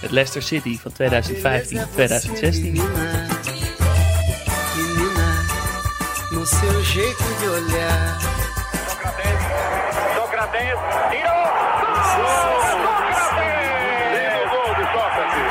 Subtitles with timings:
[0.00, 0.96] het Leicester City van 2015-2016.
[2.60, 3.26] Menina,
[4.76, 5.28] menina,
[6.30, 8.20] no seu jeito de olhar.
[10.14, 10.80] Sócrates
[11.10, 11.42] tirou!
[12.12, 13.20] Sócrates!
[14.14, 15.50] Lindo gol de Sócrates!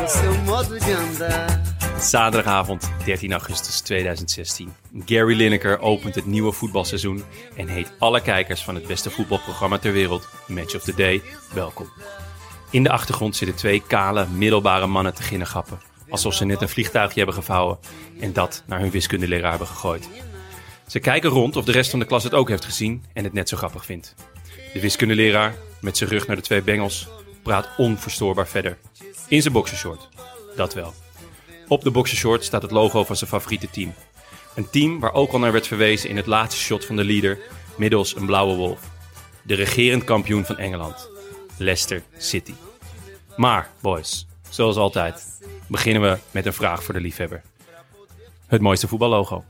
[0.00, 1.62] No seu modo de andar.
[2.00, 4.72] Zaterdagavond 13 augustus 2016.
[5.04, 7.24] Gary Lineker opent het nieuwe voetbalseizoen
[7.56, 11.22] en heet alle kijkers van het beste voetbalprogramma ter wereld, Match of the Day,
[11.54, 11.88] welkom.
[12.74, 15.80] In de achtergrond zitten twee kale, middelbare mannen te ginnegappen.
[16.08, 17.78] Alsof ze net een vliegtuigje hebben gevouwen
[18.20, 20.08] en dat naar hun wiskundeleraar hebben gegooid.
[20.86, 23.32] Ze kijken rond of de rest van de klas het ook heeft gezien en het
[23.32, 24.14] net zo grappig vindt.
[24.72, 27.08] De wiskundeleraar, met zijn rug naar de twee bengels,
[27.42, 28.78] praat onverstoorbaar verder.
[29.28, 30.08] In zijn boxershort.
[30.56, 30.94] Dat wel.
[31.68, 33.94] Op de boxershort staat het logo van zijn favoriete team.
[34.54, 37.38] Een team waar ook al naar werd verwezen in het laatste shot van de leader,
[37.76, 38.80] middels een blauwe wolf.
[39.42, 41.10] De regerend kampioen van Engeland,
[41.56, 42.54] Leicester City.
[43.36, 47.42] Maar, boys, zoals altijd, beginnen we met een vraag voor de liefhebber.
[48.46, 49.44] Het mooiste voetballogo.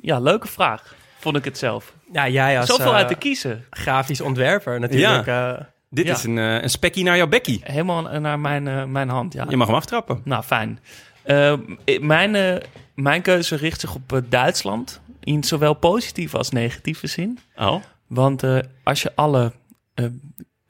[0.00, 0.94] Ja, leuke vraag.
[1.18, 1.92] Vond ik het zelf.
[2.12, 3.64] Ja, jij als Zoveel eh, uit te kiezen.
[3.70, 5.26] grafisch ontwerper natuurlijk.
[5.26, 5.52] eh,
[5.90, 6.12] Dit Ja.
[6.14, 7.60] is een, eh, een spekkie naar jouw bekkie.
[7.64, 9.46] Helemaal naar mijn, eh, mijn hand, ja.
[9.48, 10.20] Je mag hem aftrappen.
[10.24, 10.78] Nou, fijn.
[11.22, 11.54] Eh,
[12.00, 12.56] mijn, eh,
[12.94, 15.00] mijn keuze richt zich op eh, Duitsland.
[15.20, 17.38] In zowel positieve als negatieve zin.
[17.56, 19.52] Oh, Want eh, als je alle
[19.94, 20.06] eh,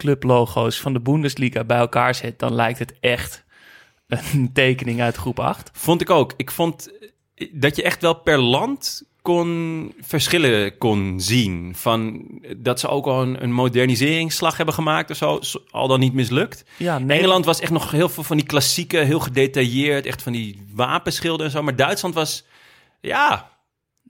[0.04, 3.44] clublogo's van de Bundesliga bij elkaar zet, dan lijkt het echt
[4.06, 5.70] een tekening uit groep 8.
[5.72, 6.32] vond ik ook.
[6.36, 6.90] Ik vond
[7.52, 11.72] dat je echt wel per land kon verschillen kon zien.
[11.76, 12.26] Van
[12.56, 16.64] dat ze ook al een, een moderniseringsslag hebben gemaakt of zo, al dan niet mislukt.
[16.76, 20.66] Ja, Nederland was echt nog heel veel van die klassieke, heel gedetailleerd, echt van die
[20.74, 21.62] wapenschilden en zo.
[21.62, 22.44] Maar Duitsland was,
[23.00, 23.50] ja,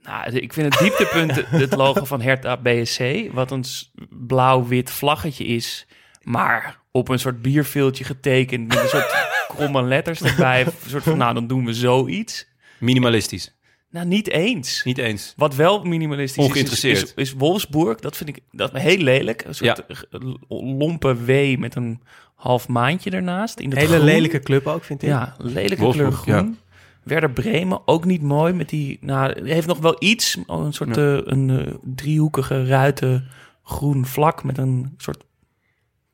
[0.05, 3.01] Nou, ik vind het dieptepunt het logo van Hertha BSC,
[3.31, 3.63] wat een
[4.09, 5.85] blauw-wit vlaggetje is,
[6.21, 10.65] maar op een soort bierveeltje getekend met een soort kromme letters erbij.
[10.65, 12.47] Een soort van, nou, dan doen we zoiets.
[12.79, 13.53] minimalistisch.
[13.89, 14.83] Nou, niet eens.
[14.83, 15.33] Niet eens.
[15.37, 17.99] Wat wel minimalistisch is, is, is, is Wolfsburg.
[17.99, 19.43] Dat vind ik dat heel lelijk.
[19.45, 20.17] Een soort Ja.
[20.47, 22.01] lompe W met een
[22.35, 23.59] half maandje ernaast.
[23.59, 24.05] In het hele groen.
[24.05, 25.09] lelijke club ook, vind ik.
[25.09, 26.57] Ja, lelijke Wolfsburg, kleur groen.
[27.05, 28.97] Werder Bremen, ook niet mooi met die...
[29.01, 30.37] Nou, heeft nog wel iets.
[30.47, 33.27] Een soort eh, een eh, driehoekige ruiten
[33.63, 35.23] groen vlak met een soort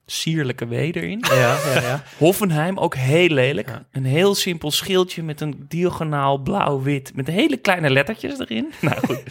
[0.05, 1.25] sierlijke W erin.
[1.29, 2.03] Ja, ja, ja.
[2.17, 3.81] Hoffenheim, ook heel lelijk.
[3.91, 7.11] Een heel simpel schildje met een diagonaal blauw-wit.
[7.15, 8.71] Met hele kleine lettertjes erin.
[8.81, 9.23] nou goed,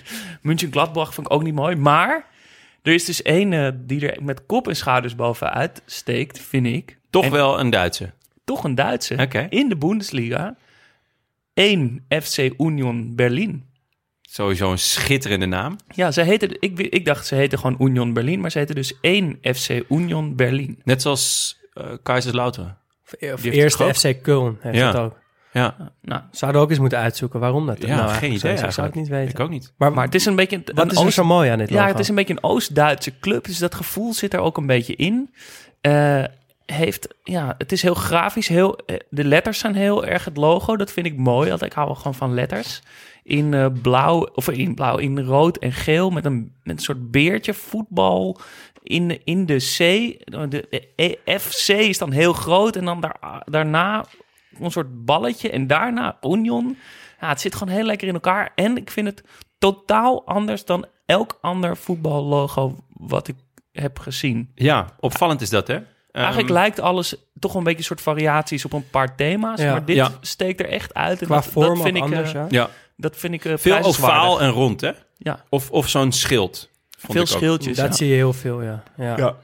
[0.43, 1.77] München Gladbach vond ik ook niet mooi.
[1.77, 2.27] Maar
[2.83, 6.99] er is dus één eh, die er met kop en schouders bovenuit steekt, vind ik.
[7.11, 8.11] Toch En wel een Duitse.
[8.45, 9.47] toch een Duitse.
[9.49, 10.57] In de Bundesliga.
[11.55, 13.69] Eén FC Union Berlin.
[14.23, 15.77] Sowieso een schitterende naam.
[15.95, 18.41] Ja, ze heette, ik, ik dacht ze heette gewoon Union Berlin.
[18.41, 20.81] Maar ze heette dus één FC Union Berlin.
[20.85, 22.77] Net zoals eh Kaiserslautern.
[23.33, 24.87] Of eerste FC Köln heeft Ja.
[24.87, 25.19] het ook.
[25.53, 28.53] Ja, Nou, Zouden ook eens moeten uitzoeken waarom dat ja nou geen idee.
[28.53, 29.31] Ik zou het niet weten.
[29.31, 29.73] Ik ook niet.
[29.77, 30.57] Maar, maar het is een beetje...
[30.57, 31.83] een- wat een is Oost- zo mooi aan dit logo?
[31.83, 34.67] Ja, het is een beetje een Oost-Duitse club, dus dat gevoel zit er ook een
[34.67, 35.35] beetje in.
[35.81, 36.25] Eh,
[36.73, 40.77] heeft, ja, het is heel grafisch, heel, eh, de letters zijn heel erg het logo,
[40.77, 42.83] dat vind ik mooi, want ik hou wel gewoon van letters.
[43.23, 47.11] In eh, blauw, of in blauw, in rood en geel met een, met een soort
[47.11, 48.41] beertje, voetbal
[48.83, 49.79] in, in de C.
[50.31, 50.49] De,
[50.97, 54.05] de FC is dan heel groot en dan daar, daarna
[54.59, 56.77] een soort balletje en daarna Union.
[57.21, 58.53] Ja, het zit gewoon heel lekker in elkaar.
[58.55, 59.25] En ik vind het
[59.59, 63.37] totaal anders dan elk ander voetballogo wat ik
[63.73, 64.51] heb gezien.
[64.55, 65.79] Ja, opvallend is dat, hè?
[66.13, 69.61] Eigenlijk Ehm, lijkt alles toch een beetje een soort variaties op een paar thema's.
[69.61, 69.71] Ja.
[69.73, 70.11] Maar dit Ja.
[70.21, 71.21] steekt er echt uit.
[71.21, 72.47] En Qua dat, vorm dat vind ik, anders, eh, ja.
[72.51, 74.91] Ja, Dat vind ik eh, veel ovaal en rond, hè?
[75.19, 76.69] Ja, Of, of zo'n schild.
[76.99, 77.77] veel schildjes.
[77.77, 77.93] Dat ja.
[77.93, 78.83] zie je heel veel, ja.
[78.97, 79.17] ja.
[79.17, 79.37] Ja.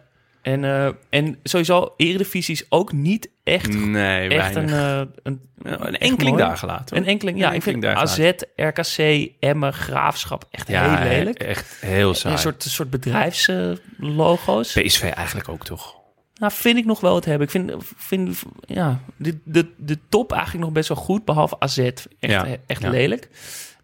[0.43, 4.73] En, eh, en sowieso, Eredivisie is ook niet echt, Nee, echt weinig.
[4.73, 5.41] een, een,
[5.87, 6.97] een enkeling daar gelaten.
[6.97, 7.49] Een enkeling, ja.
[7.49, 11.39] Een Ik vind AZ, RKC, Emmen, Graafschap echt Ja, heel lelijk.
[11.39, 12.35] echt heel saai.
[12.35, 14.73] Een soort, soort bedrijfslogo's.
[14.73, 15.95] PSV eigenlijk ook, toch?
[16.39, 17.47] Nou, vind ik nog wel het hebben.
[17.47, 21.79] Ik vind, vind ja, de, de, de top eigenlijk nog best wel goed, behalve AZ.
[21.79, 22.91] Echt, Ja, echt ja.
[22.91, 23.29] lelijk.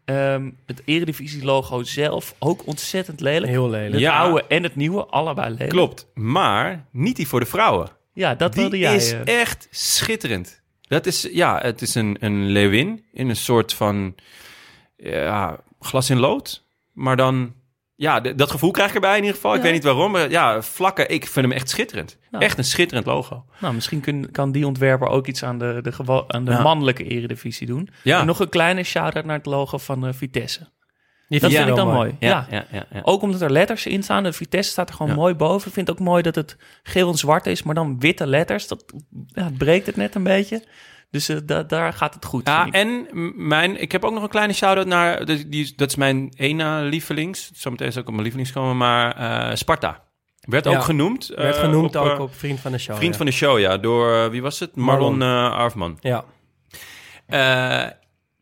[0.04, 3.46] Ehm, het Eredivisie-logo zelf ook ontzettend lelijk.
[3.52, 3.92] Heel lelijk.
[3.92, 4.18] Het Ja.
[4.18, 5.68] oude en het nieuwe, allebei lelijk.
[5.70, 6.06] Klopt.
[6.14, 7.88] Maar niet die voor de vrouwen.
[8.12, 8.96] Ja, dat Die wilde jij.
[8.96, 9.40] is eh.
[9.40, 10.60] echt schitterend.
[10.80, 14.14] Dat is, ja, het is een, een leeuwin in een soort van
[14.96, 16.64] ja, glas in lood.
[16.92, 17.54] Maar dan,
[18.02, 19.54] ja, dat gevoel krijg ik erbij in ieder geval.
[19.54, 22.18] Ik weet niet waarom, maar ja, vlakken, ik vind hem echt schitterend.
[22.30, 22.44] Nou.
[22.44, 23.44] Echt een schitterend logo.
[23.60, 26.62] Nou, misschien kun, kan die ontwerper ook iets aan de, de, aan de Ja.
[26.62, 27.88] mannelijke eredivisie doen.
[28.02, 28.20] Ja.
[28.20, 30.68] En nog een kleine shout-out naar het logo van eh, Vitesse.
[31.28, 32.16] Die Dat vind ik dan mooi.
[32.18, 32.46] Ja.
[32.50, 32.86] Ja, ja.
[33.02, 34.22] Ook omdat er letters in staan.
[34.22, 35.66] De Vitesse staat er gewoon mooi boven.
[35.68, 38.66] Ik vind het ook mooi dat het geel en zwart is, maar dan witte letters.
[38.66, 38.84] Dat
[39.26, 40.64] ja, het breekt het net een beetje.
[41.12, 42.46] Dus eh, da- daar gaat het goed.
[42.46, 43.06] Ja, en
[43.36, 46.80] mijn, ik heb ook nog een kleine shout-out naar, die, die, dat is mijn ene
[46.82, 47.50] lievelings.
[47.54, 50.02] Zometeen is ook op mijn lievelings komen, maar eh, Sparta.
[50.40, 50.70] Werd Ja.
[50.76, 51.26] ook genoemd.
[51.36, 52.96] werd eh, genoemd op, ook op Vriend van de Show.
[52.96, 53.16] Vriend ja.
[53.16, 53.76] van de show, ja.
[53.78, 54.76] Door, wie was het?
[54.76, 55.50] Marlon, Marlon.
[55.52, 55.98] eh, Arfman.
[56.00, 56.24] Ja.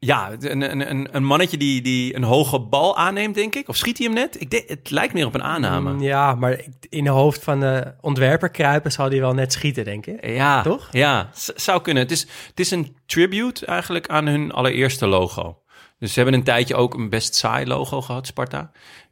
[0.02, 3.68] Ja, een, een, een, mannetje die, die een hoge bal aanneemt, denk ik.
[3.68, 4.40] Of schiet hij hem net?
[4.40, 5.92] Ik denk, het lijkt meer op een aanname.
[5.92, 9.84] Mm, Ja, maar in de hoofd van de ontwerper kruipen zal die wel net schieten,
[9.84, 10.26] denk ik.
[10.26, 10.88] Ja, Toch?
[10.90, 12.02] Ja, zou kunnen.
[12.02, 15.58] Het is, het is een tribute eigenlijk aan hun allereerste logo.
[15.98, 18.70] Dus ze hebben een tijdje ook een best saai logo gehad, Sparta.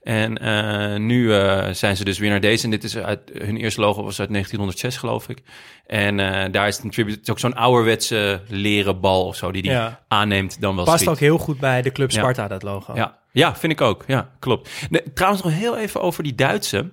[0.08, 2.64] En eh, nu eh, zijn ze dus weer naar deze.
[2.64, 5.42] En dit is uit, hun eerste logo was uit 1906, geloof ik.
[5.86, 7.14] En eh, daar is het een tribute.
[7.16, 10.04] Het is ook zo'n ouderwetse leren bal of zo, die die Ja.
[10.08, 11.08] aanneemt dan wel Past schiet.
[11.08, 12.18] ook heel goed bij de Club Ja.
[12.18, 12.94] Sparta, dat logo.
[12.94, 14.04] Ja, ja, vind ik ook.
[14.06, 14.70] Ja, klopt.
[14.90, 16.90] Nee, trouwens, nog heel even over die Duitse.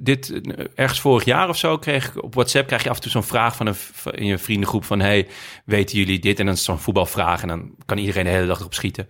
[0.00, 0.40] Dit,
[0.74, 3.22] ergens vorig jaar of zo kreeg ik op WhatsApp krijg je af en toe zo'n
[3.22, 3.76] vraag van een,
[4.10, 5.26] in je vriendengroep van hey,
[5.64, 6.38] weten jullie dit?
[6.38, 9.06] En dan is het zo'n voetbalvraag en dan kan iedereen de hele dag erop schieten.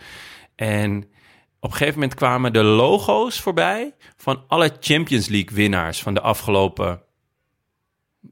[0.57, 1.09] En
[1.61, 6.21] op een gegeven moment kwamen de logo's voorbij van alle Champions League winnaars van de
[6.21, 7.03] afgelopen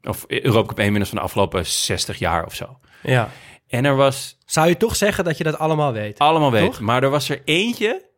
[0.01, 2.79] of Europa Cup 1 winnaars van de afgelopen 60 jaar of zo.
[3.03, 3.29] Ja.
[3.67, 6.19] En er was Zou je toch zeggen dat je dat allemaal weet?
[6.19, 6.71] allemaal weet.
[6.71, 6.79] Toch?
[6.79, 8.09] Maar er was er eentje,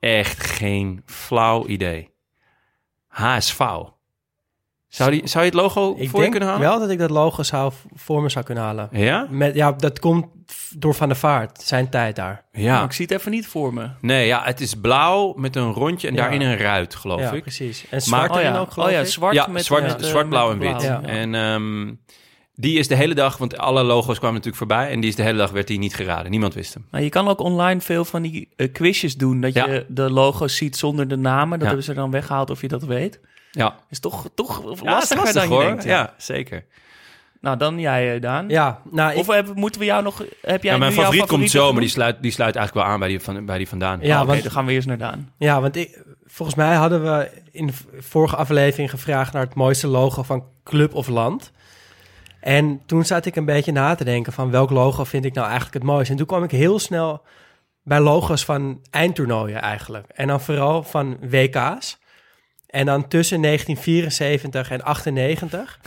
[0.00, 2.10] echt geen flauw idee.
[3.06, 3.60] HSV.
[4.94, 6.68] Zou, die, zou je het logo Ik voor je kunnen halen?
[6.68, 8.88] wel dat ik dat logo zou voor me zou kunnen halen.
[8.92, 9.26] Ja?
[9.30, 10.26] Met, ja, dat komt
[10.76, 12.44] door Van der Vaart, zijn tijd daar.
[12.52, 12.84] Ja.
[12.84, 13.88] Ik zie het even niet voor me.
[14.00, 16.20] Nee, ja, het is blauw met een rondje en Ja.
[16.20, 17.42] daarin een ruit, geloof ja, ik.
[17.42, 17.84] precies.
[17.90, 19.06] En zwart oh erin ja, ook, geloof oh ja ik.
[19.06, 20.82] zwart ja, met zwart, met, eh, zwart, blauw en wit.
[20.82, 21.02] Ja.
[21.02, 21.92] En ehm,
[22.54, 24.90] die is de hele dag, want alle logo's kwamen natuurlijk voorbij...
[24.90, 26.30] en die is de hele dag werd die niet geraden.
[26.30, 26.86] Niemand wist hem.
[26.90, 29.40] Maar je kan ook online veel van die eh, quizjes doen.
[29.40, 29.66] Dat Ja.
[29.66, 31.50] je de logo's ziet zonder de namen.
[31.50, 31.66] Dat Ja.
[31.66, 33.20] hebben ze dan weggehaald of je dat weet.
[33.54, 35.62] Ja, Is toch, toch lastiger is lastig, dan je hoor.
[35.64, 35.84] denkt.
[35.84, 36.14] ja.
[36.16, 36.64] zeker.
[37.40, 38.48] Nou, dan jij, eh, Daan.
[38.48, 40.22] Ja, nou, Of heb, moeten we jou nog...
[40.42, 43.00] Heb jij Ja, mijn favoriet komt zo, maar die sluit, die sluit eigenlijk wel aan
[43.00, 43.98] bij die, van, bij die vandaan.
[44.02, 45.32] Ja, Oh, want- dan gaan we eerst naar Daan.
[45.38, 49.86] ja, want ik, volgens mij hadden we in de vorige aflevering gevraagd naar het mooiste
[49.86, 51.52] logo van club of land.
[52.40, 55.46] En toen zat ik een beetje na te denken van welk logo vind ik nou
[55.46, 56.10] eigenlijk het mooiste.
[56.12, 57.22] En toen kwam ik heel snel
[57.82, 60.06] bij logo's van eindtoernooien eigenlijk.
[60.08, 61.98] En dan vooral van WK's.
[62.72, 65.80] En dan tussen 1974 en 98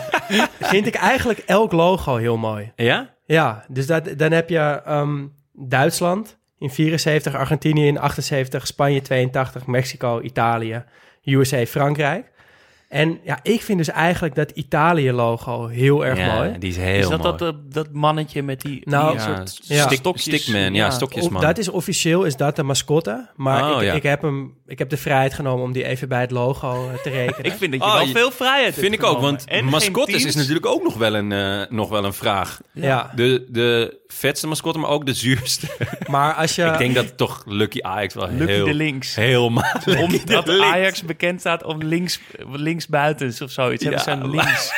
[0.72, 2.72] vind ik eigenlijk elk logo heel mooi.
[2.76, 3.14] Ja?
[3.24, 9.66] Ja, dus dat, dan heb je ehm, Duitsland in 74, Argentinië in 78, Spanje 82,
[9.66, 10.84] Mexico, Italië,
[11.24, 12.32] USA, Frankrijk.
[12.88, 16.58] En ja, ik vind dus eigenlijk dat Italië-logo heel erg ja, mooi.
[16.58, 17.36] die is heel is dat mooi.
[17.36, 20.12] dat, eh, dat mannetje met die, Nou, die ja, soort ja.
[20.14, 21.36] stickman, ja, stokjesman.
[21.36, 23.92] Of- dat is officieel is dat de mascotte, maar Oh, ik, ja.
[23.92, 26.98] ik, heb hem, ik heb de vrijheid genomen om die even bij het logo eh,
[27.02, 27.44] te rekenen.
[27.52, 29.64] Ik vind dat je Oh, wel je- veel vrijheid hebt Vind ik ook, want En
[29.64, 32.60] mascottes is natuurlijk ook nog wel een, eh, nog wel een vraag.
[32.72, 35.66] ja, De, de vetste mascotte, maar ook de zuurste.
[36.10, 36.64] maar als je...
[36.64, 38.64] ik denk dat toch Lucky Ajax wel Lucky heel...
[38.64, 39.14] de links.
[39.14, 40.00] Heel makkelijk.
[40.00, 40.64] Omdat links.
[40.64, 42.20] Ajax bekend staat om links,
[42.52, 43.82] links buitens of zoiets.
[43.84, 44.72] Hebben ze Ja, een maar- links.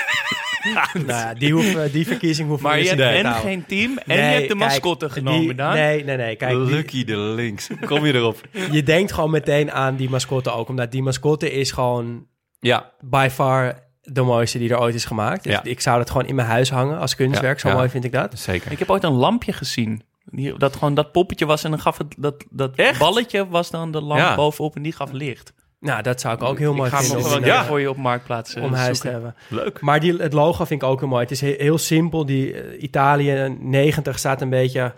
[0.95, 3.39] nou ja, die, hoeven, die verkiezing hoeven Maar we je dus hebt niet en te
[3.41, 5.67] geen team en je hebt de kijk, mascotte genomen, die-.
[5.67, 6.37] Nee, nee, nee.
[6.37, 7.69] Kijk, die- Lucky de links.
[7.85, 8.41] Kom je erop?
[8.71, 10.69] je denkt gewoon meteen aan die mascotte ook.
[10.69, 12.27] Omdat die mascotte is gewoon
[12.61, 15.45] Ja, by far de mooiste die er ooit is gemaakt.
[15.45, 15.65] Dus Ja.
[15.65, 17.55] ik zou dat gewoon in mijn huis hangen als kunstwerk.
[17.55, 17.75] Ja, Zo ja.
[17.75, 18.39] mooi vind ik dat.
[18.39, 18.73] zeker.
[18.73, 20.03] Ik heb ooit een lampje gezien.
[20.25, 22.99] Die, dat gewoon dat poppetje was en dan gaf het dat, dat Echt?
[22.99, 24.35] balletje was dan de lamp Ja.
[24.35, 25.53] bovenop en die gaf licht.
[25.81, 27.57] Nou, dat zou ik ook heel mooi ik ga hem vinden nog om, een eh,
[27.59, 29.13] keer voor je op marktplaats eh, om huis te zoeken.
[29.23, 29.35] hebben.
[29.65, 29.81] Leuk.
[29.81, 31.23] Maar die, het logo vind ik ook heel mooi.
[31.23, 32.27] Het is he- heel simpel.
[32.27, 34.93] Die eh, Italië 90 staat een beetje...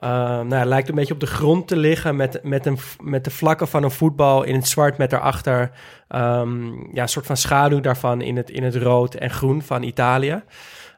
[0.00, 3.24] eh, nou, het lijkt een beetje op de grond te liggen met, met, een, met
[3.24, 5.70] de vlakken van een voetbal in het zwart met daarachter
[6.08, 9.82] ehm, ja, een soort van schaduw daarvan in het, in het rood en groen van
[9.82, 10.42] Italië.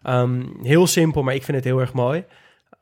[0.02, 2.25] Ehm, heel simpel, maar ik vind het heel erg mooi.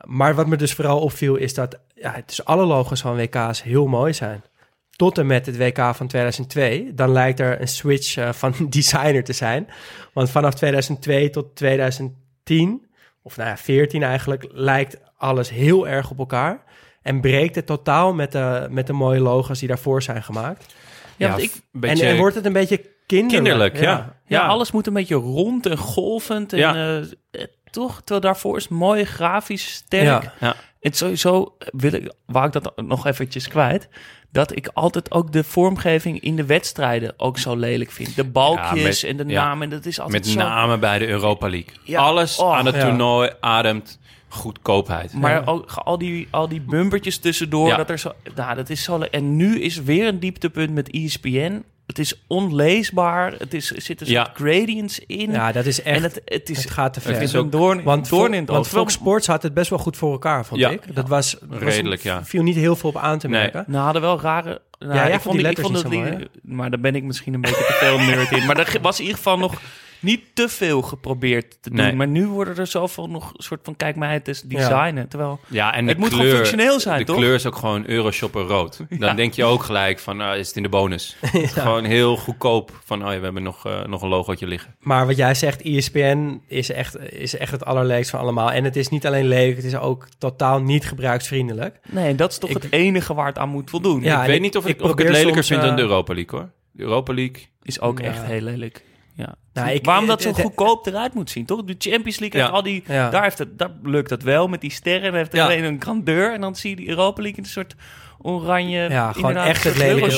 [0.05, 3.63] Maar wat me dus vooral opviel is dat ja, het dus alle logos van WK's
[3.63, 4.43] heel mooi zijn.
[4.91, 6.95] Tot en met het WK van 2002.
[6.95, 9.69] Dan lijkt er een switch eh, van designer te zijn.
[10.13, 12.87] Want vanaf 2002 tot 2010,
[13.23, 16.63] of nou ja, 14 eigenlijk, lijkt alles heel erg op elkaar.
[17.03, 20.75] En breekt het totaal met de, met de mooie logos die daarvoor zijn gemaakt.
[21.17, 23.45] Ja, want ik, een beetje En, en wordt het een beetje kinderlijk.
[23.45, 24.17] kinderlijk, ja.
[24.27, 26.53] ja, alles moet een beetje rond en golvend.
[26.53, 26.75] En, Ja.
[26.99, 27.97] eh, het- toch?
[27.99, 30.05] Terwijl daarvoor is mooi, grafisch, sterk.
[30.23, 30.33] Ja.
[30.41, 30.55] Ja.
[30.81, 33.89] En sowieso wil ik, wou ik dat nog eventjes kwijt,
[34.33, 38.17] dat ik altijd ook de vormgeving in de wedstrijden ook zo lelijk vind.
[38.17, 39.45] De balkjes met- en de ja.
[39.45, 40.39] namen, dat is altijd Met zo...
[40.39, 41.75] name bij de Europa League.
[41.85, 42.01] Ja.
[42.01, 42.85] Alles Oh, aan het ja.
[42.85, 43.99] toernooi ademt
[44.29, 45.13] goedkoopheid.
[45.13, 45.43] Maar Ja.
[45.45, 47.77] ook, al, die, al die bumpertjes tussendoor, Ja.
[47.77, 48.99] dat er zo, nou, dat is zo.
[49.01, 51.63] En nu is weer een dieptepunt met ESPN.
[51.87, 53.33] Het is onleesbaar.
[53.39, 54.25] Het is, er zitten Ja.
[54.25, 55.31] soort gradients in.
[55.31, 55.97] ja, dat is echt...
[55.97, 57.13] en het, het is het gaat te ver.
[57.13, 58.69] het is ook- doorn, Want, doorn in het want.
[58.69, 60.69] Fox Sports had het best wel goed voor elkaar, vond Ja.
[60.71, 60.95] ik.
[60.95, 62.25] Dat was, was Redelijk, ja.
[62.25, 63.41] viel niet heel veel op aan te Nee.
[63.41, 63.65] merken.
[63.67, 64.61] Nou, hadden wel rare.
[64.79, 67.03] Nou, jij ik vond die ik letters vond dat die, mooi, maar daar ben ik
[67.03, 68.47] misschien een beetje te veel nerd in.
[68.47, 69.61] Maar er was in ieder geval nog
[70.01, 71.79] niet te veel geprobeerd te doen.
[71.79, 71.93] Nee.
[71.95, 75.09] Maar nu worden er zoveel nog een soort van kijk mij het is designen.
[75.09, 77.17] Terwijl Ja, en de Het moet kleur, gewoon functioneel zijn, de toch?
[77.17, 78.81] kleur is ook gewoon Euroshopper rood.
[78.99, 81.17] Dan denk je ook gelijk van, nou, is het in de bonus.
[81.33, 84.75] Gewoon heel goedkoop van, oh ja, we hebben nog, eh, nog een logootje liggen.
[84.81, 88.53] Maar wat jij zegt, ESPN is echt, is echt het allerleukste van allemaal.
[88.53, 91.79] En het is niet alleen lelijk, het is ook totaal niet gebruiksvriendelijk.
[91.91, 94.03] nee, dat is toch Ik- het enige waar het aan moet voldoen.
[94.03, 95.77] Ja, ik weet ik- niet of ik, ik of ik het lelijker soms, vind dan
[95.77, 96.51] de eh, Europa League, hoor.
[96.73, 97.47] De Europa League.
[97.63, 98.05] Is ook Ja.
[98.07, 98.83] echt heel lelijk.
[99.19, 99.35] Ja.
[99.53, 101.65] Nou, ik- Waarom dat zo het- het- goedkoop eruit moet zien, toch?
[101.65, 102.83] De Champions League heeft al die...
[103.11, 105.03] Daar, heeft het, daar lukt het wel met die sterren.
[105.03, 106.33] Dan heeft er alleen een grandeur.
[106.35, 107.75] En dan zie je die Europa League in een soort
[108.23, 108.89] oranje...
[108.91, 110.11] Ja, gewoon echt het lelijke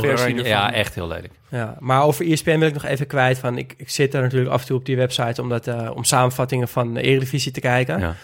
[0.00, 0.34] versie.
[0.48, 1.32] Ja, echt heel lelijk.
[1.48, 3.58] Ja, maar over ESPN wil ik nog even kwijt van...
[3.58, 6.04] Ik, ik zit er natuurlijk af en toe op die website om, dat, eh, om
[6.04, 7.98] samenvattingen van de Eredivisie te kijken.
[8.00, 8.14] Ja.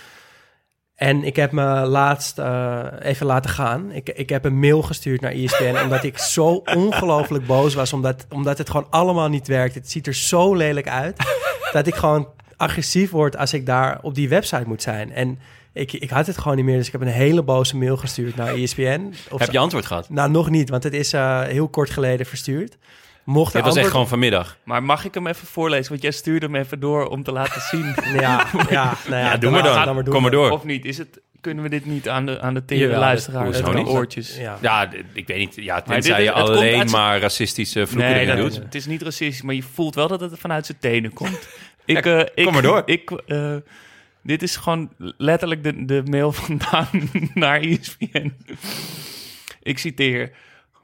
[0.94, 3.92] En ik heb me laatst eh, even laten gaan.
[3.92, 7.92] Ik, ik heb een mail gestuurd naar ESPN omdat ik zo ongelooflijk boos was.
[7.92, 9.74] Omdat, omdat het gewoon allemaal niet werkt.
[9.74, 11.16] Het ziet er zo lelijk uit
[11.72, 15.12] dat ik gewoon agressief word als ik daar op die website moet zijn.
[15.12, 15.38] En
[15.72, 18.36] ik, ik had het gewoon niet meer, dus ik heb een hele boze mail gestuurd
[18.36, 19.14] naar ESPN.
[19.30, 20.08] Of Heb je antwoord gehad?
[20.08, 22.76] Nou, nog niet, want het is eh, heel kort geleden verstuurd.
[23.24, 24.56] Mocht Het was echt gewoon vanmiddag.
[24.64, 25.88] Maar mag ik hem even voorlezen?
[25.88, 27.94] Want jij stuurde hem even door om te laten zien.
[28.20, 29.74] Ja, ja, nou ja, Ja, doe maar dan.
[29.74, 30.12] ga maar doen.
[30.12, 30.50] Kom maar door.
[30.50, 30.84] Of niet?
[30.84, 33.66] Is het, kunnen we dit niet aan de, aan de tere Jawel, luisteraars, dat- aan
[33.66, 33.96] hoezo de niet?
[33.96, 34.36] oortjes?
[34.36, 34.58] Ja.
[34.60, 35.54] Ja, ik weet niet.
[35.54, 38.54] Ja, Maar tenzij dit je alleen uit maar racistische Nee, dat, doet.
[38.54, 41.48] het is niet racistisch, maar je voelt wel dat het vanuit zijn tenen komt.
[41.84, 42.82] Ik, eh, ik, kom maar door.
[42.86, 43.54] Ik, eh,
[44.22, 46.88] dit is gewoon letterlijk de, de mail vandaan
[47.34, 48.32] naar ESPN.
[49.62, 50.30] Ik citeer.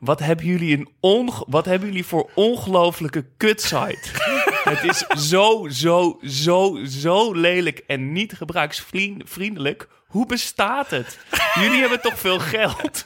[0.00, 3.98] Wat hebben jullie, een onge- wat hebben jullie voor ongelofelijke kutsite?
[4.70, 9.88] Het is zo, zo, zo, zo lelijk en niet gebruiksvriendelijk.
[10.06, 11.18] Hoe bestaat het?
[11.54, 13.04] Jullie hebben toch veel geld?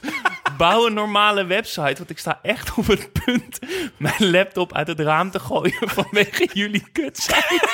[0.57, 3.59] Bouw een normale website, want ik sta echt op het punt
[3.97, 7.67] mijn laptop uit het raam te gooien vanwege jullie kutsite.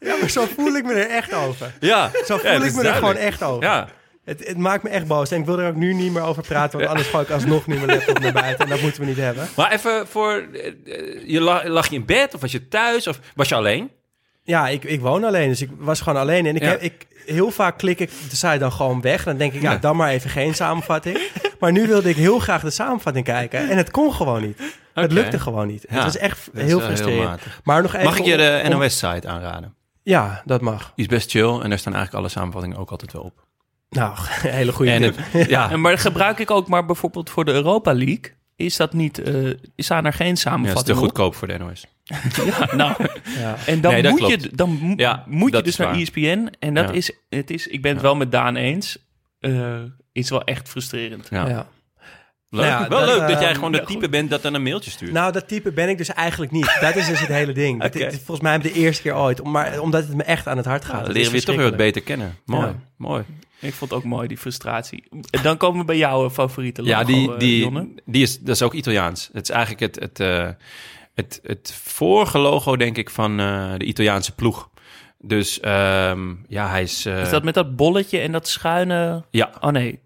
[0.00, 1.72] Ja, maar zo voel ik me er echt over.
[1.80, 3.62] Ja, Zo voel Ja, ik me er gewoon echt over.
[3.64, 3.88] Ja,
[4.24, 5.30] Het, het maakt me echt boos.
[5.30, 7.66] En ik wil er ook nu niet meer over praten, want anders gooi ik alsnog
[7.66, 8.64] nu mijn laptop naar buiten.
[8.64, 9.48] En dat moeten we niet hebben.
[9.56, 10.32] maar even voor...
[10.52, 13.54] eh, eh, Je lag, lag je in bed of was je thuis of was je
[13.54, 13.90] alleen?
[14.42, 16.46] Ja, ik, ik woon alleen, dus ik was gewoon alleen.
[16.46, 16.68] En ik Ja.
[16.68, 19.24] heb, ik, heel vaak klik ik de site dan gewoon weg.
[19.24, 19.78] Dan denk ik, ja, Ja.
[19.78, 21.18] dan maar even geen samenvatting.
[21.60, 23.70] Maar nu wilde ik heel graag de samenvatting kijken.
[23.70, 24.58] En het kon gewoon niet.
[24.94, 25.84] Het lukte gewoon niet.
[25.88, 27.40] Ja, het was echt dat is heel frustrerend.
[27.64, 29.74] maar nog even Mag ik je de NOS-site aanraden?
[30.02, 30.92] Ja, dat mag.
[30.96, 33.44] Die is best chill en daar staan eigenlijk alle samenvattingen ook altijd wel op.
[33.94, 35.16] Nou, een hele goede En tip.
[35.20, 38.32] het, ja, En maar dat gebruik ik ook maar bijvoorbeeld voor de Europa League.
[38.56, 41.86] Is dat niet, eh staan er geen ja, dat is te goedkoop voor de NOS.
[42.58, 42.92] Ja, nou,
[43.38, 43.56] Ja.
[43.66, 45.96] en dan Nee, dat moet je, dan mo- Ja, moet je dat dus naar waar.
[45.96, 46.48] ESPN.
[46.58, 46.94] En dat Ja.
[46.94, 48.06] is, het is, ik ben het Ja.
[48.06, 48.98] wel met Daan eens,
[49.38, 49.76] eh,
[50.12, 51.26] is wel echt frustrerend.
[51.30, 51.48] Ja.
[51.48, 51.66] Ja.
[52.50, 52.64] Leuk.
[52.64, 54.54] Nou ja, wel dat, leuk dat eh, jij gewoon de ja, type bent dat dan
[54.54, 55.12] een mailtje stuurt.
[55.12, 56.76] Nou, dat type ben ik dus eigenlijk niet.
[56.80, 57.82] Dat is dus het hele ding.
[57.82, 59.40] Het is volgens mij de eerste keer ooit.
[59.40, 60.92] Om- Maar omdat het me echt aan het hart gaat.
[60.94, 62.36] Nou, is leren we je toch weer wat beter kennen.
[62.44, 62.74] Mooi, Ja.
[62.96, 63.24] mooi.
[63.64, 65.04] Ik vond het ook mooi, die frustratie.
[65.30, 68.54] En dan komen we bij jouw favoriete logo, Ja, die, eh, die, die is, dat
[68.54, 69.30] is ook Italiaans.
[69.32, 70.48] Het is eigenlijk het, het, eh,
[71.14, 74.68] het, het vorige logo, denk ik, van eh, de Italiaanse ploeg.
[75.18, 77.06] Dus ehm, ja, hij is...
[77.06, 79.24] Is dat met dat bolletje en dat schuine...
[79.30, 79.50] Ja.
[79.60, 80.02] Oh nee.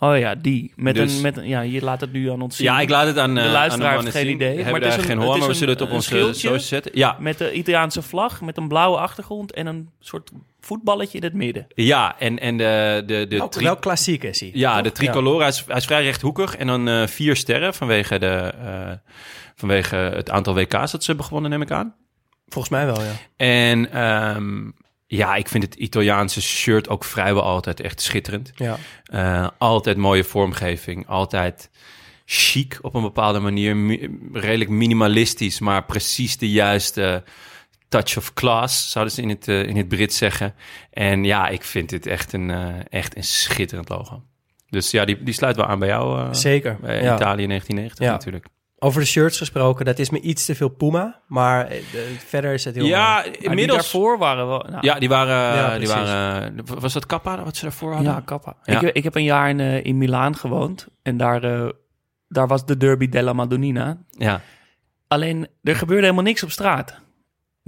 [0.00, 0.72] Oh ja, die.
[0.76, 2.66] Met Dus- een, met een, ja, je laat het nu aan ons zien.
[2.66, 4.34] ja, ik laat het aan De luisteraar aan heeft geen zien.
[4.34, 6.92] idee, Hebben maar het is geen hoor, maar we zullen het op onze zetten.
[6.94, 11.34] Ja, Met de Italiaanse vlag, met een blauwe achtergrond en een soort voetballetje in het
[11.34, 11.66] midden.
[11.74, 14.50] ja en, en de, de, de, wel klassiek is hij.
[14.54, 16.56] ja, de tricolore, hij, is, hij is vrij rechthoekig.
[16.56, 18.92] En dan eh, vier sterren vanwege, de, eh,
[19.54, 21.94] vanwege het aantal WK's dat ze hebben gewonnen, neem ik aan.
[22.46, 23.12] Volgens mij wel, ja.
[23.36, 24.70] En ehm,
[25.06, 28.52] ja, ik vind het Italiaanse shirt ook vrijwel altijd echt schitterend.
[28.56, 28.76] ja.
[29.04, 31.70] Eh, altijd mooie vormgeving, altijd
[32.24, 33.76] chic op een bepaalde manier.
[33.76, 37.22] Mi- redelijk minimalistisch, maar precies de juiste
[37.88, 40.54] touch of class, zouden ze in het, eh, in het Brits zeggen.
[40.90, 44.22] En ja, ik vind dit echt een, eh, echt een schitterend logo.
[44.68, 46.20] Dus ja, die, die sluit wel aan bij jou.
[46.20, 46.76] eh, Zeker.
[46.80, 47.14] bij ja.
[47.14, 48.12] Italië 1990 Ja.
[48.12, 48.46] natuurlijk.
[48.80, 51.20] Over de shirts gesproken, dat is me iets te veel Puma.
[51.26, 53.22] Maar de- verder is het heel Ja, mooi.
[53.24, 53.78] Maar die inmiddels...
[53.78, 54.64] daarvoor waren wel...
[54.70, 55.56] Nou, Ja, die waren...
[55.56, 55.94] Ja, die precies.
[55.94, 58.12] waren was dat Kappa wat ze daarvoor hadden?
[58.12, 58.56] Ja, kappa.
[58.62, 58.80] Ja.
[58.80, 60.86] Ik, ik heb een jaar in, in Milaan gewoond.
[61.02, 61.68] En daar, eh,
[62.28, 63.96] daar was de Derby della Madonnina.
[64.10, 64.40] Ja.
[65.08, 67.00] Alleen, er gebeurde helemaal niks op straat.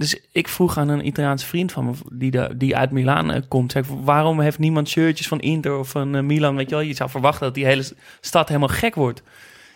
[0.01, 3.75] Dus ik vroeg aan een Italiaanse vriend van me, die, die uit Milaan eh, komt,
[3.75, 6.55] ik, waarom heeft niemand shirtjes van Inter of van eh, Milan?
[6.55, 7.83] Weet je wel, je zou verwachten dat die hele
[8.21, 9.23] stad helemaal gek wordt.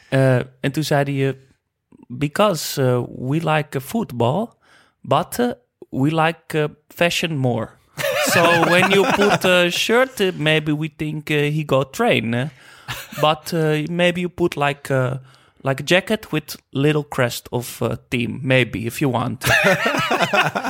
[0.10, 1.38] Eh, en toen zei hij,
[2.08, 2.82] because
[3.18, 4.48] we like football,
[5.02, 5.58] but
[5.90, 7.70] we like fashion more.
[8.34, 12.50] so when you put a shirt, maybe we think he go train.
[13.22, 13.52] but
[13.90, 14.94] maybe you put like
[15.68, 19.46] like a jacket with little crest of uh, team, maybe if you want.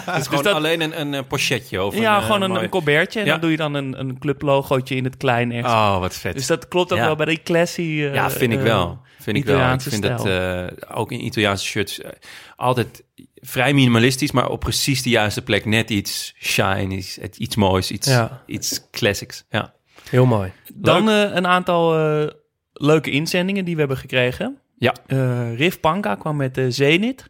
[0.06, 2.52] Het is gewoon dat- alleen een, een, eh, pochetje of ja, een, gewoon eh, een,
[2.52, 3.32] mooi- een colbertje en Ja.
[3.32, 5.74] dan doe je dan een, een clublogootje in het klein ergens.
[5.74, 6.34] Oh, wat vet.
[6.34, 7.06] Dus dat klopt ook Ja.
[7.06, 7.82] wel bij die classy.
[7.82, 9.00] eh, ja, vind ik eh, wel.
[9.20, 9.74] Vind ik wel.
[9.74, 10.66] Ik vind dat stijl.
[10.68, 12.12] eh, ook in Italiaanse shirts eh,
[12.56, 13.04] altijd
[13.36, 17.92] vrij minimalistisch, maar op precies de juiste plek net iets shine, iets, het- iets moois,
[17.92, 18.44] iets, Ja.
[18.46, 19.46] iets classics.
[19.50, 19.74] Ja.
[20.10, 20.52] Heel mooi.
[20.74, 22.28] Dan eh, een aantal eh,
[22.74, 24.60] leuke inzendingen die we hebben gekregen.
[24.78, 24.94] Ja.
[25.08, 27.30] Eh Riff Panka kwam met de Zenit.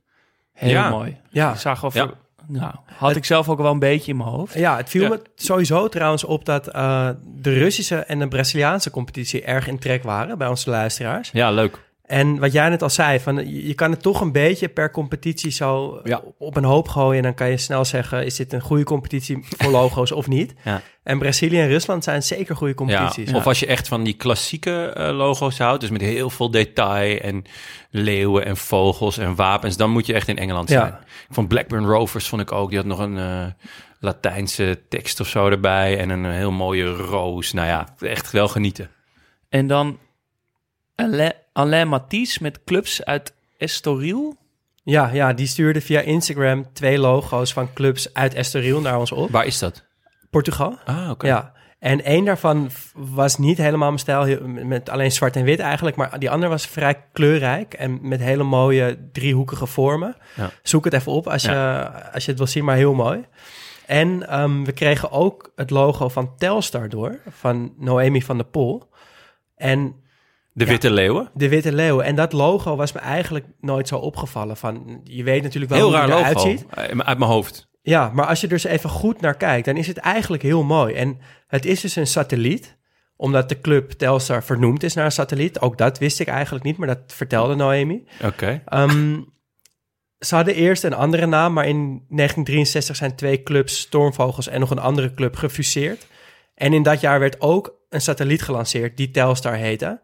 [0.53, 0.89] Heel Ja.
[0.89, 1.17] mooi.
[1.29, 1.51] Ja.
[1.51, 2.11] Ik zag wel Ja.
[2.47, 4.53] nou, had ik zelf ook wel een beetje in mijn hoofd.
[4.53, 5.09] Ja, het viel Ja.
[5.09, 10.03] me sowieso trouwens op dat eh, de Russische en de Braziliaanse competitie erg in trek
[10.03, 11.29] waren bij onze luisteraars.
[11.33, 11.83] ja, leuk.
[12.07, 15.51] En wat jij net al zei, van, je kan het toch een beetje per competitie
[15.51, 16.21] zo Ja.
[16.37, 17.17] op een hoop gooien.
[17.17, 20.53] En dan kan je snel zeggen, is dit een goede competitie voor logo's of niet?
[20.63, 20.81] Ja.
[21.03, 23.29] En Brazilië en Rusland zijn zeker goede competities.
[23.29, 26.51] Ja, of als je echt van die klassieke eh, logo's houdt, dus met heel veel
[26.51, 27.43] detail en
[27.89, 30.79] leeuwen en vogels en wapens, dan moet je echt in Engeland Ja.
[30.79, 30.95] zijn.
[31.29, 33.45] Van Blackburn Rovers vond ik ook, die had nog een eh,
[33.99, 37.53] Latijnse tekst of zo erbij en een heel mooie roos.
[37.53, 38.89] Nou ja, echt wel genieten.
[39.49, 39.97] En dan
[41.57, 44.37] Alain, Matisse met clubs uit Estoril.
[44.83, 49.29] Ja, ja, die stuurde via Instagram twee logo's van clubs uit Estoril naar ons op.
[49.29, 49.85] Waar is dat?
[50.29, 50.77] Portugal.
[50.85, 51.27] Ah, oké.
[51.27, 51.53] Ja.
[51.79, 55.95] En één daarvan was niet helemaal mijn stijl, met alleen zwart en wit eigenlijk.
[55.95, 60.15] Maar die andere was vrij kleurrijk en met hele mooie driehoekige vormen.
[60.35, 60.51] Ja.
[60.63, 63.25] Zoek het even op als je, als je het wil zien, maar heel mooi.
[63.85, 68.89] En ehm, we kregen ook het logo van Telstar door, van Noemi van der Pol.
[69.55, 70.03] En
[70.57, 70.69] De Ja.
[70.69, 71.29] Witte Leeuwen.
[71.33, 71.99] de Witte Leeuw.
[71.99, 74.57] En dat logo was me eigenlijk nooit zo opgevallen.
[74.57, 76.65] Van, je weet natuurlijk wel Heel hoe het eruit ziet.
[76.69, 77.67] Eh, Uit mijn hoofd.
[77.81, 80.63] Ja, maar als je er eens even goed naar kijkt, dan is het eigenlijk heel
[80.63, 80.93] mooi.
[80.93, 82.77] En het is dus een satelliet,
[83.15, 85.59] omdat de club Telstar vernoemd is naar een satelliet.
[85.59, 88.03] Ook dat wist ik eigenlijk niet, maar dat vertelde Noemi.
[88.23, 88.61] Oké.
[88.65, 89.21] Ehm,
[90.19, 94.69] ze hadden eerst een andere naam, maar in 1963 zijn twee clubs, Stormvogels en nog
[94.71, 96.07] een andere club, gefuseerd.
[96.55, 100.01] En in dat jaar werd ook een satelliet gelanceerd die Telstar heette.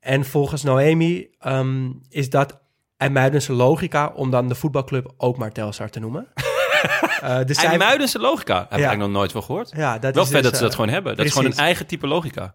[0.00, 2.60] En volgens Noemi ehm, is dat
[2.96, 6.26] IJmuidense logica om dan de voetbalclub ook maar Telstar te noemen.
[7.20, 8.54] Eh dus zij- IJmuidense logica.
[8.54, 9.72] Heb ik eigenlijk nog nooit van gehoord.
[9.76, 11.16] ja, dat Wel is vet dus, dat ze dat eh, gewoon hebben.
[11.16, 12.54] Dat is gewoon een eigen type logica.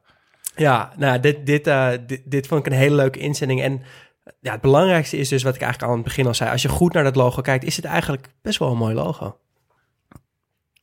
[0.55, 3.61] Ja, nou, dit, dit, eh, dit, dit vond ik een hele leuke inzending.
[3.61, 3.81] En
[4.39, 6.51] ja, het belangrijkste is dus wat ik eigenlijk al aan het begin al zei.
[6.51, 9.37] Als je goed naar dat logo kijkt, is het eigenlijk best wel een mooi logo.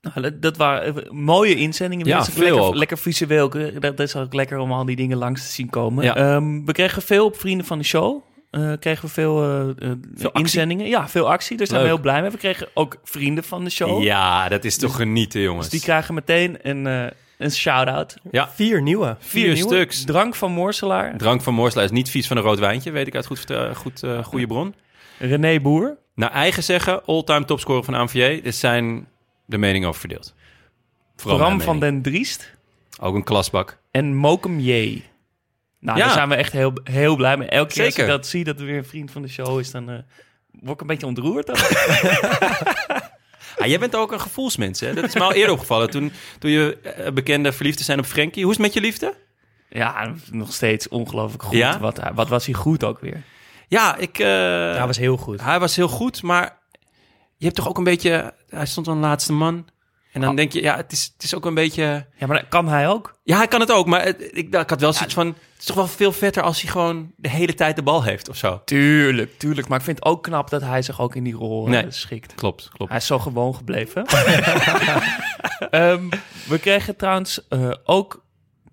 [0.03, 2.07] Nou, dat, dat waren eh, mooie inzendingen.
[2.07, 2.75] Ja, veel lekker, ook.
[2.75, 3.49] lekker visueel.
[3.49, 6.05] Dat, dat is ook lekker om al die dingen langs te zien komen.
[6.05, 6.17] Ja.
[6.17, 8.23] Ehm, we kregen veel op Vrienden van de Show.
[8.51, 9.75] Eh, kregen we veel,
[10.17, 10.31] actie.
[10.33, 10.87] inzendingen.
[10.89, 11.57] Ja, veel actie.
[11.57, 12.31] Daar zijn we heel blij mee.
[12.31, 14.03] We kregen ook Vrienden van de Show.
[14.03, 15.69] Ja, dat is toch genieten, jongens.
[15.71, 17.07] Dus die krijgen meteen een, eh,
[17.39, 18.17] een shout-out.
[18.31, 19.17] Ja, Vier nieuwe.
[19.19, 19.59] vier nieuwe.
[19.75, 20.05] stuks.
[20.05, 21.17] Drank van Moorselaar.
[21.17, 24.03] Drank van Moorselaar is niet vies van een rood wijntje, weet ik uit goed, goed,
[24.03, 24.75] eh, goede bron.
[25.19, 25.97] René Boer.
[26.15, 29.07] Naar eigen zeggen, all-time topscorer van AMVJ, er zijn
[29.53, 30.35] de meningen over verdeeld.
[31.17, 32.03] Vooral Bram van mening.
[32.03, 32.51] den Driest.
[33.01, 33.79] Ook een klasbak.
[33.91, 35.03] En Mokum J.
[35.81, 36.05] Nou, Ja.
[36.05, 37.49] daar zijn we echt heel, heel blij mee.
[37.49, 39.71] Elke keer als ik dat zie, dat er weer een vriend van de show is,
[39.71, 39.99] dan eh,
[40.51, 41.51] word ik een beetje ontroerd.
[43.59, 44.95] Ah, jij bent ook een gevoelsmens, hè?
[44.95, 48.05] Dat is me al eerder opgevallen toen, toen je eh, bekende verliefd te zijn op
[48.05, 48.43] Frenkie.
[48.43, 49.15] Hoe is het met je liefde?
[49.69, 51.57] ja, nog steeds ongelooflijk goed.
[51.57, 51.79] Ja?
[51.79, 53.23] Wat, wat was hij goed ook weer.
[53.69, 54.19] Ja, ik...
[54.19, 55.41] eh, Dat was heel goed.
[55.43, 56.59] Hij was heel goed, maar
[57.43, 58.35] je hebt toch ook een beetje...
[58.49, 59.69] Hij stond dan laatste man.
[60.13, 62.07] En dan denk je, ja, het is, het is ook een beetje...
[62.17, 63.19] Ja, maar kan hij ook.
[63.25, 65.27] Ja, hij kan het ook, maar het- ik, ik had wel zoiets van...
[65.27, 68.29] Het is toch wel veel vetter als hij gewoon de hele tijd de bal heeft
[68.29, 68.63] of zo.
[68.65, 69.69] Tuurlijk, tuurlijk.
[69.69, 71.91] Maar ik vind het ook knap dat hij zich ook in die rol eh, Nee.
[71.91, 72.35] schikt.
[72.35, 72.91] Klopt, klopt.
[72.91, 74.05] Hij is zo gewoon gebleven.
[75.71, 76.09] Ehm,
[76.49, 78.25] we kregen trouwens eh, ook,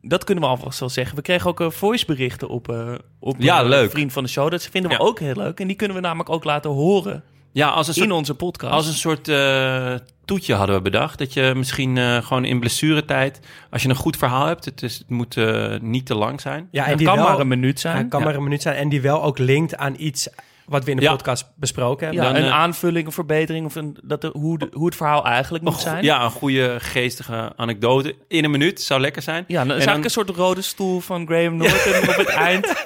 [0.02, 3.62] dat kunnen we alvast wel zeggen, we kregen ook uh, voiceberichten op, eh op Ja,
[3.62, 3.92] eh, leuk.
[3.92, 4.52] Vriend van de Show.
[4.52, 5.04] Dat vinden we Ja.
[5.04, 5.60] ook heel leuk.
[5.60, 8.74] En die kunnen we namelijk ook laten horen Ja, als een soort, in onze podcast.
[8.74, 9.94] als een soort eh,
[10.26, 11.18] toetje hadden we bedacht.
[11.18, 14.98] Dat je misschien eh, gewoon in blessuretijd, als je een goed verhaal hebt, het, is,
[14.98, 16.68] het moet eh, niet te lang zijn.
[16.72, 18.10] Ja, en Het die kan wel, maar een minuut zijn.
[18.10, 18.26] kan Ja.
[18.26, 18.76] maar een minuut zijn.
[18.76, 20.30] En die wel ook linkt aan iets
[20.70, 21.12] wat we in de Ja.
[21.12, 22.26] podcast besproken hebben.
[22.26, 24.96] Ja, Dan, een eh, aanvulling, een verbetering of een, dat de, hoe, de- hoe het
[24.96, 26.04] verhaal eigenlijk moet zijn.
[26.04, 29.44] Ja, een goede geestige anekdote in een minuut zou lekker zijn.
[29.48, 32.74] Ja, dan is En dan- een soort rode stoel van Graham Norton op het eind.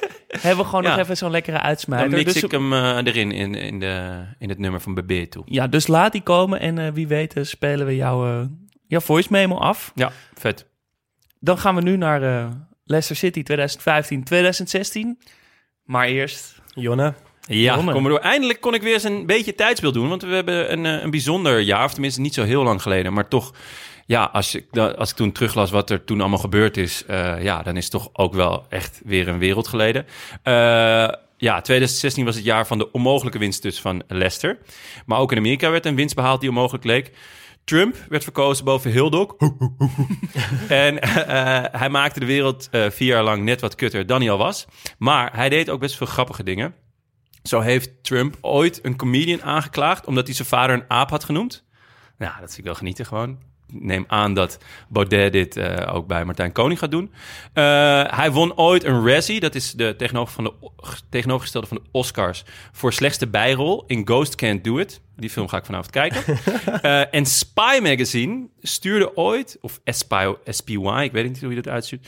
[0.42, 0.90] Hebben we gewoon Ja.
[0.90, 2.10] nog even zo'n lekkere Dan uitsmijter.
[2.10, 5.44] mix Dus, ik hem eh, erin in, in, de, in het nummer van Bebe toe.
[5.46, 8.48] ja, dus laat die komen en eh, wie weet spelen we jouw,
[8.88, 9.92] jouw voice memo af.
[9.96, 10.66] Ja, vet.
[11.40, 12.48] Dan gaan we nu naar eh,
[12.86, 15.18] Leicester City 2015-2016.
[15.84, 16.62] Maar eerst...
[16.76, 17.14] Ja, Jonne,
[17.48, 17.92] Jonne.
[17.94, 18.20] kom maar door.
[18.20, 20.10] Eindelijk kon ik weer eens een beetje tijdsbeeld doen.
[20.10, 23.14] Want we hebben een, eh, een bijzonder jaar, of tenminste niet zo heel lang geleden.
[23.14, 23.54] Maar toch,
[24.06, 27.06] ja, als ik, als ik toen teruglas wat er toen allemaal gebeurd is...
[27.06, 30.06] eh, ja, dan is het toch ook wel echt weer een wereld geleden.
[30.44, 30.54] Eh,
[31.38, 34.58] ja, 2016 was het jaar van de onmogelijke winst dus van Leicester.
[35.06, 37.12] Maar ook in Amerika werd een winst behaald die onmogelijk leek.
[37.64, 39.36] Trump werd verkozen boven Hildok.
[40.68, 40.98] en
[41.80, 44.66] hij maakte de wereld vier jaar lang net wat kutter dan hij al was.
[44.98, 46.76] Maar hij deed ook best veel grappige dingen.
[47.44, 51.64] Zo heeft Trump ooit een comedian aangeklaagd omdat hij zijn vader een aap had genoemd.
[52.18, 53.40] Nou, dat zie ik wel genieten gewoon.
[53.68, 57.12] Ik Neem aan dat Baudet dit eh, ook bij Martijn Koning gaat doen.
[57.54, 57.64] Eh,
[58.08, 60.54] hij won ooit een Razzie, dat is de tegenover van de,
[61.10, 65.02] tegenovergestelde van de Oscars, voor slechtste bijrol in Ghost Can't Do It.
[65.16, 66.22] Die film ga ik vanavond kijken.
[66.82, 71.74] Eh, en Spy Magazine stuurde ooit, of SPY, SPY ik weet niet hoe je dat
[71.74, 72.08] uitstuurt,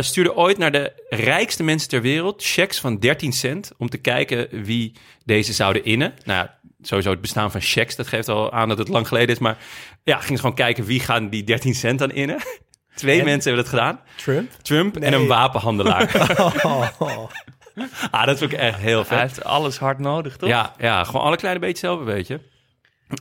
[0.00, 4.64] stuurde ooit naar de rijkste mensen ter wereld checks van 13 cent om te kijken
[4.64, 4.92] wie
[5.24, 6.14] deze zouden innen.
[6.24, 9.28] Nou ja, sowieso het bestaan van checks, dat geeft al aan dat het lang geleden
[9.34, 9.38] is.
[9.38, 9.56] Maar
[10.02, 12.36] ja, ging ze gewoon kijken wie gaan die 13 cent dan innen.
[12.94, 13.24] Twee En?
[13.24, 14.00] mensen hebben dat gedaan.
[14.16, 14.50] Trump.
[14.62, 16.34] Trump en een wapenhandelaar.
[16.62, 16.92] Oh,
[18.10, 19.20] ah, dat vind ik echt heel Hij vet.
[19.20, 20.48] heeft alles hard nodig, toch?
[20.48, 22.40] Ja, ja, gewoon alle kleine beetjes zelf beetje.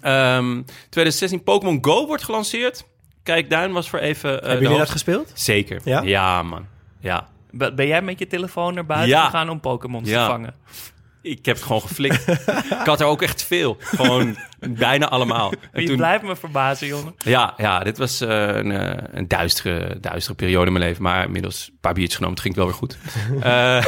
[0.01, 2.85] Ehm 2016 Pokémon Go wordt gelanceerd.
[3.23, 4.31] Kijk, Duin was voor even...
[4.41, 5.31] de Hebben jullie dat gespeeld?
[5.33, 5.81] Zeker.
[5.83, 6.01] Ja?
[6.01, 6.65] Ja, man.
[6.99, 7.27] Ja.
[7.51, 9.25] Ben ben jij met je telefoon naar buiten Ja.
[9.25, 10.25] gegaan om Pokémon Ja.
[10.25, 10.55] te vangen?
[11.25, 12.27] Ik heb het gewoon geflikt.
[12.81, 13.77] ik had er ook echt veel.
[13.79, 15.51] Gewoon bijna allemaal.
[15.71, 17.15] En Je toen- blijft me verbazen, jongen.
[17.17, 21.03] Ja, ja, dit was eh, een, eh, een duistere, duistere periode in mijn leven.
[21.03, 22.35] Maar inmiddels een paar biertjes genomen.
[22.35, 22.97] Het ging wel weer goed.
[23.41, 23.85] Eh,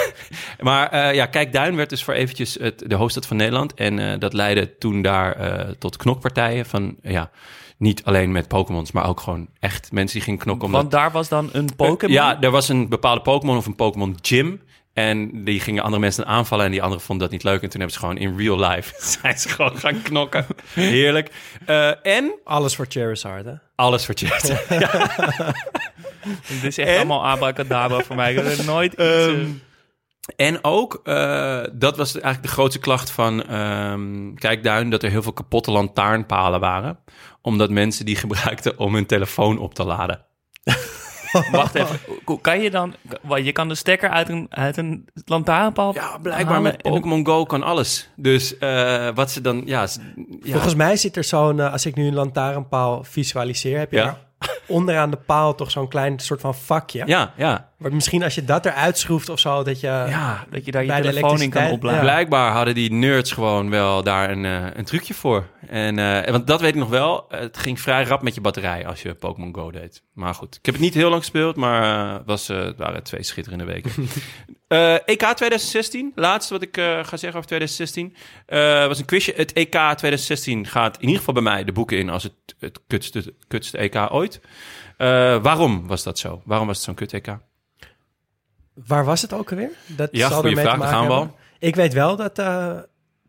[0.59, 3.73] maar ja, Kijk, Duin werd dus voor eventjes het, de hoofdstad van Nederland.
[3.73, 5.37] En dat leidde toen daar
[5.77, 6.95] tot knokpartijen van...
[7.01, 7.29] ja,
[7.77, 10.65] niet alleen met Pokémons, maar ook gewoon echt mensen die gingen knokken.
[10.65, 12.15] Omdat, Want daar was dan een Pokémon.
[12.15, 14.61] Ja, er was een bepaalde Pokémon of een Pokémon gym.
[14.97, 17.61] En die gingen andere mensen aanvallen en die anderen vonden dat niet leuk.
[17.61, 20.45] En toen hebben ze gewoon in real life zijn ze gewoon gaan knokken.
[20.73, 21.31] Heerlijk.
[21.65, 23.53] Eh, en Alles voor Charizard, hè?
[23.75, 24.41] alles voor chat.
[26.47, 26.95] Dit is echt En?
[26.95, 28.33] allemaal abracadabra voor mij.
[28.33, 29.01] Ik heb er nooit iets...
[29.01, 29.45] Ehm,
[30.35, 34.89] En ook, eh, dat was eigenlijk de grootste klacht van ehm Kijkduin...
[34.89, 36.99] dat er heel veel kapotte lantaarnpalen waren.
[37.41, 40.25] Omdat mensen die gebruikten om hun telefoon op te laden.
[41.51, 41.99] Wacht even.
[42.41, 42.95] Kan je dan...
[43.43, 47.45] Je kan de stekker uit een, uit een lantaarnpaal Ja, blijkbaar halen met Pokémon Go
[47.45, 48.09] kan alles.
[48.15, 49.61] Dus eh, wat ze dan...
[49.65, 49.87] Ja,
[50.41, 54.26] Volgens mij zit er zo'n, eh, als ik nu een lantaarnpaal visualiseer, heb je Ja.
[54.67, 57.03] Onderaan de paal toch zo'n klein soort van vakje.
[57.05, 57.69] ja, ja.
[57.77, 59.87] Maar misschien als je dat eruit schroeft of zo, dat je...
[59.87, 60.45] ja.
[60.49, 61.99] Dat je daar je telefoon in kan opladen.
[61.99, 62.05] ja.
[62.05, 65.45] Blijkbaar hadden die nerds gewoon wel daar een, eh, een trucje voor.
[65.67, 67.25] En, eh, want dat weet ik nog wel.
[67.29, 70.03] Het ging vrij rap met je batterij als je Pokémon Go deed.
[70.13, 73.23] Maar goed, ik heb het niet heel lang gespeeld, maar eh, was, het waren twee
[73.23, 73.91] schitterende weken.
[74.67, 79.33] Eh, EK 2016, laatste wat ik eh, ga zeggen over 2016, eh, was een quizje.
[79.35, 82.79] Het EK 2016 gaat in ieder geval bij mij de boeken in als het, het
[82.87, 84.41] kutste, kutste EK ooit.
[85.41, 86.41] Waarom was dat zo?
[86.45, 87.37] Waarom was het zo'n kut EK?
[88.87, 89.71] Waar was het ook alweer?
[89.85, 90.89] Dat Ja, zal goede vraag.
[90.89, 91.35] Gaan we al.
[91.59, 92.35] Ik weet wel dat,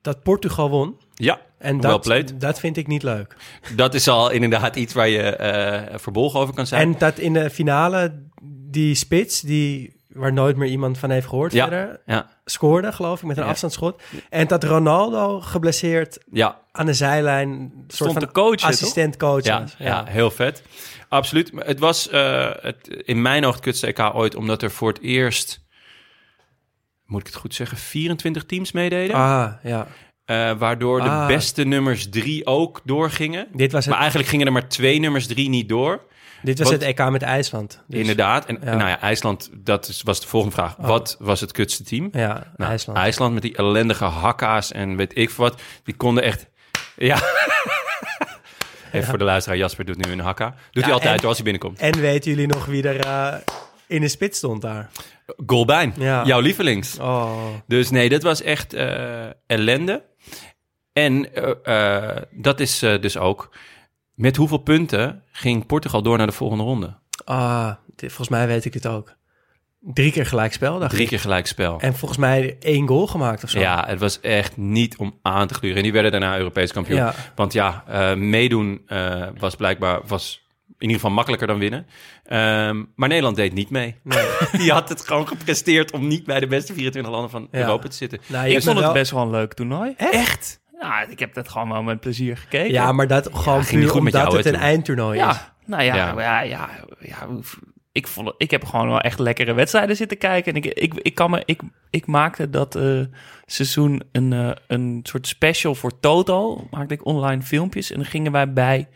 [0.03, 0.97] dat Portugal won.
[1.15, 2.41] Ja, En dat, played.
[2.41, 3.37] dat vind ik niet leuk.
[3.77, 6.93] dat is al inderdaad iets waar je verbolgen over kan zijn.
[6.93, 8.23] En dat in de finale
[8.71, 11.69] die spits, die, waar nooit meer iemand van heeft gehoord Ja.
[11.69, 13.49] verder, ja, scoorde, geloof ik, met een Ja.
[13.49, 14.03] afstandsschot.
[14.31, 19.61] En dat Ronaldo geblesseerd ja, aan de zijlijn, een soort Stond van assistent coach Ja,
[19.61, 19.75] was.
[19.79, 20.05] ja.
[20.09, 20.63] heel vet.
[21.09, 21.53] Absoluut.
[21.53, 24.89] Maar Het was eh, het, in mijn oog het kutste EK ooit, omdat er voor
[24.89, 25.67] het eerst,
[27.07, 29.17] moet ik het goed zeggen, 24 teams meededen.
[29.17, 29.87] Ah, ja.
[30.25, 31.27] Eh, waardoor de Ah.
[31.27, 33.49] beste nummers drie ook doorgingen.
[33.53, 36.07] Dit was het, Maar eigenlijk gingen er maar twee nummers drie niet door.
[36.43, 37.83] Dit was wat- het EK met IJsland.
[37.87, 38.47] Dus, Inderdaad.
[38.47, 38.75] En ja.
[38.75, 40.75] nou ja, IJsland, dat is, was de volgende vraag.
[40.79, 42.09] Wat was het kutste team?
[42.13, 42.99] Ja, Nou, IJsland.
[42.99, 45.61] IJsland met die ellendige hakka's en weet ik wat.
[45.85, 46.47] Die konden echt...
[46.97, 47.19] Ja.
[48.93, 50.55] Even voor de luisteraar, Jasper doet nu een hakka.
[50.71, 51.79] Doet hij altijd en- als hij binnenkomt.
[51.79, 53.35] En weten jullie nog wie er eh,
[53.87, 54.91] in de spits stond daar?
[55.47, 56.25] Golbein, Ja.
[56.25, 56.99] jouw lievelings.
[56.99, 60.05] Oh, Dus nee, dat was echt eh, ellende.
[60.93, 63.57] En eh, dat is dus ook
[64.19, 66.95] Met hoeveel punten ging Portugal door naar de volgende ronde?
[67.25, 69.17] Ah, dit- volgens mij weet ik het ook.
[69.81, 71.09] Drie keer gelijkspel, dacht Drie ik.
[71.09, 71.81] keer gelijkspel.
[71.81, 73.59] En volgens mij één goal gemaakt of zo.
[73.59, 75.77] Ja, het was echt niet om aan te gluren.
[75.77, 76.97] En die werden daarna Europees kampioen.
[76.99, 77.15] Ja.
[77.35, 81.87] Want ja, eh, meedoen eh, was blijkbaar was in ieder geval makkelijker dan winnen.
[82.25, 83.97] Ehm, maar Nederland deed niet mee.
[84.59, 87.59] die had het gewoon gepresteerd om niet bij de beste 24 landen van Ja.
[87.59, 88.19] Europa te zitten.
[88.27, 89.95] Nou, Ik vond het wel- best wel een leuk toernooi.
[89.97, 90.61] Echt?
[90.81, 92.73] Ja, ik heb dat gewoon wel met plezier gekeken.
[92.73, 95.25] Ja, maar dat gewoon ging niet puur goed met omdat jou, het een eindtoernooi is.
[95.25, 96.21] Ja, nou ja, Ja.
[96.21, 96.41] ja.
[96.43, 96.69] ja,
[97.01, 97.27] ja,
[97.93, 100.55] ik, vond, ik heb gewoon wel echt lekkere wedstrijden zitten kijken.
[100.55, 101.61] En ik, ik, ik, kan me, ik,
[101.91, 103.01] ik maakte dat eh,
[103.47, 106.67] seizoen een, eh, een soort special voor Toto.
[106.71, 107.91] Maakte ik online filmpjes.
[107.91, 108.89] En dan gingen wij bij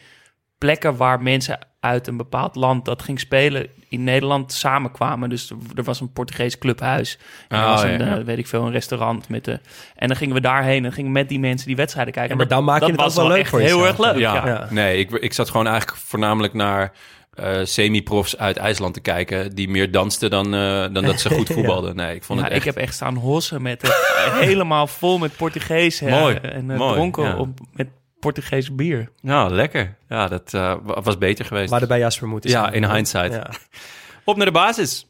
[0.59, 5.29] plekken waar mensen uit een bepaald land dat ging spelen in Nederland samenkwamen.
[5.29, 7.19] Dus er, was een Portugees clubhuis.
[7.49, 8.17] En er Oh, was ja, een, ja.
[8.19, 9.61] eh, weet ik veel, een restaurant met de.
[9.97, 12.31] En dan gingen we daarheen en gingen met die mensen die wedstrijden kijken.
[12.33, 13.69] Ja, maar En dat- dan maak je dat het was wel leuk echt voor heel
[13.79, 13.87] jezelf.
[13.89, 14.19] erg leuk.
[14.23, 14.47] Ja, Ja.
[14.47, 14.67] Ja.
[14.71, 16.93] nee, ik, ik zat gewoon eigenlijk voornamelijk naar
[17.33, 19.55] eh, semi-profs uit IJsland te kijken...
[19.55, 21.55] die meer dansten dan, eh, dan dat ze goed Ja.
[21.55, 21.97] voetbalden.
[21.97, 22.67] Nee, ik vond Ja, het echt...
[22.67, 23.95] Ik heb echt staan hossen met
[24.41, 27.37] helemaal vol met Portugees Mooi, en mooi, dronken ja.
[27.37, 27.89] op, met
[28.23, 29.11] Portugees bier.
[29.21, 29.97] Ja, lekker.
[30.09, 31.65] Ja, dat eh, wa- was beter geweest.
[31.65, 33.33] We hadden bij Jasper moeten Ja, in hindsight.
[33.33, 33.51] Ja.
[34.25, 35.07] Op naar de basis.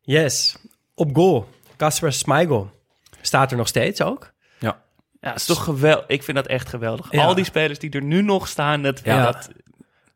[0.00, 0.56] Yes.
[0.94, 1.48] Op goal.
[1.76, 2.70] Kasper Schmeichel.
[3.20, 4.32] Staat er nog steeds ook.
[4.58, 4.80] Ja.
[5.20, 6.04] Ja, is toch geweldig.
[6.06, 7.12] Ik vind dat echt geweldig.
[7.12, 7.24] Ja.
[7.24, 9.24] Al die spelers die er nu nog staan, dat, Ja.
[9.24, 9.50] dat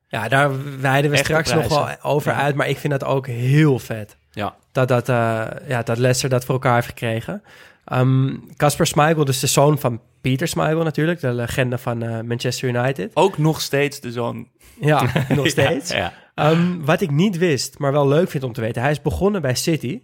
[0.09, 2.39] Ja, daar wijden we straks nog wel over Ja.
[2.41, 2.55] uit.
[2.55, 4.17] Maar ik vind dat ook heel vet.
[4.31, 4.55] Ja.
[4.73, 7.43] Dat, dat, eh, ja, dat Leicester dat voor elkaar heeft gekregen.
[7.85, 11.21] Ehm, Kasper Schmeichel, dus de zoon van Pieter Schmeichel natuurlijk.
[11.21, 13.11] De legende van eh, Manchester United.
[13.15, 14.49] ook nog steeds de zoon.
[14.81, 15.91] Ja, nog steeds.
[15.93, 16.13] Ja.
[16.35, 18.83] Ehm, wat ik niet wist, maar wel leuk vind om te weten.
[18.83, 20.01] Hij is begonnen bij City.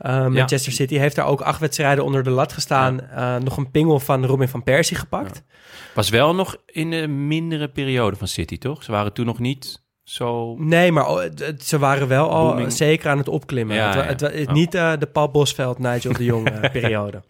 [0.00, 3.00] Uh, Manchester City heeft daar ook acht wedstrijden onder de lat gestaan.
[3.14, 5.42] Uh, nog een pingel van Robin van Persie gepakt.
[5.94, 8.82] Was wel nog in de mindere periode van City, toch?
[8.82, 10.56] Ze waren toen nog niet zo...
[10.58, 11.22] Nee, maar oh,
[11.58, 12.72] ze waren wel al Booming.
[12.72, 13.90] zeker aan het opklimmen.
[14.06, 14.52] Het, het- Oh.
[14.54, 17.22] Niet eh, de Paul Bosveld, Nigel de Jong eh, periode.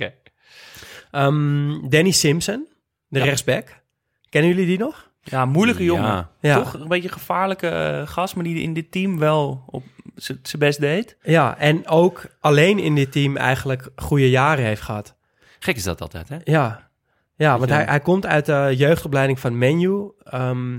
[1.17, 2.67] Ehm, Danny Simpson,
[3.09, 3.25] de Ja.
[3.25, 3.83] rechtsback.
[4.29, 5.11] Kennen jullie die nog?
[5.23, 5.89] Ja, moeilijke Ja.
[5.95, 6.29] jongen.
[6.41, 6.57] Ja.
[6.63, 9.85] Toch een beetje gevaarlijke eh, gast, maar die in dit team wel op
[10.17, 11.17] zijn best deed.
[11.23, 15.15] Ja, en ook alleen in dit team eigenlijk goede jaren heeft gehad.
[15.59, 16.37] Gek is dat altijd, hè?
[16.45, 16.89] Ja,
[17.37, 20.11] ja want hij, hij komt uit de jeugdopleiding van Menu.
[20.23, 20.77] Ehm,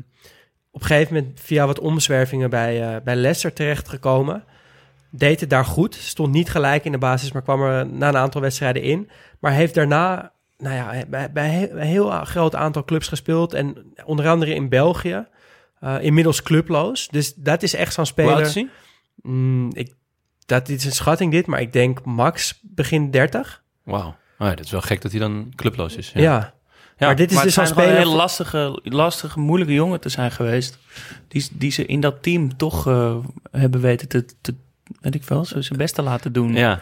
[0.72, 4.44] op een gegeven moment via wat omzwervingen bij, eh, bij Leicester terechtgekomen.
[5.12, 5.96] Deed het daar goed.
[5.96, 9.10] Stond niet gelijk in de basis, maar kwam er na een aantal wedstrijden in.
[9.40, 13.54] Maar heeft daarna nou ja, bij, een heel groot aantal clubs gespeeld.
[13.54, 15.26] En onder andere in België.
[15.80, 17.08] Eh, inmiddels clubloos.
[17.08, 18.70] Dus dat is echt zo'n speler.
[19.22, 19.94] Mm, ik,
[20.46, 23.64] dat is een schatting dit, maar ik denk max begin 30.
[23.84, 24.16] Wauw.
[24.40, 26.12] Oh ja, dat is wel gek dat hij dan clubloos is.
[26.14, 26.56] Ja.
[26.98, 27.06] Ja.
[27.06, 27.90] Maar dit is maar dus speler...
[27.90, 30.78] een hele lastige, lastige, moeilijke jongen te zijn geweest.
[31.28, 33.18] Die, die ze in dat team toch eh,
[33.52, 34.56] hebben weten te,
[35.02, 36.54] ik wel, zo zijn best te laten doen.
[36.54, 36.82] ja.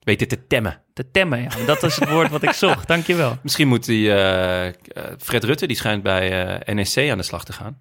[0.00, 0.82] Dit te temmen.
[0.92, 1.48] Te temmen, ja.
[1.66, 2.88] Dat is het woord wat ik zocht.
[2.94, 3.38] Dankjewel.
[3.42, 4.72] Misschien moet die eh, eh,
[5.18, 7.80] Fred Rutte, die schijnt bij eh, NEC aan de slag te gaan.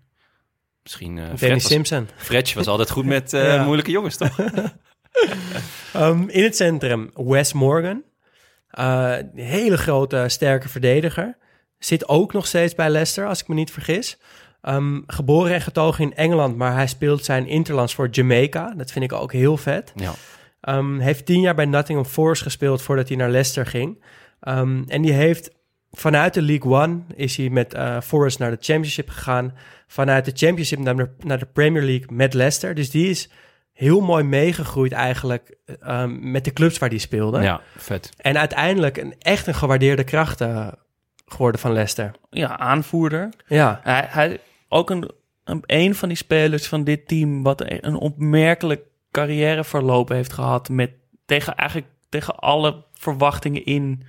[0.83, 2.09] Misschien eh Danny Fred, was, Simpson.
[2.15, 3.63] Fred was altijd goed met eh, Ja.
[3.63, 4.39] moeilijke jongens, toch?
[5.93, 8.03] Ehm, in het centrum Wes Morgan.
[8.69, 11.37] Eh, een hele grote, sterke verdediger.
[11.79, 14.17] Zit ook nog steeds bij Leicester, als ik me niet vergis.
[14.65, 18.73] Ehm, geboren en getogen in Engeland, maar hij speelt zijn interlands voor Jamaica.
[18.78, 19.91] Dat vind ik ook heel vet.
[19.95, 20.13] Ja.
[20.62, 24.04] Ehm, heeft tien jaar bij Nottingham Forest gespeeld voordat hij naar Leicester ging.
[24.39, 25.51] Ehm, en die heeft
[25.91, 29.54] vanuit de League One is hij met eh, Forest naar de Championship gegaan.
[29.88, 32.75] Vanuit de Championship naar de, naar de Premier League met Leicester.
[32.75, 33.30] Dus die is
[33.73, 37.41] heel mooi meegegroeid eigenlijk ehm, met de clubs waar die speelde.
[37.41, 38.10] ja, vet.
[38.17, 40.67] En uiteindelijk een, echt een gewaardeerde kracht eh,
[41.25, 42.12] geworden van Leicester.
[42.30, 43.30] Ja, aanvoerder.
[43.47, 44.39] Ja, Hij, hij
[44.75, 45.11] ook een,
[45.65, 50.91] een, van die spelers van dit team wat een opmerkelijk carrièreverloop heeft gehad met
[51.25, 54.03] tegen eigenlijk tegen alle verwachtingen in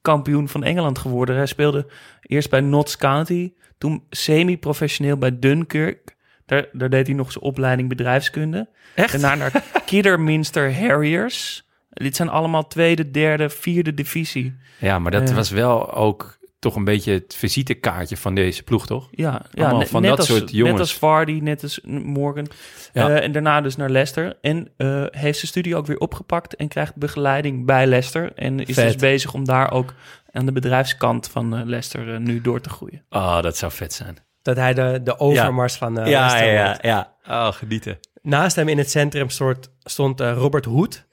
[0.00, 1.36] kampioen van Engeland geworden.
[1.36, 1.86] Hij speelde
[2.22, 6.16] eerst bij Notts County, toen semi-professioneel bij Dunkirk.
[6.46, 8.68] Daar, daar deed hij nog zijn opleiding bedrijfskunde.
[8.94, 9.12] Echt?
[9.20, 11.66] Daarna naar Kidderminster Harriers.
[11.90, 14.56] Dit zijn allemaal tweede, derde, vierde divisie.
[14.78, 15.36] Ja, maar dat Eh.
[15.36, 19.08] was wel ook toch een beetje het visitekaartje van deze ploeg, toch?
[19.10, 20.70] Ja, ja Allemaal van net dat als, soort jongens.
[20.70, 22.46] Net als Vardy, net als Morgan.
[22.92, 23.08] Ja.
[23.08, 24.36] Eh, en daarna dus naar Leicester.
[24.40, 28.32] En eh, heeft zijn studie ook weer opgepakt en krijgt begeleiding bij Leicester.
[28.34, 28.86] En is Vet.
[28.86, 29.94] dus bezig om daar ook
[30.30, 33.04] aan de bedrijfskant van eh, Leicester nu door te groeien.
[33.10, 34.16] Oh, dat zou vet zijn.
[34.42, 36.82] dat hij de, de overmars van eh Leicester wordt.
[36.82, 37.12] ja.
[37.28, 37.98] Oh, genieten.
[38.22, 41.06] Naast hem in het centrum stond, stond Robert Hoed.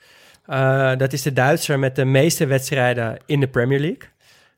[0.50, 4.10] Eh, dat is de Duitser met de meeste wedstrijden in de Premier League.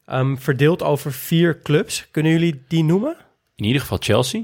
[0.05, 2.07] Ehm, verdeeld over vier clubs.
[2.11, 3.15] Kunnen jullie die noemen?
[3.55, 4.43] In ieder geval Chelsea.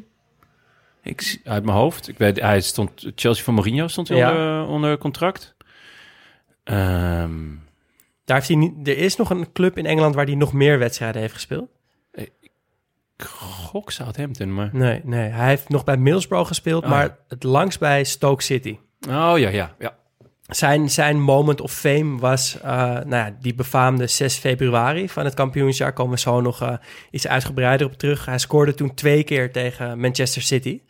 [1.04, 2.08] Ik, Uit mijn hoofd.
[2.08, 4.30] Ik weet, hij stond, Chelsea van Mourinho stond hij Ja.
[4.32, 5.56] onder, onder contract.
[6.64, 7.40] Ehm,
[8.26, 10.80] Daar heeft hij niet, er is nog een club in Engeland waar hij nog meer
[10.80, 11.70] wedstrijden heeft gespeeld.
[13.18, 14.70] gok Southampton, maar...
[14.74, 15.30] Nee, nee.
[15.30, 18.78] Hij heeft nog bij Middlesbrough gespeeld, Ah, maar het langst bij Stoke City.
[19.10, 19.98] Oh ja, ja, ja.
[20.48, 25.34] Zijn, zijn moment of fame was eh, nou ja, die befaamde 6 februari van het
[25.34, 25.94] kampioensjaar.
[25.94, 26.74] Komen we zo nog eh,
[27.12, 28.26] iets uitgebreider op terug.
[28.26, 30.82] Hij scoorde toen twee keer tegen Manchester City.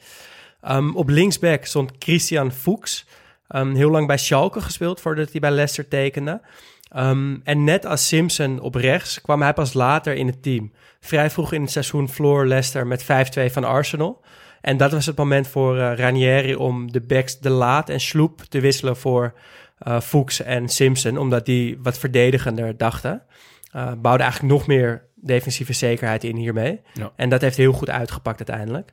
[0.61, 3.05] Ehm, op linksback stond Christian Fuchs.
[3.47, 6.41] Ehm, heel lang bij Schalke gespeeld voordat hij bij Leicester tekende.
[6.89, 10.71] Ehm, en net als Simpson op rechts kwam hij pas later in het team.
[10.99, 14.21] Vrij vroeg in het seizoen verloor Leicester met 5-2 van Arsenal.
[14.67, 18.41] En dat was het moment voor eh, Ranieri om de backs De Laat en Sloep
[18.41, 19.33] te wisselen voor
[19.77, 21.17] eh Fuchs en Simpson.
[21.17, 23.21] Omdat die wat verdedigender dachten.
[23.71, 26.81] Eh bouwde eigenlijk nog meer defensieve zekerheid in hiermee.
[26.93, 27.11] Ja.
[27.15, 28.91] En dat heeft heel goed uitgepakt uiteindelijk.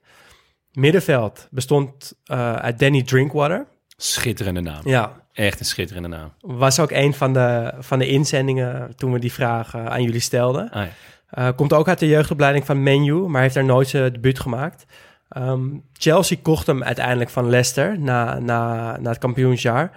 [0.72, 2.12] Middenveld bestond
[2.60, 3.66] uit Danny Drinkwater.
[3.96, 4.80] Schitterende naam.
[4.84, 6.32] Ja, Echt een schitterende naam.
[6.40, 10.70] was ook een van de, van de inzendingen toen we die vraag aan jullie stelden.
[10.70, 10.86] Ah,
[11.30, 11.52] ja.
[11.52, 14.86] Komt ook uit de jeugdopleiding van Menu, maar heeft daar nooit zijn debuut gemaakt.
[15.34, 19.90] Ehm, Chelsea kocht hem uiteindelijk van Leicester na, na, na het kampioensjaar.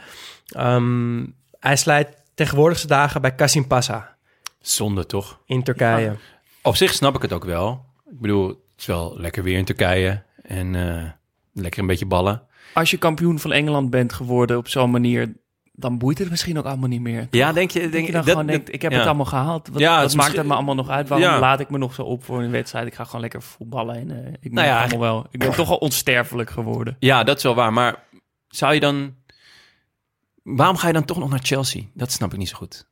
[0.47, 1.25] Ehm,
[1.59, 4.15] hij slijt tegenwoordig zijn dagen bij Kasimpasa
[4.59, 5.39] Zonde toch?
[5.45, 6.15] in Turkije.
[6.61, 7.85] Op zich snap ik het ook wel.
[8.11, 10.23] Ik bedoel, het is wel lekker weer in Turkije.
[10.41, 11.03] En eh,
[11.53, 12.41] lekker een beetje ballen.
[12.73, 15.33] als je kampioen van Engeland bent geworden op zo'n manier,
[15.79, 17.27] dan boeit het misschien ook allemaal niet meer.
[17.31, 17.79] Ja, denk je...
[17.79, 18.97] Denk Denk je dan dat- gewoon ik heb ja.
[18.97, 19.67] het allemaal gehaald.
[19.67, 21.07] Wat, Ja, wat maakt het me allemaal nog uit?
[21.07, 21.39] Waarom Ja.
[21.39, 22.87] laat ik me nog zo op voor een wedstrijd?
[22.87, 23.95] Ik ga gewoon lekker voetballen.
[23.95, 25.27] En, eh, ik ben Nou allemaal wel.
[25.31, 26.95] Ik ben toch al onsterfelijk geworden.
[26.99, 27.73] Ja, dat is wel waar.
[27.73, 28.03] Maar
[28.47, 29.15] zou je dan...
[30.43, 31.83] Waarom ga je dan toch nog naar Chelsea?
[31.93, 32.87] Dat snap ik niet zo goed.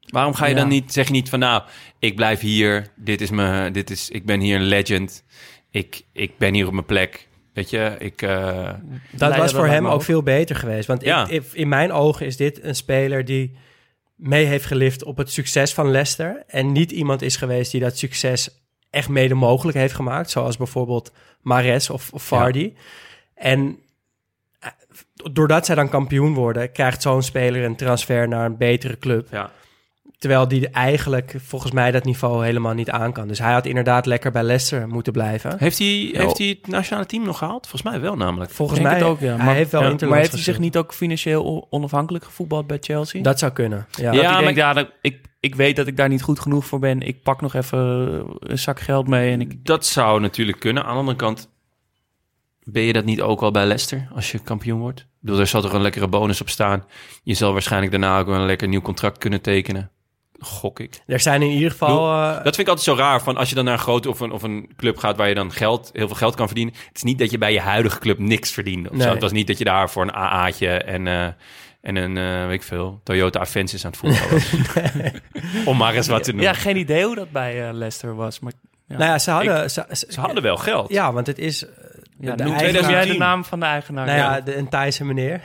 [0.00, 0.92] Waarom ga je dan niet...
[0.92, 1.62] Zeg je niet van nou,
[1.98, 2.86] ik blijf hier.
[2.96, 3.70] Dit is me...
[3.72, 5.24] Dit is, ik ben hier een legend.
[5.70, 7.25] Ik, ik ben hier op mijn plek.
[7.56, 8.22] Weet je, ik...
[8.22, 8.70] eh,
[9.10, 10.86] Dat was voor hem ook veel beter geweest.
[10.86, 11.28] Want Ja.
[11.28, 13.56] ik- in mijn ogen is dit een speler die
[14.14, 16.42] mee heeft gelift op het succes van Leicester.
[16.46, 18.48] En niet iemand is geweest die dat succes
[18.90, 20.30] echt mede mogelijk heeft gemaakt.
[20.30, 22.72] Zoals bijvoorbeeld Mares of, of Vardy.
[23.34, 23.78] En
[24.58, 24.70] eh,
[25.32, 29.28] doordat zij dan kampioen worden, krijgt zo'n speler een transfer naar een betere club.
[29.30, 29.50] ja.
[30.18, 33.28] Terwijl die eigenlijk volgens mij dat niveau helemaal niet aan kan.
[33.28, 35.56] Dus hij had inderdaad lekker bij Leicester moeten blijven.
[35.58, 37.66] Heeft hij, heeft hij het nationale team nog gehaald?
[37.66, 38.50] Volgens mij wel namelijk.
[38.50, 39.36] Volgens Denk mij het ook, ja.
[39.36, 42.78] Hij Maar- heeft wel ja, Maar heeft hij zich niet ook financieel onafhankelijk gevoetbald bij
[42.80, 43.22] Chelsea?
[43.22, 43.86] Dat zou kunnen.
[43.90, 44.12] Ja.
[44.12, 47.00] Hij maar ja, dat- ik, ik weet dat ik daar niet goed genoeg voor ben.
[47.00, 47.78] Ik pak nog even
[48.38, 49.64] een zak geld mee en ik...
[49.64, 50.82] Dat zou natuurlijk kunnen.
[50.84, 51.50] Aan de andere kant,
[52.62, 55.00] ben je dat niet ook al bij Leicester als je kampioen wordt?
[55.00, 56.84] Ik bedoel, daar zal toch een lekkere bonus op staan.
[57.22, 59.90] Je zal waarschijnlijk daarna ook wel een lekker nieuw contract kunnen tekenen.
[60.40, 61.00] Gok ik.
[61.06, 62.12] Er zijn in ieder geval...
[62.12, 63.22] eh, Dat vind ik altijd zo raar.
[63.22, 65.34] Van als je dan naar een grote of een, of een club gaat waar je
[65.34, 66.74] dan geld, heel veel geld kan verdienen.
[66.88, 68.90] Het is niet dat je bij je huidige club niks verdient.
[68.92, 69.08] Nee.
[69.08, 71.24] Het was niet dat je daar voor een AA'tje en, eh,
[71.80, 74.52] en een, eh, weet ik veel, Toyota Avensis aan het voetballen was.
[75.70, 76.48] Om maar eens wat te noemen.
[76.48, 78.40] Ja, geen idee hoe dat bij Leicester was.
[78.40, 78.52] Maar
[78.88, 79.70] ja, nou ja, ze hadden...
[79.70, 80.90] ze, ze- Ze hadden wel geld.
[80.90, 81.64] Ja, want het is...
[82.20, 84.06] ja, de noem jij de naam van de eigenaar?
[84.06, 85.40] Nou ja, de, een Thaise meneer.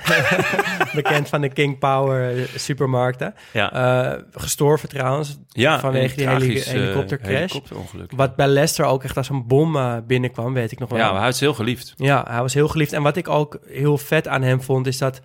[0.96, 3.34] Bekend van de King Power eh, supermarkten.
[3.54, 3.72] Ja.
[4.14, 5.38] Eh, gestorven trouwens.
[5.48, 7.32] Ja, vanwege die heli- eh, helikoptercrash.
[7.34, 8.12] helikopterongeluk.
[8.16, 11.00] Wat bij Leicester ook echt als een bom binnenkwam, weet ik nog wel.
[11.00, 11.94] Ja, maar hij is heel geliefd.
[11.96, 12.94] Ja, hij was heel geliefd.
[12.94, 15.22] En wat ik ook heel vet aan hem vond, is dat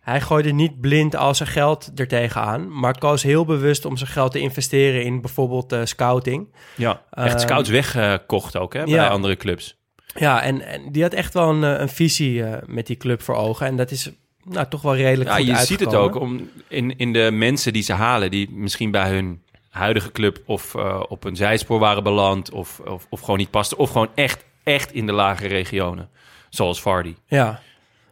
[0.00, 4.10] hij gooide niet blind al zijn geld er tegenaan, maar koos heel bewust om zijn
[4.10, 6.54] geld te investeren in bijvoorbeeld scouting.
[6.76, 9.08] Ja, echt Ehm, scouts weggekocht ook hè, bij ja.
[9.08, 9.77] andere clubs.
[10.18, 13.22] Ja, en, en die had echt wel een, eh, een visie eh, met die club
[13.22, 13.66] voor ogen.
[13.66, 14.10] En dat is
[14.44, 17.72] nou, toch wel redelijk Ja, goed je ziet het ook om, in, in de mensen
[17.72, 22.02] die ze halen, die misschien bij hun huidige club of eh, op een zijspoor waren
[22.02, 23.78] beland of, of, of gewoon niet pasten.
[23.78, 26.08] Of gewoon echt, echt in de lagere regionen,
[26.48, 27.14] zoals Vardy.
[27.26, 27.60] Ja.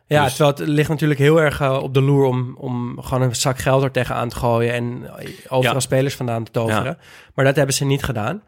[0.09, 3.37] Ja, Dus- terwijl het ligt natuurlijk heel erg op de loer om, om gewoon een
[3.37, 5.11] zak geld er tegenaan te gooien en
[5.49, 5.81] overal Ja.
[5.81, 6.99] spelers vandaan te toveren.
[7.35, 8.43] Maar dat hebben ze niet gedaan.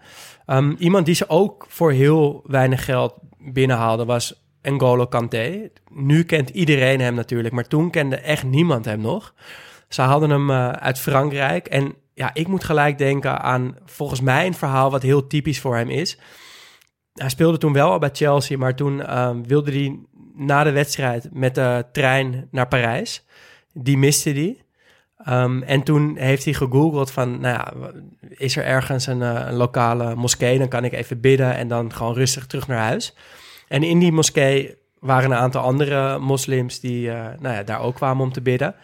[0.48, 5.70] Ehm, iemand die ze ook voor heel weinig geld binnenhaalden was N'Golo Kanté.
[5.90, 9.34] Nu kent iedereen hem natuurlijk, maar toen kende echt niemand hem nog.
[9.88, 14.46] Ze hadden hem eh, uit Frankrijk en ja, ik moet gelijk denken aan volgens mij
[14.46, 16.18] een verhaal wat heel typisch voor hem is.
[17.12, 19.98] Hij speelde toen wel al bij Chelsea, maar toen ehm, wilde hij
[20.34, 23.26] na de wedstrijd met de trein naar Parijs.
[23.72, 24.62] Die miste hij.
[25.28, 27.72] Ehm, en toen heeft hij gegoogeld van, nou ja,
[28.28, 30.58] is er ergens een, eh, een lokale moskee?
[30.58, 33.14] Dan kan ik even bidden en dan gewoon rustig terug naar huis.
[33.68, 37.94] En in die moskee waren een aantal andere moslims die eh, nou ja, daar ook
[37.94, 38.74] kwamen om te bidden.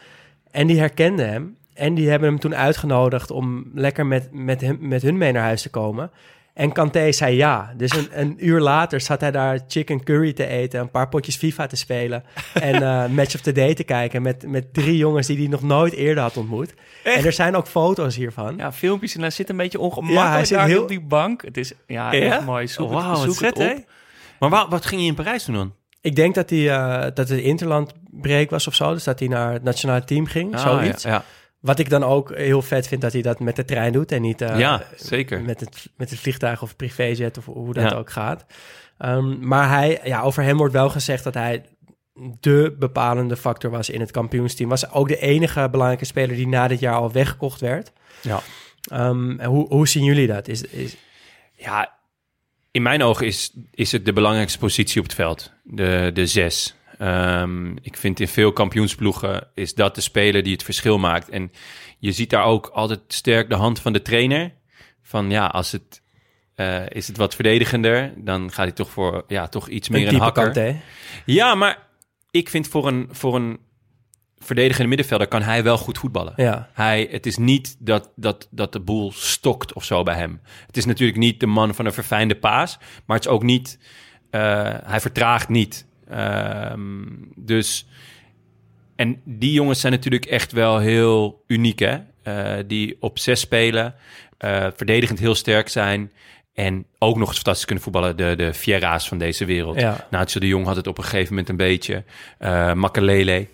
[0.51, 1.57] En die herkenden hem.
[1.75, 5.43] En die hebben hem toen uitgenodigd om lekker met, met, hem, met hun mee naar
[5.43, 6.11] huis te komen.
[6.55, 7.73] En Kanté zei ja.
[7.77, 11.37] Dus een, een uur later zat hij daar chicken curry te eten, een paar potjes
[11.37, 12.25] FIFA te spelen
[12.55, 15.63] en eh, Match of the Day te kijken met, met drie jongens die hij nog
[15.63, 16.75] nooit eerder had ontmoet.
[17.05, 18.57] En er zijn ook foto's hiervan.
[18.57, 21.01] Ja, filmpjes en hij zit een beetje ongemakkelijk Ja, hij zit daar heel- op die
[21.01, 21.43] bank.
[21.43, 22.21] Het is ja, Ja?
[22.35, 22.69] echt mooi.
[22.69, 23.75] Zoek Wauw, het, wat zoek vet, het hè?
[23.75, 23.85] op.
[24.39, 25.75] Maar wa- wat ging je in Parijs doen dan?
[26.01, 29.53] Ik denk dat hij eh, dat het interlandbreak was of zo, dus dat hij naar
[29.53, 31.03] het nationale team ging, Ah, zoiets.
[31.03, 31.25] Ja, ja.
[31.65, 34.23] Wat ik dan ook heel vet vind dat hij dat met de trein doet en
[34.23, 35.43] niet eh, Ja, zeker.
[35.43, 37.97] met, het, met het vliegtuig of privéjet of hoe dat Ja.
[37.97, 38.45] ook gaat.
[38.99, 41.65] Ehm, maar hij, ja, over hem wordt wel gezegd dat hij
[42.41, 44.69] de bepalende factor was in het kampioensteam.
[44.69, 47.93] Was ook de enige belangrijke speler die na dit jaar al weggekocht werd.
[48.21, 48.41] Ja.
[48.91, 50.49] Ehm, en hoe, hoe zien jullie dat?
[50.49, 50.97] Is, is,
[51.57, 51.93] Ja,
[52.71, 55.53] in mijn ogen is, is het de belangrijkste positie op het veld.
[55.63, 56.75] De, de zes.
[57.05, 61.29] Ehm, ik vind in veel kampioensploegen is dat de speler die het verschil maakt.
[61.29, 61.53] En
[61.99, 64.53] je ziet daar ook altijd sterk de hand van de trainer.
[65.03, 66.03] Van ja, als het,
[66.55, 70.21] eh, is het wat verdedigender, dan gaat hij toch voor ja, toch iets meer een
[70.21, 70.77] hakker.
[71.25, 71.79] Ja, maar
[72.31, 73.59] ik vind voor een, voor een
[74.39, 76.33] verdedigende middenvelder kan hij wel goed voetballen.
[76.37, 76.69] Ja.
[76.73, 80.41] Hij, het is niet dat, dat, dat de boel stokt of zo bij hem.
[80.67, 83.79] Het is natuurlijk niet de man van een verfijnde paas, maar het is ook niet,
[84.31, 85.87] eh, hij vertraagt niet.
[86.09, 87.03] Ehm,
[87.37, 87.87] dus,
[88.97, 91.99] en die jongens zijn natuurlijk echt wel heel uniek, hè?
[92.23, 93.95] Eh, die op zes spelen,
[94.39, 96.13] eh, verdedigend heel sterk zijn
[96.55, 98.17] en ook nog eens fantastisch kunnen voetballen.
[98.17, 99.81] De, de Fiera's van deze wereld.
[99.81, 100.07] Ja.
[100.11, 102.05] Nacho de Jong had het op een gegeven moment een beetje.
[102.75, 103.47] Makelele.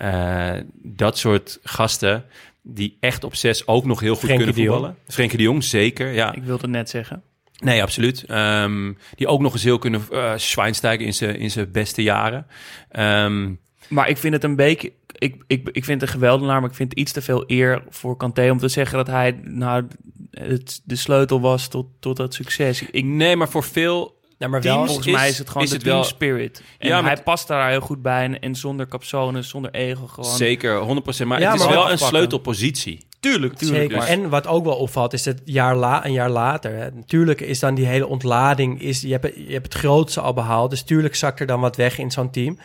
[0.00, 2.24] Eh, dat soort gasten
[2.62, 4.96] die echt op zes ook nog heel goed Frenkie kunnen voetballen.
[5.06, 6.32] Frenkie de Jong, zeker, ja.
[6.34, 7.22] Ik wilde het net zeggen.
[7.60, 8.24] Nee, absoluut.
[8.24, 10.02] Ehm, die ook nog eens heel kunnen...
[10.12, 12.46] eh Schweinsteiger in zijn in zijn beste jaren.
[12.90, 13.52] Ehm,
[13.88, 14.92] Maar ik vind het een beetje...
[15.18, 17.82] Ik, ik, ik vind het een geweldenaar, maar ik vind het iets te veel eer
[17.88, 18.50] voor Kanté...
[18.50, 19.86] om te zeggen dat hij nou,
[20.30, 22.82] het, de sleutel was tot, tot dat succes.
[22.90, 25.62] Ik, nee, maar voor veel Nou, maar wel, Teams volgens is- mij is het gewoon
[25.62, 26.62] is de het team wel- spirit.
[26.78, 28.24] En Ja, maar hij past daar heel goed bij.
[28.24, 30.36] En, en zonder capsones, zonder ego gewoon.
[30.36, 31.26] Zeker, 100%.
[31.26, 33.06] Maar Ja, het is maar wel een sleutelpositie.
[33.20, 33.80] Tuurlijk, tuurlijk.
[33.80, 33.96] Zeker.
[33.96, 36.76] Maar- En wat ook wel opvalt, is dat jaar la, een jaar later.
[36.76, 38.80] Hè, natuurlijk is dan die hele ontlading.
[38.82, 40.70] Is, je, hebt, het- je hebt het grootste al behaald.
[40.70, 42.58] Dus tuurlijk zakt er dan wat weg in zo'n team.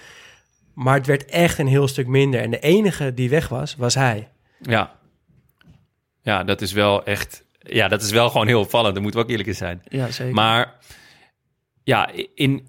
[0.74, 2.42] Maar het werd echt een heel stuk minder.
[2.42, 4.30] En de enige die weg was, was hij.
[4.62, 4.96] Ja.
[6.22, 7.44] Ja, dat is wel echt...
[7.60, 8.94] Ja, dat is wel gewoon heel opvallend.
[8.94, 9.82] Daar moeten we ook eerlijk in zijn.
[9.88, 10.34] ja, zeker.
[10.34, 10.74] Maar
[11.84, 12.68] ja, in,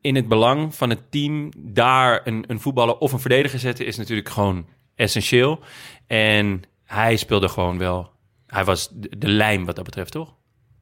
[0.00, 3.96] in het belang van het team daar een, een voetballer of een verdediger zetten is
[3.96, 5.60] natuurlijk gewoon essentieel.
[6.06, 8.10] En hij speelde gewoon wel.
[8.46, 10.34] Hij was de, de lijm wat dat betreft, toch?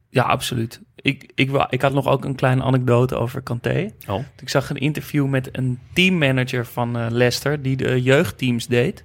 [0.09, 0.81] Ja, absoluut.
[0.95, 3.89] Ik, ik, ik had nog ook een kleine anekdote over Kanté.
[4.07, 4.23] Oh.
[4.41, 7.61] Ik zag een interview met een teammanager van eh, Leicester...
[7.61, 8.99] die de jeugdteams deed.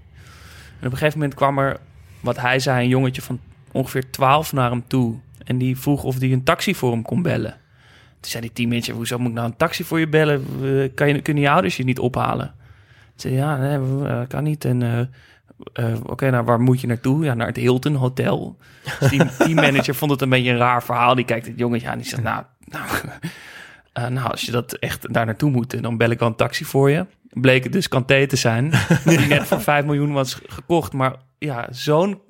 [0.80, 1.80] En op een gegeven moment kwam er,
[2.20, 2.82] wat hij zei...
[2.82, 3.40] een jongetje van
[3.72, 5.18] ongeveer 12 naar hem toe.
[5.44, 7.56] En die vroeg of hij een taxi voor hem kon bellen.
[8.20, 8.94] Toen zei die teammanager...
[8.94, 10.44] hoezo moet ik nou een taxi voor je bellen?
[10.94, 12.54] Kan je, kunnen je ouders je niet ophalen?
[13.16, 14.64] Toen zei ja, nee, eh, kan niet.
[14.64, 15.00] En eh,
[15.72, 17.24] eh, oké, nou, waar moet je naartoe?
[17.24, 18.56] Ja, naar het Hilton Hotel.
[19.00, 21.14] Dus die teammanager vond het een beetje een raar verhaal.
[21.14, 22.86] Die kijkt het jongetje aan die zegt, nou, nou,
[23.92, 26.64] eh, nou, als je dat echt daar naartoe moet, dan bel ik wel een taxi
[26.64, 27.06] voor je.
[27.30, 28.72] Bleek het dus Kanté te zijn,
[29.04, 30.92] die net voor 5 miljoen was gekocht.
[30.92, 32.20] Maar ja, zo'n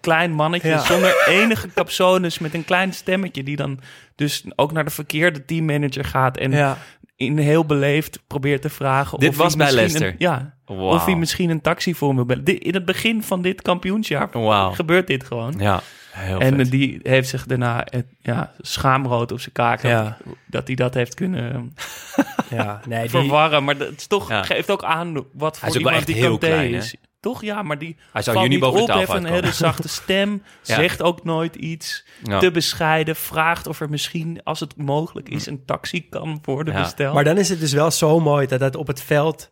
[0.00, 0.78] klein mannetje Ja.
[0.78, 3.42] zonder enige capsones met een klein stemmetje...
[3.42, 3.80] die dan
[4.14, 6.36] dus ook naar de verkeerde teammanager gaat...
[6.36, 6.78] en Ja,
[7.16, 9.18] in heel beleefd probeert te vragen...
[9.18, 10.08] Dit of was hij bij misschien Leicester?
[10.08, 13.62] Een, ja, of hij misschien een taxi voor hem wil In het begin van dit
[13.62, 14.28] kampioensjaar
[14.74, 15.54] gebeurt dit gewoon.
[15.58, 15.80] Ja,
[16.10, 16.70] heel En vet.
[16.70, 17.86] die heeft zich daarna
[18.20, 19.82] ja, schaamrood op zijn kaak.
[19.82, 20.16] Ja.
[20.46, 21.74] Dat hij dat heeft kunnen
[22.50, 22.80] ja.
[22.88, 23.64] Nee, die, verwarren.
[23.64, 24.42] Maar dat is toch, Ja.
[24.42, 26.80] geeft ook aan wat voor is ook wel iemand echt die heel Kanté klein, hè?
[27.20, 27.42] Toch?
[27.42, 30.42] Ja, maar die Hij zou niet boven de op, tafel heeft een hele zachte stem.
[30.62, 30.74] Ja.
[30.74, 32.04] Zegt ook nooit iets.
[32.22, 32.38] Ja.
[32.38, 33.16] Te bescheiden.
[33.16, 36.80] Vraagt of er misschien, als het mogelijk is, een taxi kan worden Ja.
[36.82, 37.14] besteld.
[37.14, 39.50] maar dan is het dus wel zo mooi dat dat op het veld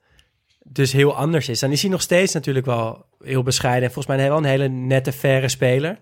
[0.62, 1.60] dus heel anders is.
[1.60, 3.82] Dan is hij nog steeds natuurlijk wel heel bescheiden.
[3.88, 5.98] En volgens mij wel een hele nette, faire speler.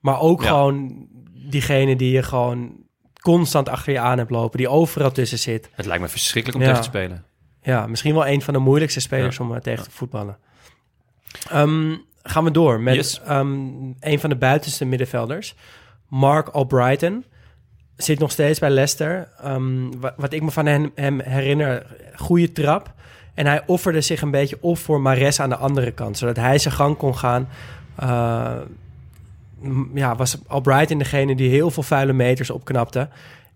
[0.00, 0.48] Maar ook Ja.
[0.48, 1.06] gewoon
[1.48, 2.72] diegene die je gewoon
[3.20, 4.58] constant achter je aan hebt lopen.
[4.58, 5.70] Die overal tussen zit.
[5.72, 6.74] Het lijkt me verschrikkelijk om Ja.
[6.74, 7.24] tegen te spelen.
[7.62, 10.38] Ja, misschien wel een van de moeilijkste spelers om eh, tegen te voetballen.
[11.50, 13.20] Ehm, gaan we door met Yes.
[13.26, 13.48] ehm,
[14.00, 15.54] een van de buitenste middenvelders.
[16.08, 17.24] Mark Albrighton.
[17.96, 19.28] Zit nog steeds bij Leicester.
[19.42, 22.92] Ehm, wa- wat ik me van hem, hem herinner, goede trap.
[23.34, 26.18] En hij offerde zich een beetje op voor Mares aan de andere kant.
[26.18, 27.48] Zodat hij zijn gang kon gaan.
[29.60, 33.08] M- ja, was Albrighton degene die heel veel vuile meters opknapte.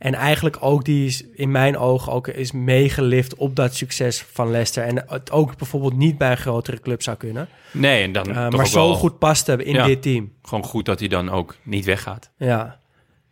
[0.02, 4.50] En eigenlijk ook die is in mijn ogen ook is meegelift op dat succes van
[4.50, 4.84] Leicester.
[4.84, 7.48] En het ook bijvoorbeeld niet bij een grotere club zou kunnen.
[7.72, 9.86] Nee, en dan Eh, maar zo wel goed paste in Ja.
[9.86, 10.32] dit team.
[10.42, 12.30] gewoon goed dat hij dan ook niet weggaat.
[12.36, 12.78] Ja.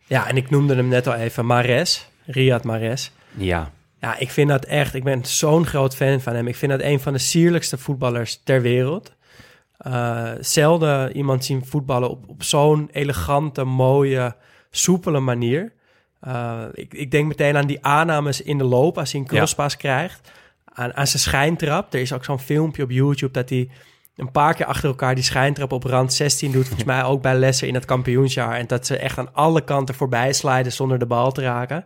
[0.05, 3.11] Ja, en ik noemde hem net al even, Mares, Riyad Mares.
[3.37, 3.71] Ja.
[3.99, 6.47] Ja, ik vind dat echt, ik ben zo'n groot fan van hem.
[6.47, 9.13] Ik vind dat een van de sierlijkste voetballers ter wereld.
[9.77, 14.35] Eh, zelden iemand zien voetballen op, op zo'n elegante, mooie,
[14.71, 15.73] soepele manier.
[16.21, 19.77] Eh, ik, ik denk meteen aan die aannames in de loop als hij een crosspas
[19.77, 20.31] krijgt.
[20.65, 21.93] Aan, aan zijn schijntrap.
[21.93, 23.69] Er is ook zo'n filmpje op YouTube dat hij
[24.15, 26.65] een paar keer achter elkaar die schijntrap op rand 16 doet.
[26.65, 28.57] Volgens mij ook bij lessen in het kampioensjaar.
[28.57, 31.85] En dat ze echt aan alle kanten voorbij sliden zonder de bal te raken.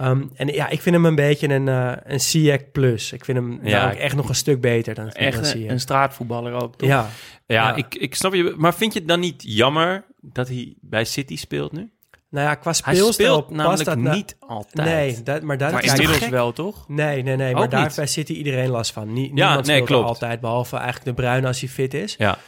[0.00, 3.12] Um, en ja, ik vind hem een beetje een, uh, een plus.
[3.12, 5.70] Ik vind hem ja, ook echt nog een stuk beter dan, echt Ziyech.
[5.70, 6.88] een straatvoetballer ook, toch?
[6.88, 7.08] Ja.
[7.46, 7.74] Ja, Ja.
[7.74, 8.54] Ik, ik snap je.
[8.56, 11.90] Maar vind je het dan niet jammer dat hij bij City speelt nu?
[12.32, 14.88] Nou ja, qua Hij speelstijl speelt past namelijk dat na- niet altijd.
[14.88, 16.88] Nee, dat, maar dat Maar inmiddels wel, toch?
[16.88, 17.54] Nee, nee, nee.
[17.54, 18.08] Maar daar niet.
[18.10, 19.12] City iedereen last van.
[19.12, 20.08] Nie, Ja, niemand nee, speelt er klopt.
[20.08, 22.14] altijd, behalve eigenlijk de Bruine als hij fit is.
[22.18, 22.38] Ja,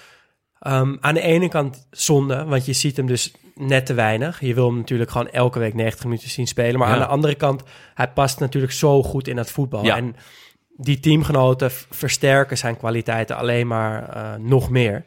[0.66, 4.40] Um, aan de ene kant zonde, want je ziet hem dus net te weinig.
[4.40, 6.78] Je wil hem natuurlijk gewoon elke week 90 minuten zien spelen.
[6.78, 6.94] Maar Ja.
[6.94, 7.62] aan de andere kant,
[7.94, 9.84] hij past natuurlijk zo goed in het voetbal.
[9.84, 9.96] Ja.
[9.96, 10.16] En
[10.76, 15.04] die teamgenoten versterken zijn kwaliteiten alleen maar eh, nog meer.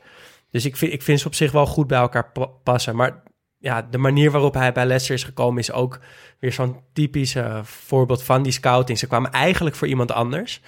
[0.52, 2.96] Dus ik vind, ik vind ze op zich wel goed bij elkaar pa- passen.
[2.96, 3.22] Maar
[3.68, 6.00] ja, de manier waarop hij bij Leicester is gekomen is ook
[6.40, 8.98] weer zo'n typisch eh, voorbeeld van die scouting.
[8.98, 10.62] Ze kwamen eigenlijk voor iemand anders.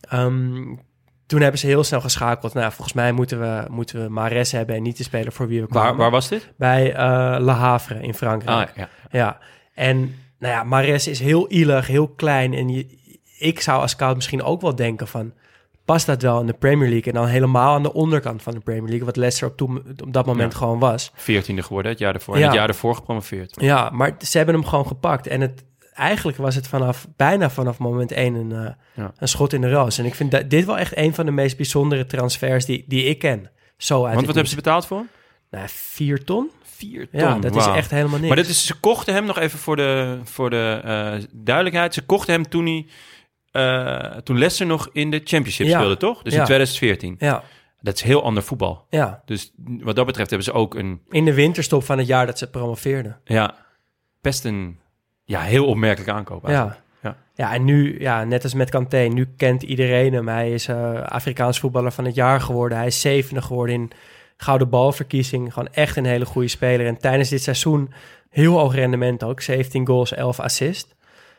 [0.00, 0.74] Ehm,
[1.26, 2.54] toen hebben ze heel snel geschakeld.
[2.54, 5.60] Nou, volgens mij moeten we, moeten we Mares hebben en niet de speler voor wie
[5.60, 5.88] we kwamen.
[5.88, 6.52] waar, waar was dit?
[6.56, 8.70] Bij eh Le Havre in Frankrijk.
[8.70, 8.88] Ah, ja.
[9.10, 9.38] Ja,
[9.74, 9.96] en
[10.38, 12.54] nou ja, Mares is heel ielig, heel klein.
[12.54, 12.98] En je,
[13.38, 15.32] ik zou als scout misschien ook wel denken van...
[15.84, 17.12] past dat wel in de Premier League?
[17.12, 19.06] En dan helemaal aan de onderkant van de Premier League...
[19.06, 20.58] wat Leicester op, toen, op dat moment Ja.
[20.58, 21.10] gewoon was.
[21.10, 22.34] 14e geworden het jaar ervoor.
[22.34, 22.40] Ja.
[22.40, 23.56] En het jaar ervoor gepromoveerd.
[23.60, 25.26] Ja, maar ze hebben hem gewoon gepakt.
[25.26, 25.64] En het,
[25.94, 29.12] eigenlijk was het vanaf, bijna vanaf moment één een, eh, Ja.
[29.18, 29.98] een schot in de roos.
[29.98, 33.04] En ik vind dat, dit wel echt een van de meest bijzondere transfers die, die
[33.04, 33.50] ik ken.
[33.76, 35.04] Zo uit Want wat hebben ze betaald voor?
[35.50, 36.50] Nou, vier ton?
[36.62, 37.20] Vier ton.
[37.20, 38.28] Ja, dat is echt helemaal niks.
[38.28, 41.94] Maar dat is, ze kochten hem nog even voor de, voor de eh, duidelijkheid.
[41.94, 42.86] Ze kochten hem toen hij...
[43.52, 45.76] eh, toen Leicester nog in de Championship Ja.
[45.78, 46.22] speelde, toch?
[46.22, 46.38] Dus Ja.
[46.38, 47.14] in 2014.
[47.18, 47.42] Ja,
[47.80, 48.86] Dat is heel ander voetbal.
[48.90, 49.22] ja.
[49.24, 51.00] Dus wat dat betreft hebben ze ook een...
[51.10, 53.18] In de winterstop van het jaar dat ze promoveerden.
[53.24, 53.54] Ja,
[54.20, 54.78] best een
[55.24, 56.76] ja, heel opmerkelijke aankoop eigenlijk.
[56.76, 56.80] Ja.
[57.02, 57.16] Ja.
[57.34, 60.28] Ja, en nu, ja, net als met Kanté, nu kent iedereen hem.
[60.28, 62.78] Hij is eh, Afrikaans voetballer van het jaar geworden.
[62.78, 63.90] Hij is zevende geworden in
[64.36, 65.52] gouden balverkiezing.
[65.52, 66.86] Gewoon echt een hele goede speler.
[66.86, 67.92] En tijdens dit seizoen
[68.30, 69.40] heel hoog rendement ook.
[69.40, 70.94] 17 goals, 11 assists.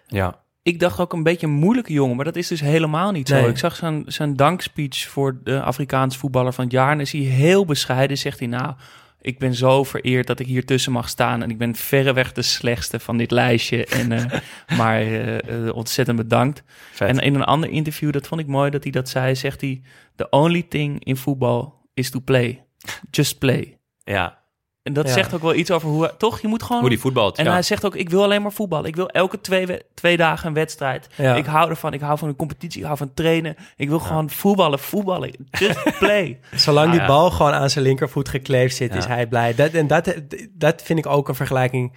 [0.07, 0.41] Ja.
[0.63, 3.47] Ik dacht ook een beetje een moeilijke jongen, maar dat is dus helemaal niet zo.
[3.47, 6.91] Ik zag zijn, zijn dankspeech voor de Afrikaans voetballer van het jaar.
[6.91, 8.17] En is hij heel bescheiden.
[8.17, 8.73] Zegt hij, nou,
[9.21, 11.43] ik ben zo vereerd dat ik hier tussen mag staan.
[11.43, 13.85] En ik ben verreweg de slechtste van dit lijstje.
[13.85, 14.39] En, eh,
[14.79, 16.63] maar eh, eh, ontzettend bedankt.
[16.91, 17.09] Vet.
[17.09, 19.81] En in een ander interview, dat vond ik mooi dat hij dat zei, zegt hij...
[20.15, 22.65] The only thing in voetbal is to play.
[23.11, 23.77] Just play.
[24.03, 24.42] ja,
[24.83, 25.13] En dat Ja.
[25.13, 26.13] zegt ook wel iets over hoe...
[26.17, 26.79] Toch, je moet gewoon...
[26.81, 27.37] hoe die voetbalt.
[27.37, 27.51] En ja.
[27.51, 28.85] hij zegt ook, ik wil alleen maar voetballen.
[28.87, 31.07] Ik wil elke twee, we- twee dagen een wedstrijd.
[31.15, 31.35] Ja.
[31.35, 31.93] Ik hou ervan.
[31.93, 32.79] Ik hou van een competitie.
[32.79, 33.55] Ik hou van trainen.
[33.77, 35.31] Ik wil gewoon voetballen, voetballen.
[35.51, 36.39] Just play.
[36.55, 37.07] Zolang Ah, die ja.
[37.07, 38.97] bal gewoon aan zijn linkervoet gekleefd zit, Ja.
[38.97, 39.55] is hij blij.
[39.55, 40.13] Dat, en dat,
[40.51, 41.91] dat vind ik ook een vergelijking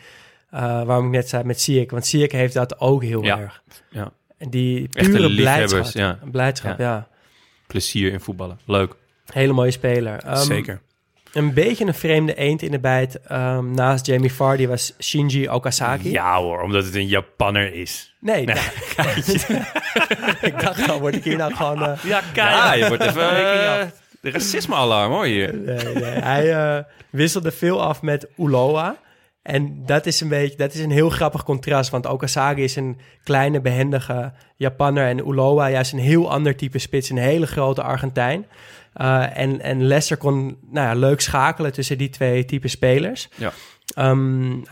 [0.54, 1.90] uh, waarom ik net zei met Ziyech.
[1.90, 3.38] Want Ziyech heeft dat ook heel Ja.
[3.38, 3.62] erg.
[3.90, 4.10] Ja.
[4.38, 5.84] En die pure blijdschap.
[5.86, 6.18] ja.
[6.30, 7.08] Blijdschap, ja.
[7.66, 8.58] Plezier in voetballen.
[8.64, 8.94] Leuk.
[9.32, 10.18] Hele mooie speler.
[10.18, 10.80] Ehm, Zeker.
[11.36, 13.20] Een beetje een vreemde eend in de bijt.
[13.20, 16.10] ehm, naast Jamie Vardy was Shinji Okazaki.
[16.10, 18.14] Ja hoor, omdat het een Japanner is.
[18.20, 18.40] Nee,
[20.40, 21.82] ik dacht al, word ik hier nou gewoon...
[21.84, 22.50] eh, Ja, kijk.
[22.50, 23.22] Ja, je wordt even...
[23.28, 23.90] Af.
[24.20, 25.54] de racisme-alarm hoor hier.
[25.54, 26.04] Nee, nee.
[26.04, 28.96] Hij eh, wisselde veel af met Uloa.
[29.42, 31.90] En dat is een beetje, dat is een heel grappig contrast.
[31.90, 35.06] Want Okazaki is een kleine, behendige Japanner.
[35.08, 37.10] En Uloa juist een heel ander type spits.
[37.10, 38.46] Een hele grote Argentijn.
[39.00, 43.28] Uh, en, en Leicester kon nou ja, leuk schakelen tussen die twee type spelers.
[43.34, 43.52] Ja.
[43.98, 44.62] Um,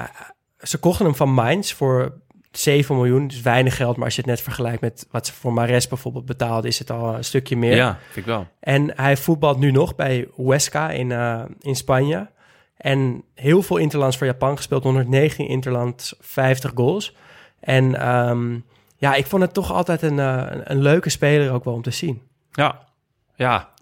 [0.59, 2.13] ze kochten hem van Mainz voor
[2.57, 3.27] 7 miljoen.
[3.27, 3.97] Dus weinig geld.
[3.97, 6.71] Maar als je het net vergelijkt met wat ze voor Mares bijvoorbeeld betaalden...
[6.71, 7.77] is het al een stukje meer.
[7.77, 8.47] Ja, vind ik wel.
[8.61, 12.31] En hij voetbalt nu nog bij Huesca in, uh, in Spanje.
[12.77, 14.83] En heel veel interlands voor Japan gespeeld.
[14.83, 17.17] 119 interlands, 50 goals.
[17.61, 18.65] En um,
[18.97, 21.91] ja, ik vond het toch altijd een, uh, een leuke speler ook wel om te
[21.91, 22.23] zien.
[22.51, 22.89] Ja,
[23.37, 23.74] ja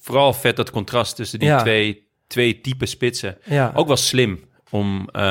[0.00, 1.58] vooral vet dat contrast tussen die Ja.
[1.60, 3.38] twee, twee type spitsen.
[3.44, 3.72] Ja.
[3.74, 4.40] Ook wel slim
[4.70, 5.08] om...
[5.12, 5.22] uh,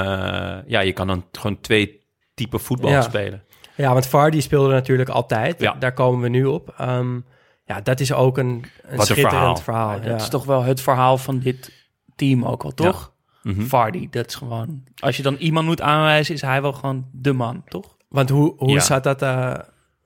[0.68, 2.02] ja, je kan dan gewoon twee
[2.34, 3.02] type voetbal Ja.
[3.02, 3.44] spelen.
[3.76, 5.60] Ja, want Vardy speelde natuurlijk altijd.
[5.62, 5.74] Ja.
[5.80, 6.76] Daar komen we nu op.
[6.82, 7.26] Um,
[7.66, 8.64] ja, dat is ook een, een
[9.00, 9.90] een schitterend verhaal.
[9.98, 10.02] verhaal.
[10.02, 11.72] Dat is toch wel het verhaal van dit
[12.16, 13.14] team ook wel, toch?
[13.44, 13.62] Mhm.
[13.66, 14.84] Vardy, dat is gewoon...
[15.00, 17.96] Als je dan iemand moet aanwijzen, is hij wel gewoon de man, toch?
[18.10, 18.80] Want hoe, hoe Ja.
[18.80, 19.54] zat dat uh,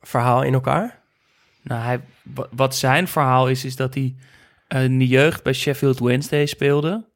[0.01, 1.01] verhaal in elkaar?
[1.63, 1.99] Nou, hij,
[2.55, 4.15] wat zijn verhaal is, is dat hij
[4.67, 7.09] eh, in de jeugd bij Sheffield Wednesday speelde.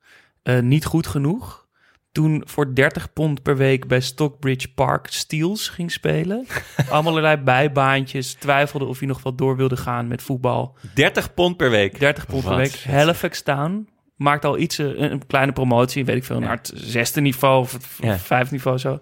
[0.44, 1.66] Eh, niet goed genoeg.
[2.12, 6.46] toen voor 30 pond per week bij Stockbridge Park Steels ging spelen.
[6.90, 8.34] Allemaal allerlei bijbaantjes.
[8.34, 10.78] Twijfelde of hij nog wat door wilde gaan met voetbal.
[10.94, 12.00] 30 pond per week.
[12.00, 12.84] 30 pond per week.
[12.84, 13.90] Halifax Town.
[14.16, 17.72] Maakt al iets, eh, een, kleine promotie, weet ik veel, naar het zesde niveau of
[17.72, 18.18] het v- Ja.
[18.18, 19.00] vijfde niveau zo.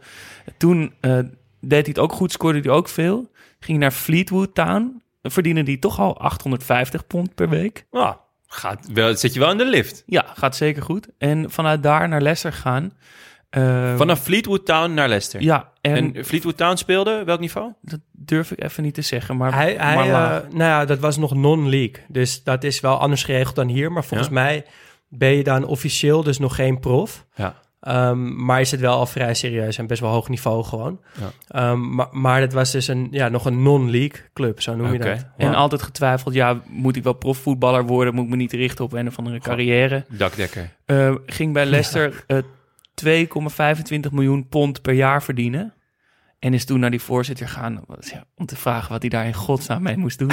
[0.57, 0.93] Toen
[1.59, 3.31] deed hij het ook goed, scoorde hij ook veel.
[3.59, 5.03] Ging naar Fleetwood Town.
[5.31, 7.85] Verdiende die toch al 850 pond per week.
[7.91, 8.13] Ah,
[8.47, 10.03] gaat wel, zit je wel in de lift.
[10.05, 11.07] Ja, gaat zeker goed.
[11.17, 12.93] En vanuit daar naar Leicester gaan.
[13.49, 15.41] Eh, Vanaf Fleetwood Town naar Leicester.
[15.41, 17.71] Ja, en, En, Fleetwood Town speelde welk niveau?
[17.81, 20.99] dat durf ik even niet te zeggen, maar, Hij, hij, maar eh, nou ja, dat
[20.99, 22.03] was nog non-league.
[22.07, 23.91] Dus dat is wel anders geregeld dan hier.
[23.91, 24.35] Maar volgens Ja.
[24.35, 24.65] mij
[25.09, 27.25] ben je dan officieel dus nog geen prof.
[27.35, 27.55] Ja.
[27.85, 30.99] Ehm, maar is het wel al vrij serieus en best wel hoog niveau gewoon.
[31.19, 31.31] Ja.
[31.47, 34.99] Ehm, maar, maar het was dus een, ja, nog een non-league club, zo noem je
[34.99, 35.09] Oké.
[35.09, 35.25] dat.
[35.37, 35.53] En Ja.
[35.53, 38.13] altijd getwijfeld, ja, moet ik wel profvoetballer worden?
[38.13, 40.05] Moet ik me niet richten op een of andere carrière?
[40.09, 40.69] Dakdekker.
[40.85, 42.37] Eh, ging bij Leicester eh
[42.93, 45.73] 2,25 miljoen pond per jaar verdienen.
[46.39, 47.81] En is toen naar die voorzitter gaan
[48.35, 50.31] om te vragen wat hij daar in godsnaam mee moest doen.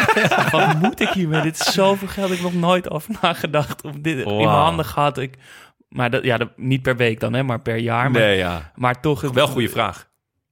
[0.50, 1.40] wat moet ik hiermee?
[1.42, 2.30] Dit is zoveel geld.
[2.30, 3.82] Ik heb nog nooit over nagedacht.
[3.82, 5.18] Of dit in mijn handen gehad.
[5.18, 5.34] Ik,
[5.88, 8.10] maar dat, ja, dat, niet per week dan, hè, maar per jaar.
[8.10, 8.72] Maar, Nee, ja.
[8.74, 9.20] maar toch...
[9.20, 10.06] Wel een goede vraag.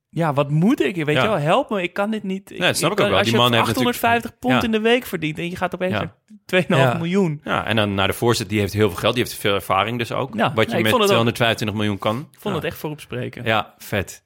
[0.08, 0.96] Ja, wat moet ik?
[1.04, 1.22] Weet Ja.
[1.22, 1.82] je wel, help me.
[1.82, 2.58] Ik kan dit niet.
[2.58, 3.18] Nee, snap ik kan- ook wel.
[3.20, 4.62] Als Die je man heeft 850 pond Ja.
[4.62, 5.98] in de week verdient en je gaat opeens Ja.
[5.98, 6.14] naar
[6.44, 6.98] 2,5 Ja.
[6.98, 7.40] miljoen.
[7.44, 9.14] Ja, en dan naar de voorzitter, die heeft heel veel geld.
[9.14, 10.34] Die heeft veel ervaring dus ook.
[10.34, 12.16] Ja, Wat je met vond het ook- 225 miljoen kan.
[12.18, 12.60] Ik vond ja.
[12.60, 13.44] het echt voorop spreken.
[13.44, 14.24] Ja, vet.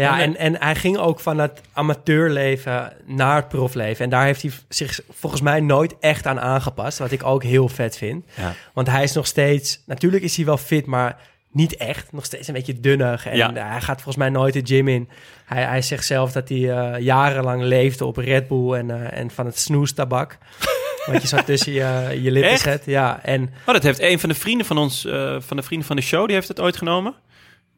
[0.00, 4.04] Ja, en, en hij ging ook van het amateurleven naar het profleven.
[4.04, 6.98] En daar heeft hij zich volgens mij nooit echt aan aangepast.
[6.98, 8.24] Wat ik ook heel vet vind.
[8.36, 8.54] Ja.
[8.74, 9.82] Want hij is nog steeds...
[9.86, 11.16] Natuurlijk is hij wel fit, maar
[11.52, 12.12] niet echt.
[12.12, 13.26] Nog steeds een beetje dunnig.
[13.26, 13.52] En Ja.
[13.52, 15.08] hij gaat volgens mij nooit de gym in.
[15.44, 19.30] Hij, hij zegt zelf dat hij eh, jarenlang leefde op Red Bull en, eh, en
[19.30, 20.38] van het snoestabak.
[21.06, 22.60] Wat je zo tussen je, je lippen Echt?
[22.62, 22.82] zet.
[22.84, 25.86] Ja, en Oh, dat heeft een van de vrienden van ons, eh, van de vrienden
[25.86, 27.14] van de show, die heeft het ooit genomen.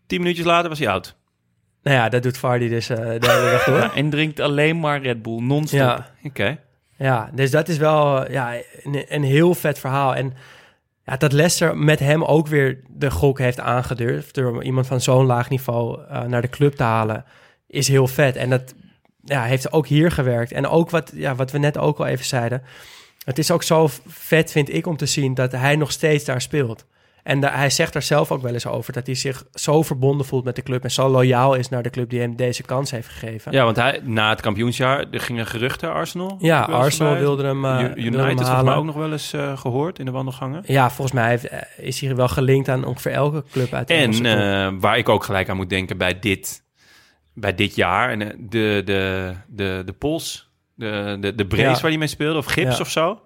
[0.07, 1.15] Tien minuutjes later was hij oud.
[1.83, 3.79] Nou ja, dat doet Vardy dus eh, de hele dag door.
[3.83, 5.79] Ja, en drinkt alleen maar Red Bull, non-stop.
[5.79, 6.59] Ja, Oké.
[6.97, 10.15] Ja, dus dat is wel eh, ja, een, een heel vet verhaal.
[10.15, 10.35] En
[11.05, 14.35] ja, dat Leicester met hem ook weer de gok heeft aangedurfd...
[14.35, 17.25] door iemand van zo'n laag niveau eh, naar de club te halen,
[17.67, 18.37] is heel vet.
[18.37, 18.75] En dat
[19.25, 20.53] ja, heeft ook hier gewerkt.
[20.53, 22.63] En ook wat, ja, wat we net ook al even zeiden...
[23.25, 26.41] het is ook zo vet, vind ik, om te zien dat hij nog steeds daar
[26.41, 26.87] speelt.
[27.23, 28.93] En hij zegt daar zelf ook wel eens over...
[28.93, 30.83] dat hij zich zo verbonden voelt met de club...
[30.85, 33.53] en zo loyaal is naar de club die hem deze kans heeft gegeven.
[33.53, 36.37] Ja, want hij, na het kampioensjaar er gingen geruchten, Arsenal.
[36.41, 39.57] Ja, Arsenal wilde hem, eh, U- wilde hem United mij ook nog wel eens eh,
[39.59, 40.63] gehoord in de wandelgangen.
[40.67, 43.95] Ja, volgens mij heeft, eh, is hij wel gelinkt aan ongeveer elke club uit de
[43.95, 46.65] En waar ik ook gelijk aan moet denken bij dit,
[47.35, 48.11] bij dit jaar.
[48.11, 51.73] En, eh, de, de, de, de pols, de, de, de brace Ja.
[51.81, 52.81] waar hij mee speelde, of gips Ja.
[52.83, 53.21] of zo.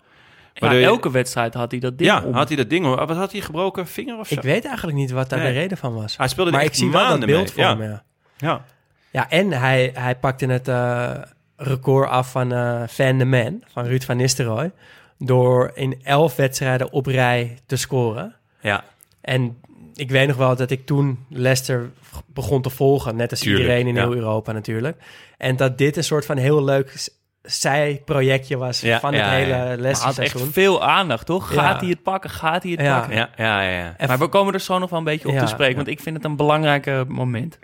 [0.58, 2.32] Ja, Waardoor je- elke wedstrijd had hij dat ding Ja, om.
[2.34, 2.84] had hij dat ding.
[2.94, 4.34] Wat had hij gebroken vinger of zo?
[4.34, 5.52] ik weet eigenlijk niet wat daar Nee.
[5.52, 6.16] de reden van was.
[6.16, 7.48] Hij speelde er maar ik zie wel dat beeld mee.
[7.52, 7.68] voor Ja.
[7.78, 8.02] hem, ja.
[8.36, 8.64] Ja.
[9.10, 11.10] Ja, en hij, hij pakte het eh,
[11.56, 14.72] record af van eh Van de Man, van Ruud van Nistelrooy...
[15.18, 18.34] door in elf wedstrijden op rij te scoren.
[18.60, 18.84] ja.
[19.20, 19.56] En
[19.94, 21.90] ik weet nog wel dat ik toen Leicester
[22.26, 23.16] begon te volgen.
[23.16, 24.00] Net als Tuurlijk, iedereen in ja.
[24.00, 24.96] heel Europa natuurlijk.
[25.38, 27.06] En dat dit een soort van heel leuk
[27.46, 29.76] zijprojectje was Ja, van ja, het hele ja.
[29.76, 31.52] Leicester had echt veel aandacht, toch?
[31.54, 31.62] Ja.
[31.62, 32.30] Gaat hij het pakken?
[32.30, 32.98] Gaat hij het Ja.
[32.98, 33.16] pakken?
[33.16, 33.70] Ja, ja, ja.
[33.78, 33.94] ja.
[33.96, 35.76] En Maar we komen er zo nog wel een beetje op Ja, te spreken, ja.
[35.76, 37.58] want ik vind het een belangrijk moment.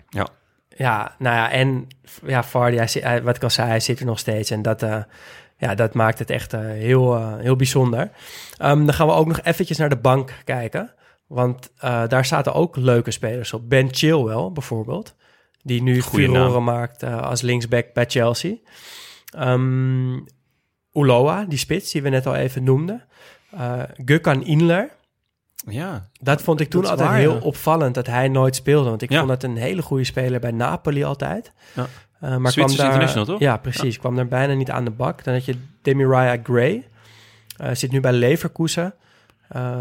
[0.77, 1.87] Ja, nou ja, en
[2.25, 4.49] ja, Vardy, hij, zit- hij- wat ik al zei, hij zit er nog steeds.
[4.51, 4.97] En dat, eh,
[5.57, 8.09] ja, dat maakt het echt eh, heel, eh, heel bijzonder.
[8.57, 10.93] Ehm, dan gaan we ook nog eventjes naar de bank kijken.
[11.27, 13.69] Want eh, daar zaten ook leuke spelers op.
[13.69, 15.15] Ben Chilwell bijvoorbeeld.
[15.61, 16.63] Die nu Goeie furoren naam.
[16.63, 18.55] maakt als linksback bij Chelsea.
[19.33, 20.19] Ehm
[20.93, 23.03] Uloa, die spits die we net al even noemden.
[23.51, 24.89] Eh Gökhan Inler.
[25.67, 27.39] Ja, Dat vond ik toen altijd waar, heel ja.
[27.39, 28.89] opvallend dat hij nooit speelde.
[28.89, 29.17] Want ik Ja.
[29.19, 31.51] vond het een hele goede speler bij Napoli altijd.
[31.75, 31.87] Ja.
[32.19, 33.39] Eh, maar Zwitsers kwam daar, toch?
[33.39, 33.99] Ja, precies.
[33.99, 35.23] Kwam daar bijna niet aan de bak.
[35.23, 36.87] Dan had je Demiria Gray.
[37.57, 38.93] Eh, zit nu bij Leverkusen.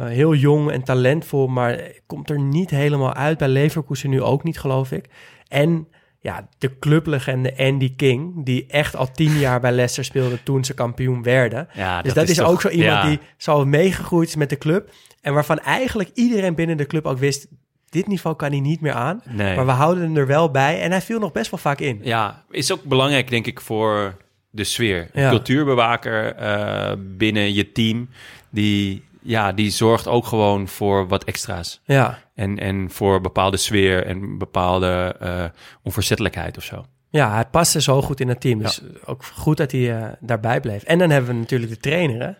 [0.04, 3.38] Heel jong en talentvol, maar komt er niet helemaal uit.
[3.38, 5.08] Bij Leverkusen nu ook niet, geloof ik.
[5.48, 5.88] En
[6.22, 10.74] ja, de clublegende Andy King, die echt al tien jaar bij Leicester speelde toen ze
[10.74, 11.68] kampioen werden.
[11.74, 13.08] ja Dus dat, is, toch- ook zo iemand ja.
[13.08, 14.90] die zo meegegroeid is met de club.
[15.20, 17.46] En waarvan eigenlijk iedereen binnen de club ook wist...
[17.88, 19.22] dit niveau kan hij niet meer aan.
[19.28, 19.56] Nee.
[19.56, 20.80] Maar we houden hem er wel bij.
[20.80, 22.00] En hij viel nog best wel vaak in.
[22.02, 24.16] Ja, is ook belangrijk, denk ik, voor
[24.50, 25.08] de sfeer.
[25.12, 25.28] Een Ja.
[25.30, 28.08] cultuurbewaker eh, binnen je team,
[28.50, 31.80] die, ja, die zorgt ook gewoon voor wat extra's.
[31.84, 35.44] Ja, En, en voor bepaalde sfeer en bepaalde eh,
[35.82, 36.84] onverzettelijkheid of zo.
[37.10, 38.58] ja hij paste zo goed in het team.
[38.58, 40.82] Dus ook goed dat hij eh, daarbij bleef.
[40.82, 42.30] En dan hebben we natuurlijk de trainer, hè?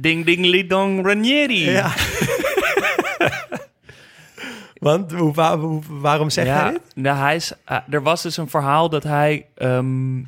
[0.00, 1.70] Ding ding lidong Ranieri.
[1.70, 1.92] Ja.
[4.78, 6.80] Want hoe, wa- hoe- waarom zeg jij dit?
[6.94, 10.18] nou, hij is, eh, er was dus een verhaal dat hij ehm,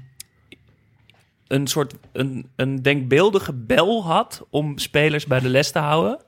[1.49, 6.19] een soort een, een denkbeeldige bel had om spelers bij de les te houden.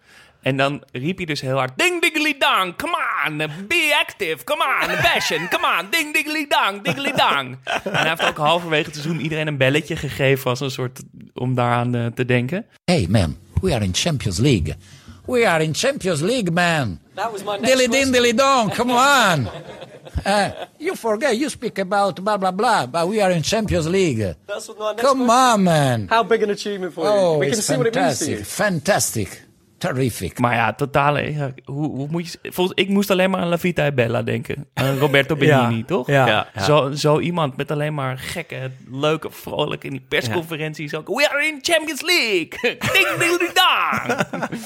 [0.43, 2.97] En dan riep hij dus heel hard: Ding diggly dang, come
[3.27, 3.37] on,
[3.69, 7.59] be active, come on, passion, come on, ding diggly dang, diggly dang.
[7.65, 11.01] En hij heeft ook halverwege het seizoen iedereen een belletje gegeven als een soort
[11.35, 12.67] om daaraan eh, te denken.
[12.85, 14.75] Hey, man, we are in Champions League.
[15.27, 16.99] We are in Champions League, man.
[17.61, 19.49] Dilly din, dilly dong, come on.
[20.27, 24.35] Uh, you forget, you speak about blah, blah, blah, but we are in Champions League.
[24.47, 26.07] That's what my next Come question- on, man.
[26.09, 27.13] How big an achievement for you?
[27.13, 28.45] Oh, we can it's see what it means to you.
[28.45, 29.27] fantastic.
[29.27, 29.49] Fantastic.
[29.79, 30.39] Terrific.
[30.39, 31.33] Maar ja, totale.
[31.33, 32.39] ja, hoe, hoe moet je.
[32.51, 34.67] Volgens, ik moest alleen maar aan La Vita e Bella denken.
[34.75, 36.07] Aan Roberto Benigni, Ja, toch?
[36.07, 36.47] ja.
[36.63, 41.07] Zo, zo iemand met alleen maar gekke, leuke, vrolijk in die persconferenties ook.
[41.09, 42.49] We are in Champions League!
[42.93, 44.19] Ding, ding, ding, dang!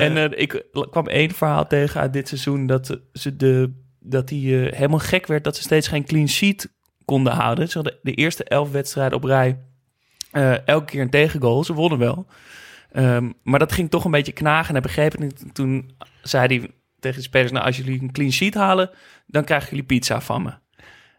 [0.00, 4.38] En eh, ik kwam één verhaal tegen uit dit seizoen dat ze de dat hij
[4.38, 6.72] eh, helemaal gek werd dat ze steeds geen clean sheet
[7.04, 7.68] konden houden.
[7.68, 9.58] Ze hadden de eerste elf wedstrijden op rij
[10.30, 11.64] eh, elke keer een tegengoal.
[11.64, 12.26] Ze wonnen wel.
[12.92, 14.74] Ehm, maar dat ging toch een beetje knagen.
[14.74, 15.44] En niet.
[15.54, 15.90] Toen
[16.22, 17.52] zei hij tegen de spelers...
[17.52, 18.90] nou, als jullie een clean sheet halen...
[19.26, 20.52] dan krijgen jullie pizza van me.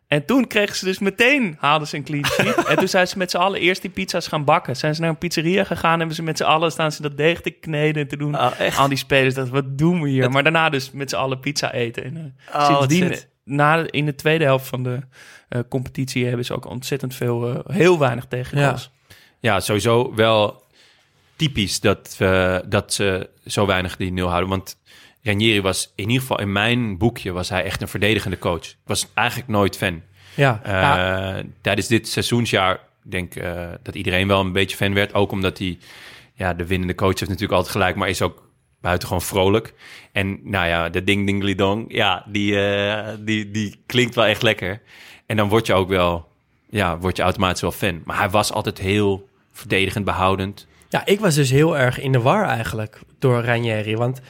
[0.09, 1.55] En toen kregen ze dus meteen...
[1.59, 2.55] haalden ze een clean sheet.
[2.69, 4.75] en toen zijn ze met z'n allen eerst die pizza's gaan bakken.
[4.75, 5.97] Zijn ze naar een pizzeria gegaan...
[5.97, 8.35] hebben ze met z'n allen staan ze dat deeg te kneden en te doen.
[8.35, 8.79] Oh?
[8.79, 10.31] Al die spelers, dat, wat doen we hier?
[10.31, 12.03] Maar daarna dus met z'n allen pizza eten.
[12.03, 14.99] En, eh, Oh, sindsdien, na, in de tweede helft van de
[15.49, 16.25] eh, competitie...
[16.25, 17.63] hebben ze ook ontzettend veel...
[17.63, 18.91] eh, heel weinig tegengoals.
[19.39, 20.63] Ja, sowieso wel
[21.35, 22.15] typisch dat,
[22.67, 24.49] dat ze zo weinig die nul houden.
[24.49, 24.77] Want
[25.23, 28.63] Ranieri was in ieder geval in mijn boekje was hij echt een verdedigende coach.
[28.65, 30.01] Ik was eigenlijk nooit fan.
[30.35, 31.41] Ja, Eh, ja.
[31.61, 35.13] Tijdens dit seizoensjaar ik denk eh, dat iedereen wel een beetje fan werd.
[35.13, 35.77] Ook omdat hij,
[36.33, 38.47] ja, de winnende coach heeft natuurlijk altijd gelijk, maar is ook
[38.81, 39.73] buitengewoon vrolijk.
[40.11, 44.41] En nou ja, de ding ding dong, ja, die, eh, die, die klinkt wel echt
[44.41, 44.81] lekker.
[45.25, 46.27] En dan word je ook wel,
[46.69, 48.01] ja, word je automatisch wel fan.
[48.05, 50.67] Maar hij was altijd heel verdedigend, behoudend.
[50.89, 53.95] Ja, ik was dus heel erg in de war eigenlijk door Ranieri.
[53.95, 54.21] Want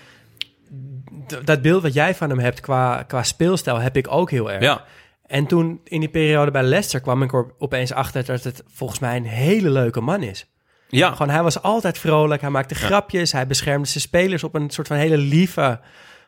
[1.44, 4.62] dat beeld wat jij van hem hebt qua, qua speelstijl heb ik ook heel erg.
[4.64, 4.84] Ja,
[5.26, 9.00] En toen in die periode bij Leicester kwam ik er opeens achter dat het volgens
[9.00, 10.50] mij een hele leuke man is.
[10.88, 11.12] ja.
[11.12, 14.88] Gewoon, hij was altijd vrolijk, hij maakte grapjes, hij beschermde zijn spelers op een soort
[14.88, 15.80] van hele lieve,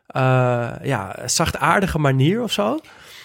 [0.08, 2.80] eh, ja, zachtaardige manier of zo.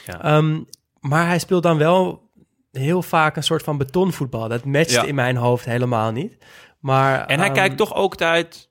[0.06, 0.22] Ja.
[0.22, 0.60] Ehm,
[1.00, 2.30] maar hij speelt dan wel
[2.72, 4.48] heel vaak een soort van betonvoetbal.
[4.48, 5.02] Dat matcht Ja.
[5.04, 6.36] in mijn hoofd helemaal niet.
[6.80, 8.65] Maar, En hij ehm, kijkt toch ook uit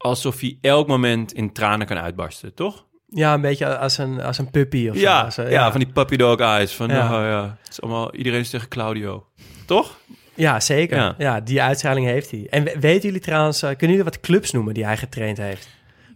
[0.00, 2.86] alsof hij elk moment in tranen kan uitbarsten, toch?
[3.08, 5.00] Ja, een beetje als een, als een puppy of zo.
[5.02, 6.72] Ja, Als, eh, ja, van die puppy dog eyes.
[6.74, 6.94] Van, Ja.
[6.96, 7.28] ja.
[7.28, 9.26] ja, het is allemaal, iedereen is tegen Claudio.
[9.66, 9.98] Toch?
[10.34, 10.96] Ja, zeker.
[10.96, 11.14] Ja.
[11.18, 11.40] Ja.
[11.40, 12.46] die uitstraling heeft hij.
[12.50, 15.68] En we- weten jullie trouwens, eh, kunnen jullie wat clubs noemen die hij getraind heeft?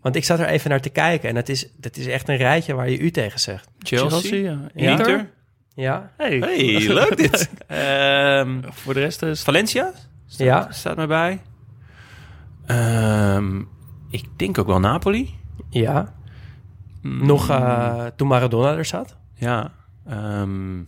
[0.03, 2.37] Want ik zat er even naar te kijken en dat is, dat is echt een
[2.37, 3.68] rijtje waar je u tegen zegt.
[3.78, 4.59] Chelsea, ja.
[4.74, 4.91] Ja.
[4.91, 5.30] Inter.
[5.74, 6.12] Ja?
[6.16, 7.51] Hey, Hey, leuk dit.
[7.66, 9.93] Ehm, Voor de rest is Valencia
[10.26, 10.68] staat, Ja.
[10.72, 11.41] staat mij bij.
[12.66, 13.62] Ehm,
[14.15, 15.35] ik denk ook wel Napoli.
[15.71, 16.15] Ja.
[17.03, 19.17] Mm, Nog eh, toen Maradona er zat.
[19.35, 19.73] Ja.
[20.07, 20.83] ehm,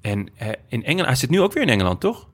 [0.00, 2.28] en eh, in Engeland, hij zit nu ook weer in Engeland, toch?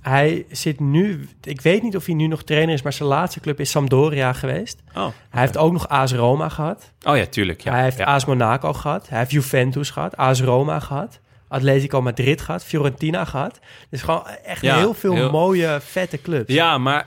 [0.00, 3.40] Hij zit nu, ik weet niet of hij nu nog trainer is, maar zijn laatste
[3.40, 4.82] club is Sampdoria geweest.
[4.94, 6.92] Oh, Hij heeft ook nog AS Roma gehad.
[7.06, 7.60] oh ja, tuurlijk.
[7.60, 7.72] Ja.
[7.72, 8.04] hij heeft ja.
[8.04, 9.08] AS Monaco gehad.
[9.08, 10.16] Hij heeft Juventus gehad.
[10.16, 11.20] AS Roma gehad.
[11.48, 12.64] Atletico Madrid gehad.
[12.64, 13.60] Fiorentina gehad.
[13.90, 16.52] Dus gewoon echt Ja, heel veel heel- mooie, vette clubs.
[16.52, 17.06] Ja, maar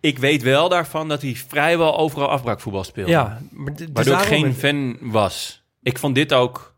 [0.00, 3.10] ik weet wel daarvan dat hij vrijwel overal afbraakvoetbal speelde.
[3.10, 5.62] Ja, maar Waardoor ik geen fan was.
[5.82, 6.74] Ik vond dit ook...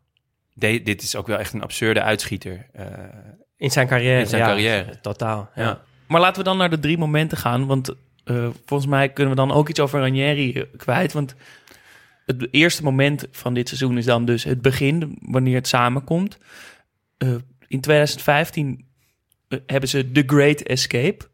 [0.55, 2.67] de- dit is ook wel echt een absurde uitschieter.
[2.73, 2.87] eh,
[3.57, 4.21] In zijn carrière.
[4.21, 5.01] In zijn ja, carrière.
[5.01, 5.51] Totaal.
[5.55, 5.63] Ja.
[5.63, 5.83] ja.
[6.07, 7.67] Maar laten we dan naar de drie momenten gaan.
[7.67, 7.95] Want
[8.25, 11.13] eh, volgens mij kunnen we dan ook iets over Ranieri eh, kwijt.
[11.13, 11.35] Want
[12.27, 16.39] het eerste moment van dit seizoen is dan dus het begin, wanneer het samenkomt.
[17.69, 18.87] In 2015
[19.49, 21.29] eh, hebben ze The Great Escape.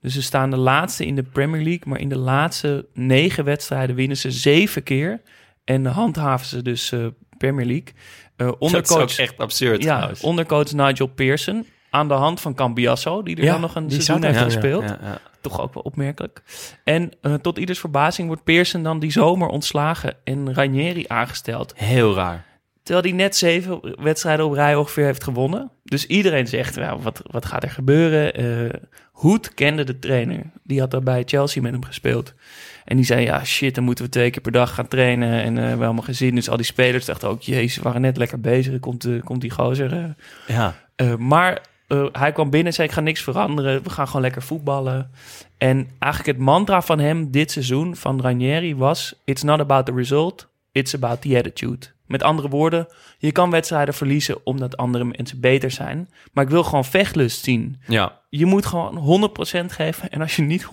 [0.00, 1.82] Dus ze staan de laatste in de Premier League.
[1.84, 5.20] Maar in de laatste negen wedstrijden winnen ze zeven keer.
[5.64, 7.06] En handhaven ze dus eh,
[7.38, 7.92] Premier League.
[8.36, 10.20] Eh Dat is ondercoach, ook echt absurd ja, trouwens.
[10.20, 11.66] ondercoach Nigel Pearson.
[11.90, 14.82] Aan de hand van Cambiasso, die er Ja, dan nog een seizoen heeft Ja, gespeeld.
[14.82, 15.18] Ja, ja.
[15.40, 16.42] Toch ook wel opmerkelijk.
[16.84, 21.72] En eh, tot ieders verbazing wordt Pearson dan die zomer ontslagen en Ranieri aangesteld.
[21.76, 22.46] Heel raar.
[22.90, 25.70] Terwijl hij net zeven wedstrijden op rij ongeveer heeft gewonnen.
[25.84, 28.34] Dus iedereen zegt, nou, wat, wat gaat er gebeuren?
[28.34, 28.80] Eh
[29.10, 30.50] Hoed kende de trainer.
[30.62, 32.34] Die had daar bij Chelsea met hem gespeeld.
[32.84, 35.42] En die zei, ja shit, dan moeten we twee keer per dag gaan trainen.
[35.42, 36.34] En eh, we hebben allemaal geen zin.
[36.34, 38.80] Dus al die spelers dachten ook, jezus, we waren net lekker bezig.
[38.80, 40.14] Komt, eh, komt die gozer.
[40.46, 40.74] Ja.
[41.18, 41.62] Maar
[42.12, 43.82] hij kwam binnen en zei: Ik ga niks veranderen.
[43.82, 45.10] We gaan gewoon lekker voetballen.
[45.58, 49.92] En eigenlijk het mantra van hem dit seizoen, van Ranieri, was: It's not about the
[49.92, 51.86] result, it's about the attitude.
[52.10, 52.86] Met andere woorden,
[53.18, 56.08] je kan wedstrijden verliezen omdat andere mensen beter zijn.
[56.32, 57.80] Maar ik wil gewoon vechtlust zien.
[57.86, 59.30] Ja, Je moet gewoon
[59.62, 60.10] 100% geven.
[60.10, 60.64] En als je niet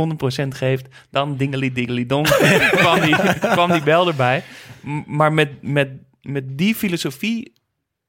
[0.43, 2.27] 100% geeft, dan dingeli dingeli dong.
[2.81, 4.43] kwam, die, kwam die bel erbij.
[5.05, 5.89] Maar met, met,
[6.21, 7.53] met die filosofie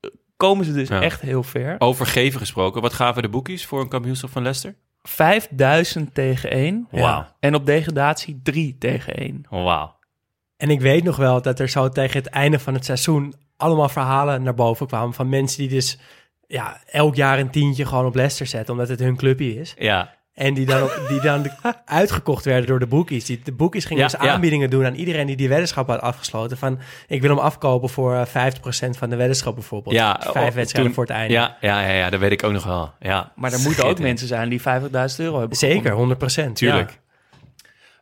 [0.01, 1.03] eh, komen ze dus Ja.
[1.03, 1.74] echt heel ver.
[1.79, 2.83] over geven gesproken.
[2.83, 4.74] Wat gaven de boekies voor een kampioenschap van Leicester?
[5.03, 6.89] 5000 tegen 1.
[6.91, 7.26] Wauw.
[7.41, 9.45] En op degradatie 3 tegen 1.
[9.51, 9.97] Oh, wauw.
[10.59, 13.89] En ik weet nog wel dat er zo tegen het einde van het seizoen allemaal
[13.89, 15.99] verhalen naar boven kwamen van mensen die dus
[16.47, 19.75] ja, elk jaar een tientje gewoon op Leicester zetten, omdat het hun clubje is.
[19.79, 21.47] Ja, En die dan, op- die dan
[21.85, 23.25] uitgekocht werden door de boekies.
[23.25, 24.33] Die, de boekies gingen Ja, dus ja.
[24.33, 26.59] aanbiedingen doen aan iedereen die die weddenschap had afgesloten.
[26.59, 29.95] Van, ik wil hem afkopen voor eh, 50% van de weddenschap bijvoorbeeld.
[29.95, 31.33] ja Vijf oh, wedstrijden toen- voor het einde.
[31.35, 32.93] Ja, ja, ja, ja, dat weet ik ook nog wel.
[33.01, 34.67] Ja, Maar er moeten ook mensen zijn die 50.000
[35.17, 36.17] euro hebben Zeker, gewonnen.
[36.51, 36.53] 100%.
[36.53, 36.99] Tuurlijk.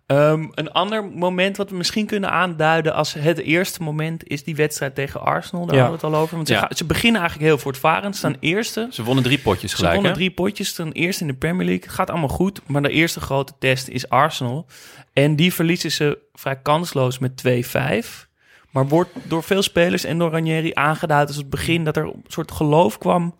[0.06, 4.56] Ehm, een ander moment wat we misschien kunnen aanduiden als het eerste moment is die
[4.56, 5.66] wedstrijd tegen Arsenal.
[5.66, 5.80] Daar Ja.
[5.82, 6.34] hadden we het al over.
[6.36, 6.60] Want ze, Ja.
[6.60, 8.16] gaan- ze beginnen eigenlijk heel voortvarend.
[8.16, 8.88] Staan eerste.
[8.90, 10.18] Ze wonnen drie potjes Ze gelijk, wonnen hè?
[10.18, 11.88] drie potjes, staan eerst in de Premier League.
[11.88, 14.66] Gaat allemaal goed, maar de eerste grote test is Arsenal.
[15.12, 18.28] En die verliezen ze vrij kansloos met 2-5.
[18.70, 21.84] Maar wordt door veel spelers en door Ranieri aangeduid als het begin...
[21.84, 23.34] dat er een soort geloof kwam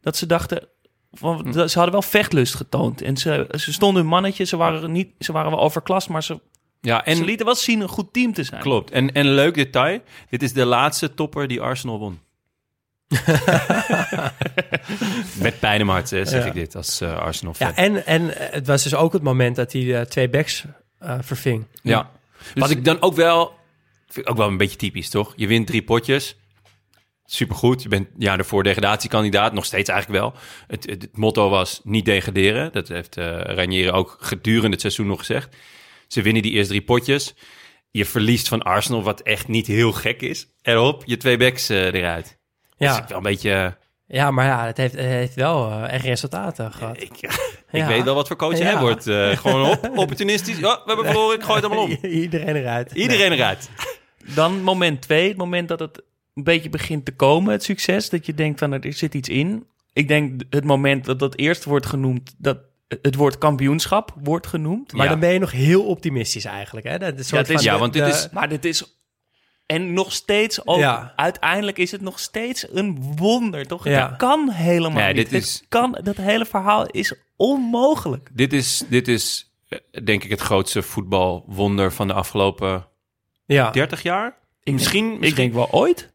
[0.00, 0.68] dat ze dachten...
[1.18, 1.52] Hm.
[1.52, 3.02] ze hadden wel vechtlust getoond.
[3.02, 6.08] En ze, ze stonden hun mannetje, ze waren, niet, ze waren wel overklast...
[6.08, 6.40] maar ze,
[6.80, 8.60] Ja, en ze lieten wel zien een goed team te zijn.
[8.62, 8.90] klopt.
[8.90, 10.00] En, en een leuk detail.
[10.28, 12.20] Dit is de laatste topper die Arsenal won.
[15.38, 16.46] Met pijn in mijn hart eh, zeg Ja.
[16.48, 17.68] ik dit als eh, Arsenal-fan.
[17.68, 20.64] Ja, en, en eh, het was dus ook het moment dat hij de twee backs
[20.98, 21.64] eh, verving.
[21.82, 22.10] Ja.
[22.54, 23.58] Wat ik dan ook wel...
[24.06, 25.32] Vind ik ook wel een beetje typisch, toch?
[25.36, 26.36] Je wint drie potjes.
[27.32, 27.82] Supergoed.
[27.82, 29.52] Je bent ja, daarvoor degradatiekandidaat.
[29.52, 30.34] Nog steeds eigenlijk wel.
[30.66, 32.72] Het, het, het motto was niet degraderen.
[32.72, 35.56] Dat heeft eh Ranieri ook gedurende het seizoen nog gezegd.
[36.08, 37.34] Ze winnen die eerste drie potjes.
[37.90, 40.46] Je verliest van Arsenal, wat echt niet heel gek is.
[40.62, 42.38] Erop, je twee backs eh, eruit.
[42.76, 42.92] Ja.
[43.02, 43.52] Is wel een beetje...
[43.52, 47.02] eh, ja maar ja, het heeft, het heeft wel eh, echt resultaten gehad.
[47.02, 47.30] Ik, ik
[47.70, 47.86] Ja.
[47.86, 48.64] weet wel wat voor coach Ja.
[48.64, 49.06] hij wordt.
[49.06, 50.58] Eh, gewoon op, opportunistisch.
[50.58, 51.98] Ja, we hebben verloren, ik gooi het allemaal om.
[52.10, 52.92] Iedereen eruit.
[52.92, 53.70] Iedereen eruit.
[54.34, 56.02] Dan moment twee, het moment dat het
[56.46, 58.08] een beetje begint te komen, het succes.
[58.10, 59.66] Dat je denkt van er zit iets in.
[59.92, 62.58] Ik denk het moment dat dat eerst wordt genoemd, dat
[63.02, 64.92] het woord kampioenschap wordt genoemd.
[64.92, 65.10] Maar Ja.
[65.10, 66.86] dan ben je nog heel optimistisch eigenlijk.
[66.86, 66.98] Hè?
[66.98, 68.98] Dat is het is- van ja, de- want dit de- is- Maar dit is.
[69.66, 70.78] En nog steeds ook.
[70.78, 71.12] Ja.
[71.16, 73.84] Uiteindelijk is het nog steeds een wonder, toch?
[73.84, 74.08] Ja.
[74.08, 75.30] Het kan helemaal Nee, niet.
[75.30, 78.30] dit is- kan, dat hele verhaal is onmogelijk.
[78.32, 82.86] Dit is, dit is eh, denk ik het grootste voetbalwonder van de afgelopen
[83.46, 83.70] ja.
[83.70, 84.38] 30 jaar.
[84.62, 86.12] Ik misschien, denk, ik misschien, denk wel ooit.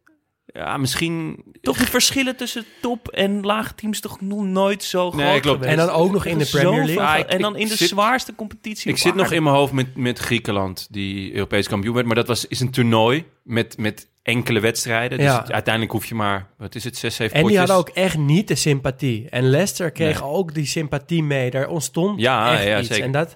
[0.55, 1.43] Ja, misschien.
[1.61, 5.63] Toch de verschillen tussen top en lage teams toch nog nooit zo Nee, groot klopt.
[5.65, 7.01] En dan ook nog in de Premier League.
[7.03, 8.91] Ah, ik- en dan in de zit- zwaarste competitie.
[8.91, 12.05] Ik zit nog in mijn hoofd met, met Griekenland, die Europees kampioen werd.
[12.05, 15.17] Maar dat was, is een toernooi met, met enkele wedstrijden.
[15.17, 15.45] Dus Ja.
[15.51, 17.69] uiteindelijk hoef je maar, wat is het, zes, zeven En die potjes.
[17.69, 19.27] hadden ook echt niet de sympathie.
[19.29, 20.29] En Leicester kreeg Nee.
[20.29, 21.49] ook die sympathie mee.
[21.49, 22.87] Daar ontstond Ja, echt ja, iets.
[22.87, 23.03] zeker.
[23.05, 23.35] En dat,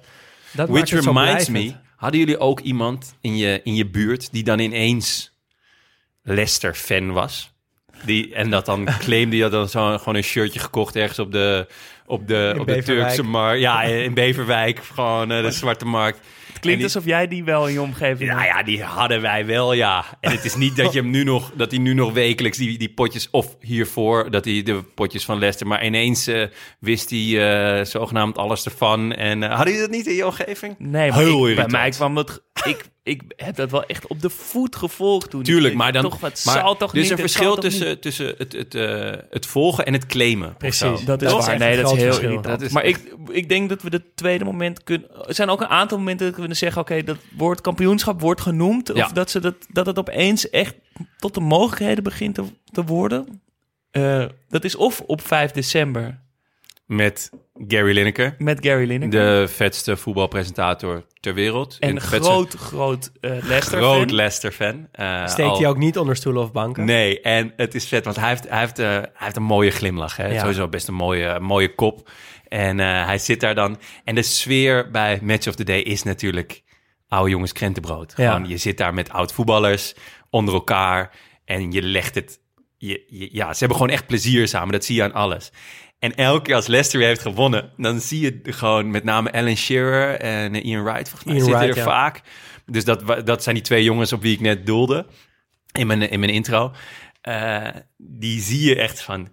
[0.52, 3.88] dat Which maakt het zo reminds me, hadden jullie ook iemand in je, in je
[3.90, 5.29] buurt die dan ineens
[6.24, 7.52] Leicester-fan was?
[8.06, 11.68] Die, en dat dan claimde je dan zo, gewoon een shirtje gekocht ergens op de,
[12.06, 12.84] op de, In op de.
[12.84, 13.62] Turkse markt.
[13.62, 16.20] Ja, in Beverwijk, gewoon eh, de Zwarte Markt.
[16.48, 19.46] Het klinkt die- alsof jij die wel in je omgeving Ja, ja, die hadden wij
[19.46, 20.06] wel, ja.
[20.20, 22.78] En het is niet dat je hem nu nog, dat hij nu nog wekelijks die,
[22.78, 26.44] die potjes, of hiervoor, dat hij de potjes van Leicester, maar ineens eh,
[26.80, 29.14] wist hij eh, zogenaamd alles ervan.
[29.14, 30.76] En hadden jullie dat niet in je omgeving?
[30.78, 32.42] Nee, maar Heel ik, bij mij kwam het...
[32.66, 35.44] Ik, ik heb dat wel echt op de voet gevolgd toen.
[35.44, 36.02] Tuurlijk, maar dan.
[36.02, 38.02] Toch, het maar zal toch er is niet, een verschil tussen, niet.
[38.02, 40.56] tussen het, het, eh, het volgen en het claimen.
[40.58, 41.06] Precies.
[41.06, 41.58] Dat is waar.
[41.58, 42.46] Nee, dat is heel irritant.
[42.46, 45.28] Dat is maar ik, ik denk dat we het tweede moment kunnen...
[45.28, 46.82] Er zijn ook een aantal momenten dat we kunnen zeggen...
[46.82, 48.90] Oké, dat woord kampioenschap wordt genoemd.
[48.90, 49.08] Of Ja.
[49.08, 50.76] dat, ze dat, dat het opeens echt
[51.18, 53.42] tot de mogelijkheden begint te, te worden.
[53.92, 56.20] Eh, dat is of op 5 december
[56.90, 57.30] Met
[57.68, 59.10] Gary Lineker, met Gary Lineker.
[59.42, 61.78] de vetste voetbalpresentator ter wereld.
[61.80, 64.16] en een groot, groot eh Leicester groot fan.
[64.16, 64.88] Leicester-fan.
[64.92, 66.86] Eh, Steekt al- hij ook niet onder stoelen of banken?
[66.86, 69.72] Nee, en het is vet, want hij heeft, hij heeft, eh, hij heeft een mooie
[69.72, 70.16] glimlach.
[70.18, 70.28] Hè?
[70.28, 70.40] Ja.
[70.40, 72.10] Sowieso best een mooie, mooie kop.
[72.48, 73.80] En hij zit daar dan.
[74.04, 76.64] En de sfeer bij Match of the Day is natuurlijk
[77.08, 78.14] oude jongens krentenbrood.
[78.16, 78.42] Ja.
[78.48, 79.94] Je zit daar met oud voetballers
[80.30, 81.12] onder elkaar
[81.46, 82.40] en je legt het.
[82.78, 84.72] Je, je- ja, ze hebben gewoon echt plezier samen.
[84.72, 85.52] Dat zie je aan alles.
[86.00, 89.56] En elke keer als Leicester weer heeft gewonnen, dan zie je gewoon met name Alan
[89.56, 91.10] Shearer en eh, Ian Wright.
[91.10, 91.92] Volgens mij Ian zitten Wright, er ja.
[91.92, 92.22] vaak.
[92.66, 95.06] Dus dat, dat zijn die twee jongens op wie ik net doelde
[95.72, 96.74] in mijn, in mijn intro.
[97.22, 99.30] Eh, die zie je echt van...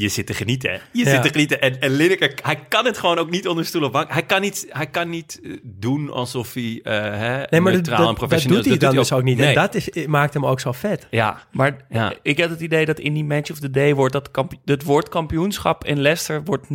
[0.00, 0.70] je zit te genieten.
[0.70, 0.76] hè?
[0.92, 1.10] Je Ja.
[1.10, 1.60] zit te genieten.
[1.60, 4.12] En, en Lineker, hij kan het gewoon ook niet onder stoel of bank.
[4.12, 7.72] Hij kan niet, hij kan niet eh, doen alsof hij eh hè, Nee, maar dat,
[7.72, 9.38] neutraal en dat, dat professioneel doet hij dan dus ook niet.
[9.38, 9.54] En Nee.
[9.54, 11.06] dat is, maakt hem ook zo vet.
[11.10, 12.12] Ja, Maar Ja.
[12.22, 14.30] ik heb het idee dat in die match of the day wordt dat
[14.64, 16.66] het woord kampioenschap in Leicester wordt,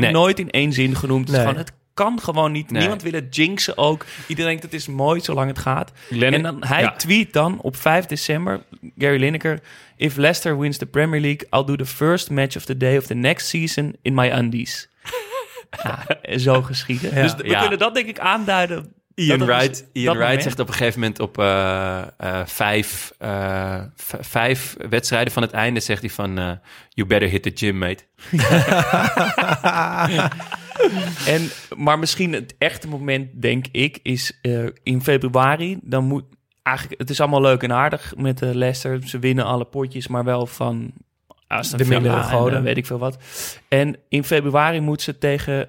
[0.00, 0.10] Nee.
[0.12, 1.20] nooit in één zin genoemd.
[1.28, 1.46] Het, is Nee.
[1.46, 2.70] gewoon, het kan gewoon niet.
[2.70, 2.80] Nee.
[2.80, 4.04] Niemand wil het jinxen ook.
[4.26, 5.92] Iedereen denkt het is mooi zolang het gaat.
[6.20, 6.92] En dan, hij ja.
[6.92, 8.60] tweet dan op 5 december,
[8.98, 9.60] Gary Lineker...
[9.96, 13.06] If Leicester wins the Premier League, I'll do the first match of the day of
[13.06, 14.88] the next season in my undies.
[15.82, 16.06] ja,
[16.38, 17.14] zo geschieden.
[17.14, 17.22] Ja.
[17.22, 18.92] Dus we kunnen dat denk ik aanduiden.
[19.14, 22.06] Ian het Wright, dus Ian Wright zegt op een gegeven moment op eh,
[22.44, 23.80] vijf, eh,
[24.20, 25.80] vijf wedstrijden van het einde...
[25.80, 26.34] zegt hij van,
[26.88, 28.04] you better hit the gym, mate.
[31.26, 35.78] En, maar misschien het echte moment, denk ik, is eh, in februari.
[35.82, 36.24] Dan moet
[36.62, 39.08] eigenlijk, het is allemaal leuk en aardig met de Leicester.
[39.08, 40.92] Ze winnen alle potjes, maar wel van
[41.46, 43.18] Aston De Villa en, eh, weet ik veel wat.
[43.68, 45.68] En in februari moet ze tegen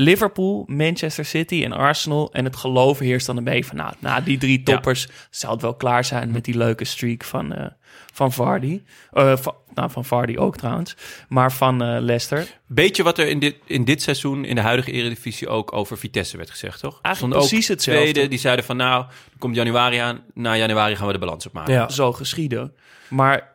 [0.00, 2.32] Liverpool, Manchester City en Arsenal.
[2.32, 5.62] En het geloven heerst dan een beetje van, nou, na die drie toppers zou het
[5.62, 7.66] wel klaar zijn met die leuke streak van, eh,
[8.12, 8.82] van Vardy.
[9.12, 10.96] Eh, van, nou, van Vardy ook trouwens,
[11.28, 12.46] maar van eh, Leicester.
[12.66, 16.36] Beetje wat er in dit, in dit seizoen in de huidige eredivisie ook over Vitesse
[16.36, 16.98] werd gezegd, toch?
[17.02, 18.02] Eigenlijk ook precies hetzelfde.
[18.02, 19.04] Tweede, die zeiden van nou,
[19.38, 20.20] komt januari aan.
[20.34, 21.72] Na januari gaan we de balans opmaken.
[21.72, 21.88] Ja.
[21.88, 22.74] zo geschieden.
[23.08, 23.54] Maar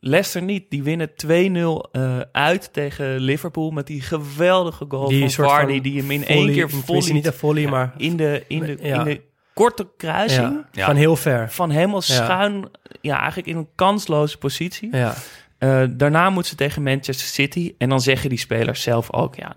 [0.00, 0.64] Leicester niet.
[0.70, 6.00] Die winnen 2-0 eh, uit tegen Liverpool met die geweldige goal Die van Vardy die
[6.00, 8.60] hem in volley- één keer tenminste volley niet een volley, Ja, maar in de, in
[8.60, 8.98] de, Ja.
[8.98, 9.20] in de
[9.54, 10.86] korte kruising ja, Ja.
[10.86, 11.50] van heel ver.
[11.50, 12.14] van helemaal Ja.
[12.14, 12.70] schuin,
[13.00, 14.96] ja, eigenlijk in een kansloze positie.
[14.96, 15.14] Ja.
[15.58, 19.56] Eh, daarna moet ze tegen Manchester City en dan zeggen die spelers zelf ook, ja,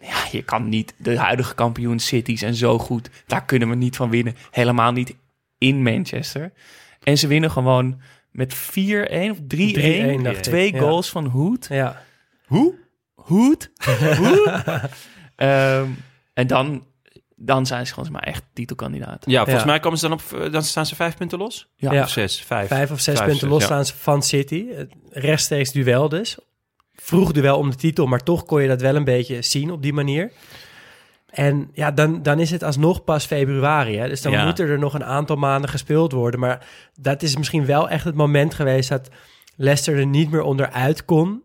[0.00, 3.96] ja, je kan niet, de huidige kampioen City zijn zo goed, daar kunnen we niet
[3.96, 4.34] van winnen.
[4.50, 5.14] Helemaal niet
[5.58, 6.52] in Manchester.
[7.02, 8.00] En ze winnen gewoon
[8.32, 8.58] met 4-1
[9.30, 9.40] of 3-1.
[9.40, 10.78] 3-1 dacht ik, Twee ja.
[10.78, 11.66] goals van Hoed.
[11.68, 12.02] Ja.
[12.46, 12.74] Hoe?
[13.14, 13.70] Hoed?
[14.18, 14.50] Hoed?
[15.36, 15.86] Ehm,
[16.34, 16.86] en dan,
[17.36, 19.24] dan zijn ze gewoon maar echt titelkandidaat.
[19.26, 19.70] Ja, volgens Ja.
[19.70, 21.68] mij komen ze dan op, eh, dan staan ze vijf punten los.
[21.76, 21.92] Ja.
[21.92, 22.02] Ja.
[22.02, 22.68] Of zes, vijf.
[22.68, 23.66] Vijf of zes Vijf, punten zes, los ja.
[23.66, 24.66] staan ze van City.
[25.10, 26.38] Rechtstreeks duel dus.
[26.94, 29.82] Vroeg duel om de titel, maar toch kon je dat wel een beetje zien op
[29.82, 30.32] die manier.
[31.32, 33.96] En ja, dan, dan is het alsnog pas februari.
[33.98, 34.08] Hè?
[34.08, 34.44] Dus dan Ja.
[34.44, 36.40] moeten er nog een aantal maanden gespeeld worden.
[36.40, 36.66] Maar
[37.00, 39.08] dat is misschien wel echt het moment geweest dat
[39.56, 41.42] Leicester er niet meer onderuit kon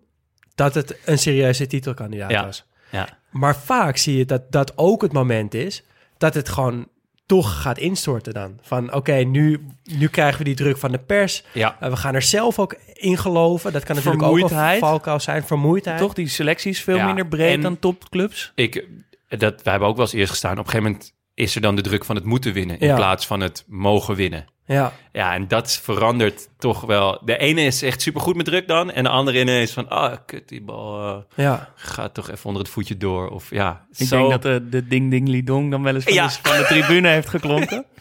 [0.56, 2.46] dat het een serieuze titelkandidaat Ja.
[2.46, 2.66] was.
[2.90, 3.08] Ja.
[3.32, 5.84] Maar vaak zie je dat dat ook het moment is
[6.18, 6.88] dat het gewoon
[7.26, 8.60] toch gaat instorten dan.
[8.62, 11.44] Van oké, nu, nu krijgen we die druk van de pers.
[11.54, 11.78] Ja.
[11.84, 13.74] Uh, we gaan er zelf ook in geloven.
[13.74, 15.44] Dat kan natuurlijk ook een valkuil zijn.
[15.44, 15.98] Vermoeidheid.
[15.98, 18.52] Toch, die selectie is veel Ja, minder breed en- dan topclubs.
[18.56, 18.88] Ik,
[19.28, 20.52] dat, wij hebben ook wel eens eerst gestaan.
[20.52, 22.80] Op een gegeven moment is er dan de druk van het moeten winnen.
[22.80, 22.96] In Ja.
[22.96, 24.46] plaats van het mogen winnen.
[24.66, 27.22] Ja, Ja, en dat verandert toch wel.
[27.26, 28.92] De ene is echt supergoed met druk dan.
[28.92, 31.70] En de andere ineens van, ah, kut, die bal eh, ja.
[31.76, 33.30] gaat toch even onder het voetje door.
[33.30, 34.18] Of ja, Ik zo.
[34.18, 36.28] denk dat de, de ding ding li dong dan wel eens van, Ja.
[36.28, 37.86] de, van de tribune heeft geklonken.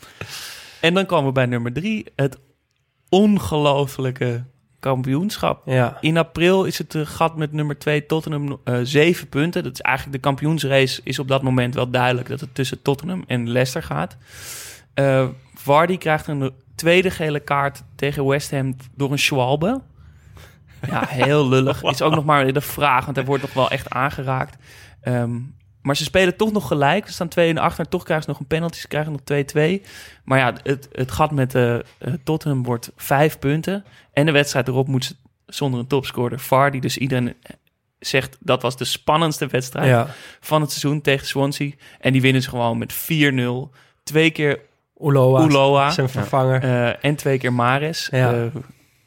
[0.80, 2.06] En dan komen we bij nummer drie.
[2.16, 2.38] Het
[3.08, 4.44] ongelofelijke
[4.80, 5.62] kampioenschap.
[5.66, 5.96] ja.
[6.00, 9.62] In april is het eh, gat met nummer 2 Tottenham eh zeven punten.
[9.62, 13.24] Dat is eigenlijk de kampioensrace is op dat moment wel duidelijk dat het tussen Tottenham
[13.26, 14.16] en Leicester gaat.
[14.94, 19.80] Eh Vardy krijgt een tweede gele kaart tegen West Ham door een Schwalbe.
[20.86, 21.82] Ja, heel lullig.
[21.92, 24.56] Is ook nog maar de vraag, want hij wordt nog wel echt aangeraakt.
[25.00, 25.36] Ehm,
[25.86, 27.06] maar ze spelen toch nog gelijk.
[27.06, 27.88] Ze staan 2 in achter.
[27.88, 28.78] Toch krijgen ze nog een penalty.
[28.78, 29.20] Ze krijgen nog
[29.80, 29.86] 2-2.
[30.24, 31.82] Maar ja, het, het gat met eh, eh,
[32.24, 33.84] Tottenham wordt vijf punten.
[34.12, 35.14] En de wedstrijd erop moet ze
[35.46, 36.78] zonder een topscorer Vardy.
[36.78, 37.34] Dus iedereen
[37.98, 40.06] zegt dat was de spannendste wedstrijd ja.
[40.40, 41.70] van het seizoen tegen Swansea.
[42.00, 43.76] En die winnen ze gewoon met 4-0.
[44.02, 44.60] Twee keer
[45.00, 46.62] Uloa, Uloa zijn vervanger.
[46.62, 47.52] eh, en twee keer.
[47.52, 48.08] Ja.
[48.10, 48.42] Eh,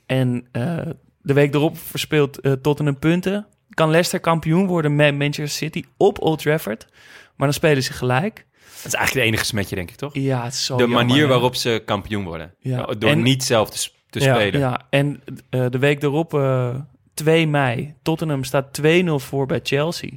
[0.06, 0.48] en
[1.22, 3.48] de week erop verspeelt Tottenham punten.
[3.74, 6.86] Kan Leicester kampioen worden met Manchester City op Old Trafford.
[7.36, 8.46] Maar dan spelen ze gelijk.
[8.76, 10.14] Dat is eigenlijk de enige smetje, denk ik, toch?
[10.14, 12.54] Ja, het is zo de jammer, manier waarop ze kampioen worden.
[12.60, 12.86] Ja.
[12.86, 14.34] Door En- niet zelf te, te Ja.
[14.36, 14.60] spelen.
[14.60, 16.76] Ja, en eh, de week erop, eh
[17.14, 20.10] 2 mei, Tottenham staat 2-0 voor bij Chelsea.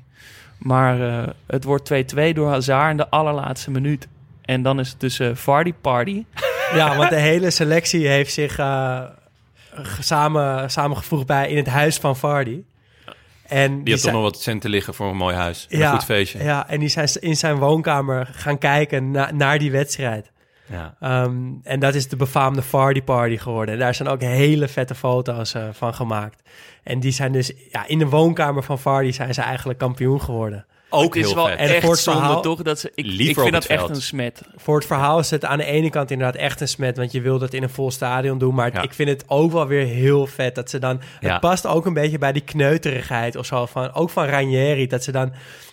[0.58, 4.08] Maar eh, het wordt 2-2 door Hazard in de allerlaatste minuut.
[4.42, 6.24] En dan is het dus eh, Vardy Party.
[6.74, 9.02] Ja, want de hele selectie heeft zich eh,
[10.00, 12.62] samen, samengevoegd bij in het huis van Vardy.
[13.52, 15.66] En Die had toch nog wat centen liggen voor een mooi huis.
[15.70, 16.42] en ja, Een goed feestje.
[16.42, 20.30] Ja, en die zijn in zijn woonkamer gaan kijken na- naar die wedstrijd.
[20.66, 20.94] Ja.
[21.00, 23.74] Ehm, en dat is de befaamde Vardy Party geworden.
[23.74, 26.42] En daar zijn ook hele vette foto's eh, van gemaakt.
[26.82, 30.66] En die zijn dus ja, in de woonkamer van Vardy zijn ze eigenlijk kampioen geworden.
[30.92, 31.58] Ook Het is heel wel vet.
[31.58, 32.62] En echt voor het zonde, verhaal- toch?
[32.62, 34.42] Dat ze, ik, vind dat echt een smet.
[34.56, 37.20] Voor het verhaal is het aan de ene kant inderdaad echt een smet, want je
[37.20, 38.54] wil dat in een vol stadion doen.
[38.54, 38.82] Maar Ja.
[38.82, 41.00] ik vind het ook wel weer heel vet dat ze dan...
[41.20, 41.30] Ja.
[41.30, 44.86] Het past ook een beetje bij die kneuterigheid of zo, van, ook van Ranieri.
[44.86, 45.32] Dat ze dan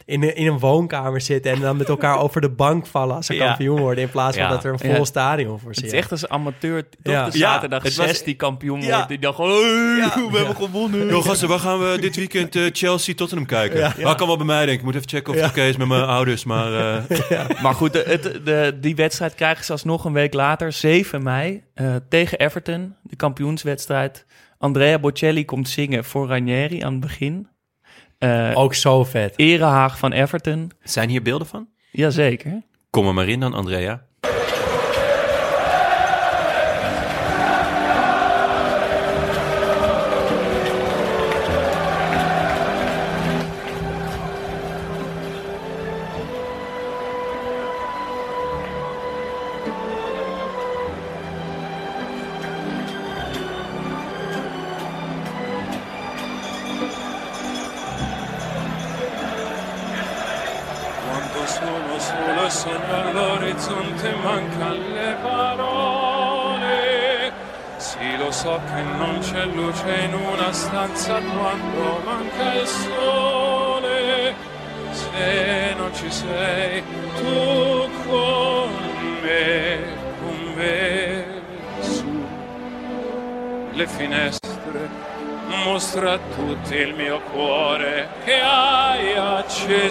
[0.10, 3.26] in een, in een woonkamer zitten en dan met elkaar over de bank vallen als
[3.26, 3.45] ze Ja.
[3.47, 4.03] kampioen worden.
[4.03, 4.51] In plaats van Ja.
[4.51, 5.03] dat er een vol Ja.
[5.03, 5.88] stadion voor Het zit.
[5.88, 7.30] is echt als amateur, toch Ja.
[7.30, 8.93] de zaterdag het was- 6 die kampioen Ja.
[8.93, 9.07] wordt.
[9.07, 11.07] Die dan gewoon, "Hey, we hebben gewonnen.
[11.07, 13.93] Yo, gasten, waar gaan we dit weekend eh, Chelsea Tottenham kijken?
[13.97, 14.14] Ja.
[14.14, 14.84] kan wel bij mij, denk ik.
[14.86, 16.43] Moet even checken of het oké is met mijn ouders.
[16.43, 20.72] Maar eh, Maar goed, de, het, de, die wedstrijd krijgen ze alsnog een week later,
[20.72, 24.26] 7 mei, eh, tegen Everton, de kampioenswedstrijd.
[24.57, 27.47] Andrea Bocelli komt zingen voor Ranieri aan het begin.
[28.20, 29.34] Eh Ook zo vet.
[29.36, 30.72] Erehaag van Everton.
[30.84, 31.67] zijn hier beelden van?
[31.91, 32.61] Jazeker.
[32.89, 34.07] Kom er maar in dan, Andrea.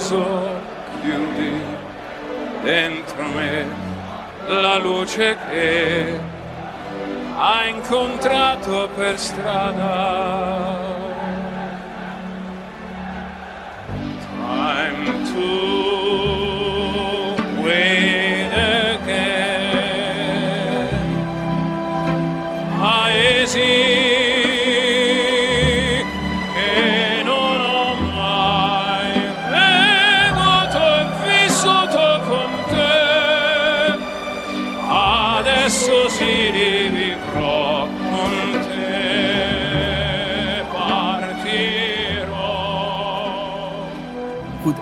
[0.08, 0.48] Acceso
[1.02, 1.60] chiudi
[2.62, 3.66] dentro me
[4.46, 6.18] la luce che
[7.36, 10.87] hai incontrato per strada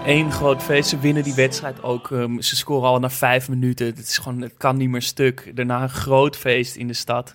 [0.07, 0.89] één groot feest.
[0.89, 2.11] Ze winnen die wedstrijd ook.
[2.11, 3.87] ehm, ze scoren al na vijf minuten.
[3.87, 5.57] Het, is gewoon, het kan niet meer stuk.
[5.57, 7.35] Daarna een groot feest in de stad.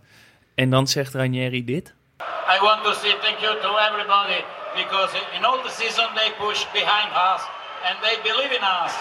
[0.56, 1.94] En dan zegt Ranieri dit.
[2.56, 4.40] I want to say thank you to everybody
[4.82, 7.42] because in all the season they push behind us
[7.88, 8.94] and they believe in us.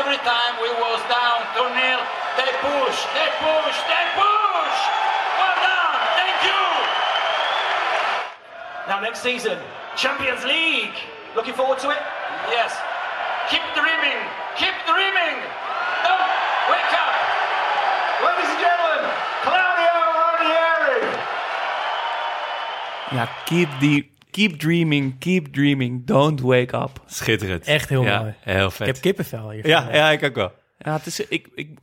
[0.00, 2.00] Every time we was down to nil,
[2.40, 4.78] they push, they push, they push.
[5.38, 6.62] Well done, thank you.
[8.88, 9.58] Now next season,
[9.96, 10.96] Champions League.
[11.36, 12.02] Looking forward to it?
[12.50, 12.72] Yes,
[13.50, 14.18] keep dreaming,
[14.60, 15.36] keep dreaming.
[16.06, 16.30] Don't
[16.72, 17.14] wake up.
[18.24, 19.10] Ladies and gentlemen,
[19.42, 21.16] Claudio Ranieri.
[23.10, 26.06] Ja, keep, die, keep dreaming, keep dreaming.
[26.06, 27.00] Don't wake up.
[27.06, 27.66] Schitterend.
[27.66, 28.34] Echt heel Ja, mooi.
[28.40, 28.86] Heel vet.
[28.86, 29.66] Ik heb kippenvel hier.
[29.66, 30.52] ja, ja, ik ook wel.
[30.78, 31.20] Ja, het is...
[31.20, 31.78] Ik, ik,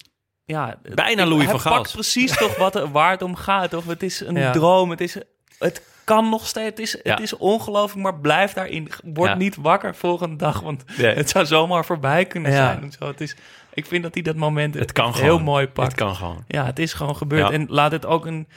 [0.46, 1.74] ja, Bijna Louis van Gaal.
[1.78, 3.74] pakt precies toch wat, er- waar het om gaat.
[3.74, 4.52] Of het is een Ja.
[4.52, 4.90] droom.
[4.90, 5.18] Het, is,
[5.60, 6.70] het kan nog steeds.
[6.70, 8.90] Het is, het is ongelooflijk, maar blijf daarin.
[9.04, 10.60] Word niet wakker volgende dag.
[10.60, 12.82] Want het zou zomaar voorbij kunnen zijn.
[12.82, 13.08] En zo.
[13.08, 13.36] Het is,
[13.74, 15.30] ik vind dat hij dat moment Het kan echt gewoon.
[15.36, 15.88] heel mooi pakt.
[15.92, 16.44] Het kan gewoon.
[16.48, 17.52] Ja, het is gewoon gebeurd.
[17.52, 18.48] En laat het ook een,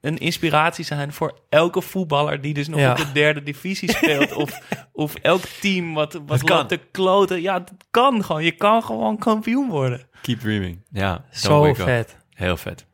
[0.00, 2.90] een inspiratie zijn voor elke voetballer die dus nog Ja.
[2.90, 4.32] op de derde divisie speelt.
[4.32, 4.60] of,
[4.92, 6.66] of elk team wat, wat kan.
[6.66, 7.40] te kloten.
[7.42, 8.44] Ja, het kan gewoon.
[8.44, 10.06] Je kan gewoon kampioen worden.
[10.22, 10.80] Keep dreaming.
[10.90, 11.76] Ja, Zo up.
[11.76, 12.16] vet.
[12.34, 12.86] Heel vet.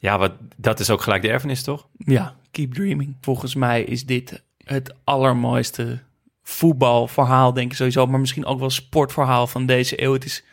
[0.00, 1.86] Ja, wat, dat is ook gelijk de erfenis, toch?
[1.96, 3.16] Ja, keep dreaming.
[3.20, 6.02] Volgens mij is dit het allermooiste
[6.42, 8.06] voetbalverhaal, denk ik sowieso.
[8.06, 10.12] Maar misschien ook wel sportverhaal van deze eeuw.
[10.12, 10.44] Het is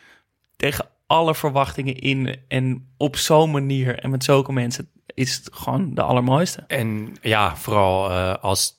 [0.56, 5.94] tegen alle verwachtingen in en op zo'n manier en met zulke mensen is het gewoon
[5.94, 6.64] de allermooiste.
[6.66, 8.74] En ja, vooral eh, als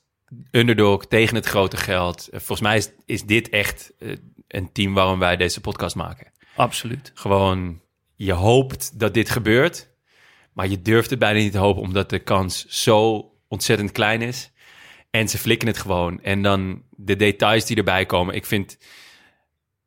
[0.51, 2.27] underdog tegen het grote geld.
[2.27, 4.15] Eh, volgens mij is, is dit echt eh,
[4.47, 6.31] een team waarom wij deze podcast maken.
[6.55, 7.11] Absoluut.
[7.13, 7.81] Gewoon,
[8.15, 9.89] je hoopt dat dit gebeurt,
[10.57, 14.51] maar je durft het bijna niet te hopen omdat de kans zo ontzettend klein is.
[15.09, 16.21] En ze flikken het gewoon.
[16.21, 18.35] En dan de details die erbij komen.
[18.35, 18.77] Ik vind,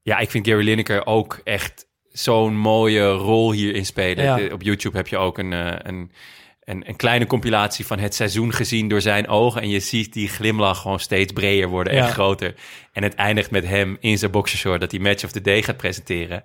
[0.02, 4.24] ja, ik vind Gary Lineker ook echt zo'n mooie rol hierin spelen.
[4.24, 4.36] Ja.
[4.36, 6.12] De- op YouTube heb je ook een, eh, een,
[6.60, 9.62] een, een kleine compilatie van het seizoen gezien door zijn ogen.
[9.62, 12.06] En je ziet die glimlach gewoon steeds breder worden en Ja.
[12.10, 12.54] groter.
[12.92, 15.76] En het eindigt met hem in zijn boxershort dat hij Match of the Day gaat
[15.76, 16.44] presenteren.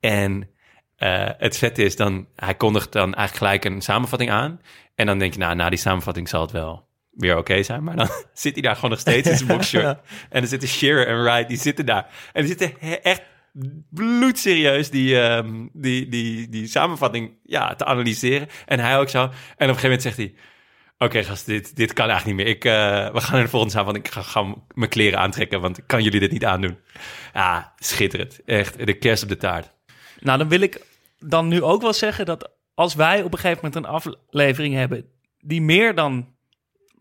[0.00, 0.50] En
[0.98, 4.60] eh, het vette is dan, hij kondigt dan eigenlijk gelijk een samenvatting aan.
[4.94, 7.84] En dan denk je, nou, na die samenvatting zal het wel, weer oké zijn.
[7.84, 9.98] Maar dan zit hij daar gewoon nog steeds in zijn boxshirt.
[10.30, 12.06] En er zitten Shearer en Wright, die zitten daar.
[12.32, 13.22] En die zitten echt
[13.90, 18.48] bloedserieus die, ehm, die, die, die samenvatting ja, te analyseren.
[18.66, 19.18] En hij ook zo.
[19.18, 20.34] En op een gegeven moment zegt hij...
[20.98, 22.54] Oké, gast, dit, dit kan eigenlijk niet meer.
[22.56, 24.06] Ik, eh, we gaan naar de volgende samenvatting.
[24.06, 26.78] Ik ga, ga mijn kleren aantrekken, want ik kan jullie dit niet aandoen.
[27.34, 28.40] Ja, schitterend.
[28.44, 29.76] Echt, de kerst op de taart.
[30.20, 30.82] Nou, dan wil ik
[31.18, 35.04] dan nu ook wel zeggen dat als wij op een gegeven moment een aflevering hebben
[35.40, 36.34] die meer dan,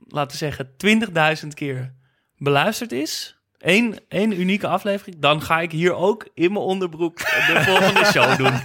[0.07, 0.69] laten we zeggen,
[1.44, 1.94] 20.000 keer
[2.38, 7.61] beluisterd is, één, één unieke aflevering, dan ga ik hier ook in mijn onderbroek de
[7.68, 8.64] volgende show doen.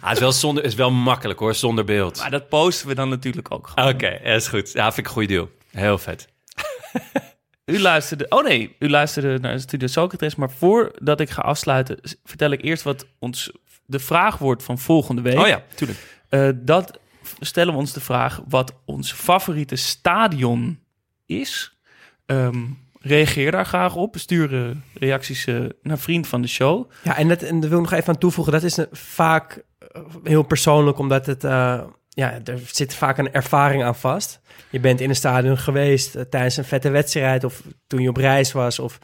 [0.00, 2.18] Ah, is wel, zonder, is wel makkelijk hoor, zonder beeld.
[2.18, 3.88] Maar dat posten we dan natuurlijk ook gewoon.
[3.94, 4.72] Oké, dat is goed.
[4.72, 5.50] Ja, vind ik een goede deal.
[5.70, 6.28] Heel vet.
[7.64, 12.50] U luisterde, oh nee, u luisterde naar Studio Socrates, maar voordat ik ga afsluiten, vertel
[12.50, 13.52] ik eerst wat ons
[13.86, 15.38] de vraag wordt van volgende week.
[15.38, 15.98] Oh ja, tuurlijk.
[16.28, 16.98] Eh, dat
[17.40, 20.78] stellen we ons de vraag wat ons favoriete stadion
[21.26, 21.78] is.
[22.26, 22.64] Ehm,
[23.00, 24.16] reageer daar graag op.
[24.18, 26.90] Stuur reacties eh, naar vriend van de show.
[27.02, 28.52] Ja, en, dat, en daar wil ik nog even aan toevoegen.
[28.52, 31.44] Dat is vaak eh, heel persoonlijk, omdat het...
[31.44, 31.80] eh,
[32.14, 34.40] ja, er zit vaak een ervaring aan vast.
[34.70, 37.44] Je bent in een stadion geweest eh, tijdens een vette wedstrijd...
[37.44, 38.98] of toen je op reis was of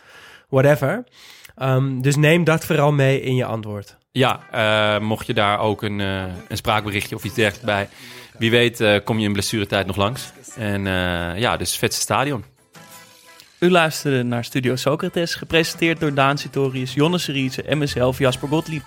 [0.48, 1.04] whatever.
[1.56, 3.98] Ehm, dus neem dat vooral mee in je antwoord.
[4.12, 7.88] Ja, eh, mocht je daar ook een, eh, een spraakberichtje of iets dergelijks bij...
[8.40, 10.32] Wie weet eh, kom je in blessuretijd nog langs.
[10.56, 12.44] En eh, ja, dus vetste stadion.
[13.58, 18.82] U luisterde naar Studio Socrates, gepresenteerd door Daan Sitorius, Jonne Seriese en mezelf, Jasper Gottlieb.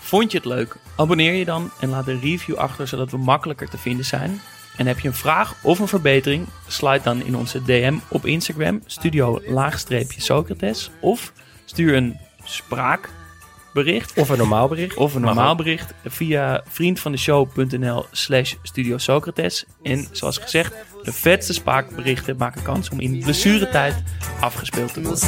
[0.00, 0.76] Vond je het leuk?
[0.96, 4.40] Abonneer je dan en laat een review achter, zodat we makkelijker te vinden zijn.
[4.76, 6.46] En heb je een vraag of een verbetering?
[6.66, 10.90] Slide dan in onze DM op Instagram, studio-socrates.
[11.00, 11.32] Of
[11.64, 14.96] stuur een spraakbericht Of een normaal bericht.
[14.96, 19.64] of een normaal bericht via vriendvandeshow.nl slash Studio Socrates.
[19.82, 24.02] En zoals gezegd, de vetste spraakberichten maken kans om in blessuretijd
[24.40, 25.18] afgespeeld te worden.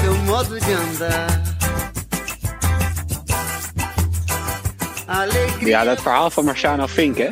[5.60, 7.28] Ja, dat verhaal van Marciano Fink, hè?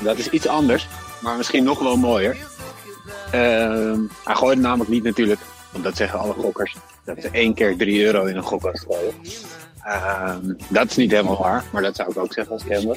[0.00, 0.88] Dat is iets anders,
[1.20, 2.36] maar misschien nog wel mooier.
[3.30, 5.40] Ehm, hij gooide namelijk niet natuurlijk,
[5.72, 9.14] want dat zeggen alle gokkers, dat ze één keer 3 euro in een gokkast gooien.
[9.82, 12.94] Ehm, dat is niet helemaal waar, maar dat zou ik ook zeggen als ik hem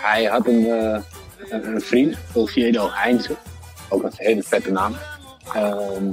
[0.00, 1.00] hij had een, eh,
[1.48, 3.36] een, een vriend, Oviedo Heinze,
[3.88, 4.96] ook een hele vette naam.
[5.54, 6.12] Ehm,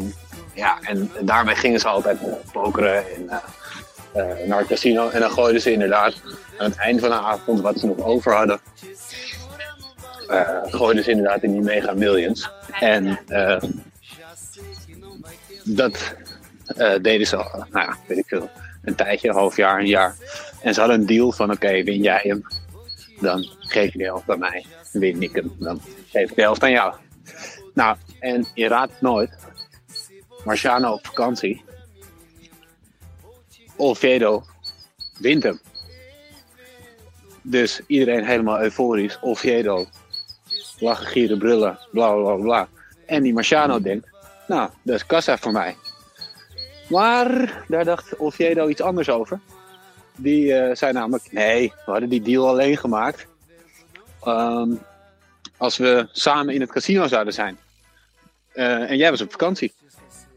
[0.54, 2.18] ja, en daarmee gingen ze altijd
[2.52, 3.38] pokeren en eh,
[4.46, 5.10] naar het casino.
[5.10, 6.22] En dan gooiden ze inderdaad
[6.58, 8.60] aan het eind van de avond, wat ze nog over hadden,
[10.28, 12.50] eh, gooiden ze inderdaad in die Mega Millions.
[12.80, 13.62] En eh,
[15.64, 16.16] dat
[16.66, 18.50] eh, deden ze al, nou ja, weet ik veel,
[18.84, 20.16] een tijdje, een half jaar, een jaar.
[20.62, 22.44] En ze hadden een deal van, oké, win jij hem,
[23.20, 24.66] dan geef je de helft bij mij.
[24.92, 26.94] Win ik hem, dan geef ik de helft aan jou.
[27.74, 29.38] Nou, en je raadt nooit.
[30.44, 31.64] Marciano op vakantie.
[33.78, 34.44] Oviedo
[35.20, 35.60] wint hem.
[37.42, 39.18] Dus iedereen helemaal euforisch.
[39.22, 39.86] Oviedo.
[40.80, 41.80] Lachen, gieren, brullen.
[41.92, 42.68] Bla bla bla.
[43.06, 44.10] En die Marciano denkt:
[44.48, 45.76] Nou, dat is kassa voor mij.
[46.90, 49.40] Maar daar dacht Oviedo iets anders over.
[50.16, 53.28] Die eh, zei namelijk: Nee, we hadden die deal alleen gemaakt.
[54.24, 54.72] Ehm,
[55.58, 57.58] als we samen in het casino zouden zijn.
[58.54, 59.74] Eh, en jij was op vakantie.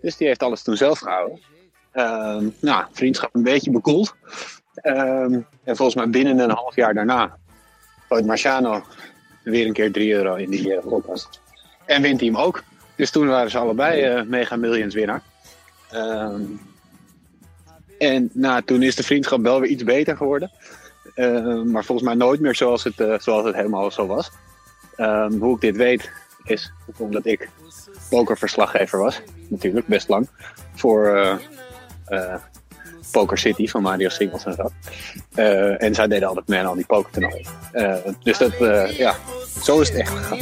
[0.01, 1.41] Dus die heeft alles toen zelf gehouden.
[2.01, 4.15] Ehm, nou, vriendschap een beetje bekoeld.
[4.75, 7.37] Ehm, en volgens mij binnen een half jaar daarna
[8.09, 8.83] gooit Marciano
[9.43, 11.41] weer een keer 3 euro in die uh, gokkast.
[11.87, 12.63] En wint hij hem ook.
[12.97, 15.23] Dus toen waren ze allebei eh, Mega Millions winnaar.
[15.91, 16.43] Ehm,
[17.99, 20.51] en nou, toen is de vriendschap wel weer iets beter geworden.
[21.65, 24.31] Maar volgens mij nooit meer zoals het, eh, zoals het helemaal zo was.
[25.39, 26.11] Hoe ik dit weet
[26.45, 27.49] is omdat ik
[28.09, 29.23] pokerverslaggever was.
[29.49, 30.29] Natuurlijk, best lang.
[30.75, 31.39] Voor eh, eh,
[33.11, 34.71] Poker City van Mario Singles en zo.
[35.35, 37.47] Eh, en zij deden altijd mee aan al die pokertoernooien.
[37.73, 39.15] Eh dus dat, eh, ja,
[39.63, 40.39] zo is het echt gegaan.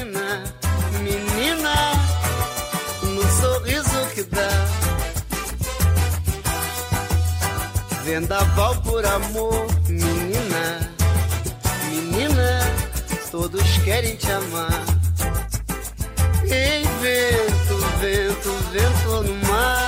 [8.05, 10.79] Vendaval por amor, menina,
[11.91, 12.61] menina,
[13.31, 14.83] todos querem te amar.
[16.49, 19.88] Ei, vento, vento, vento no mar,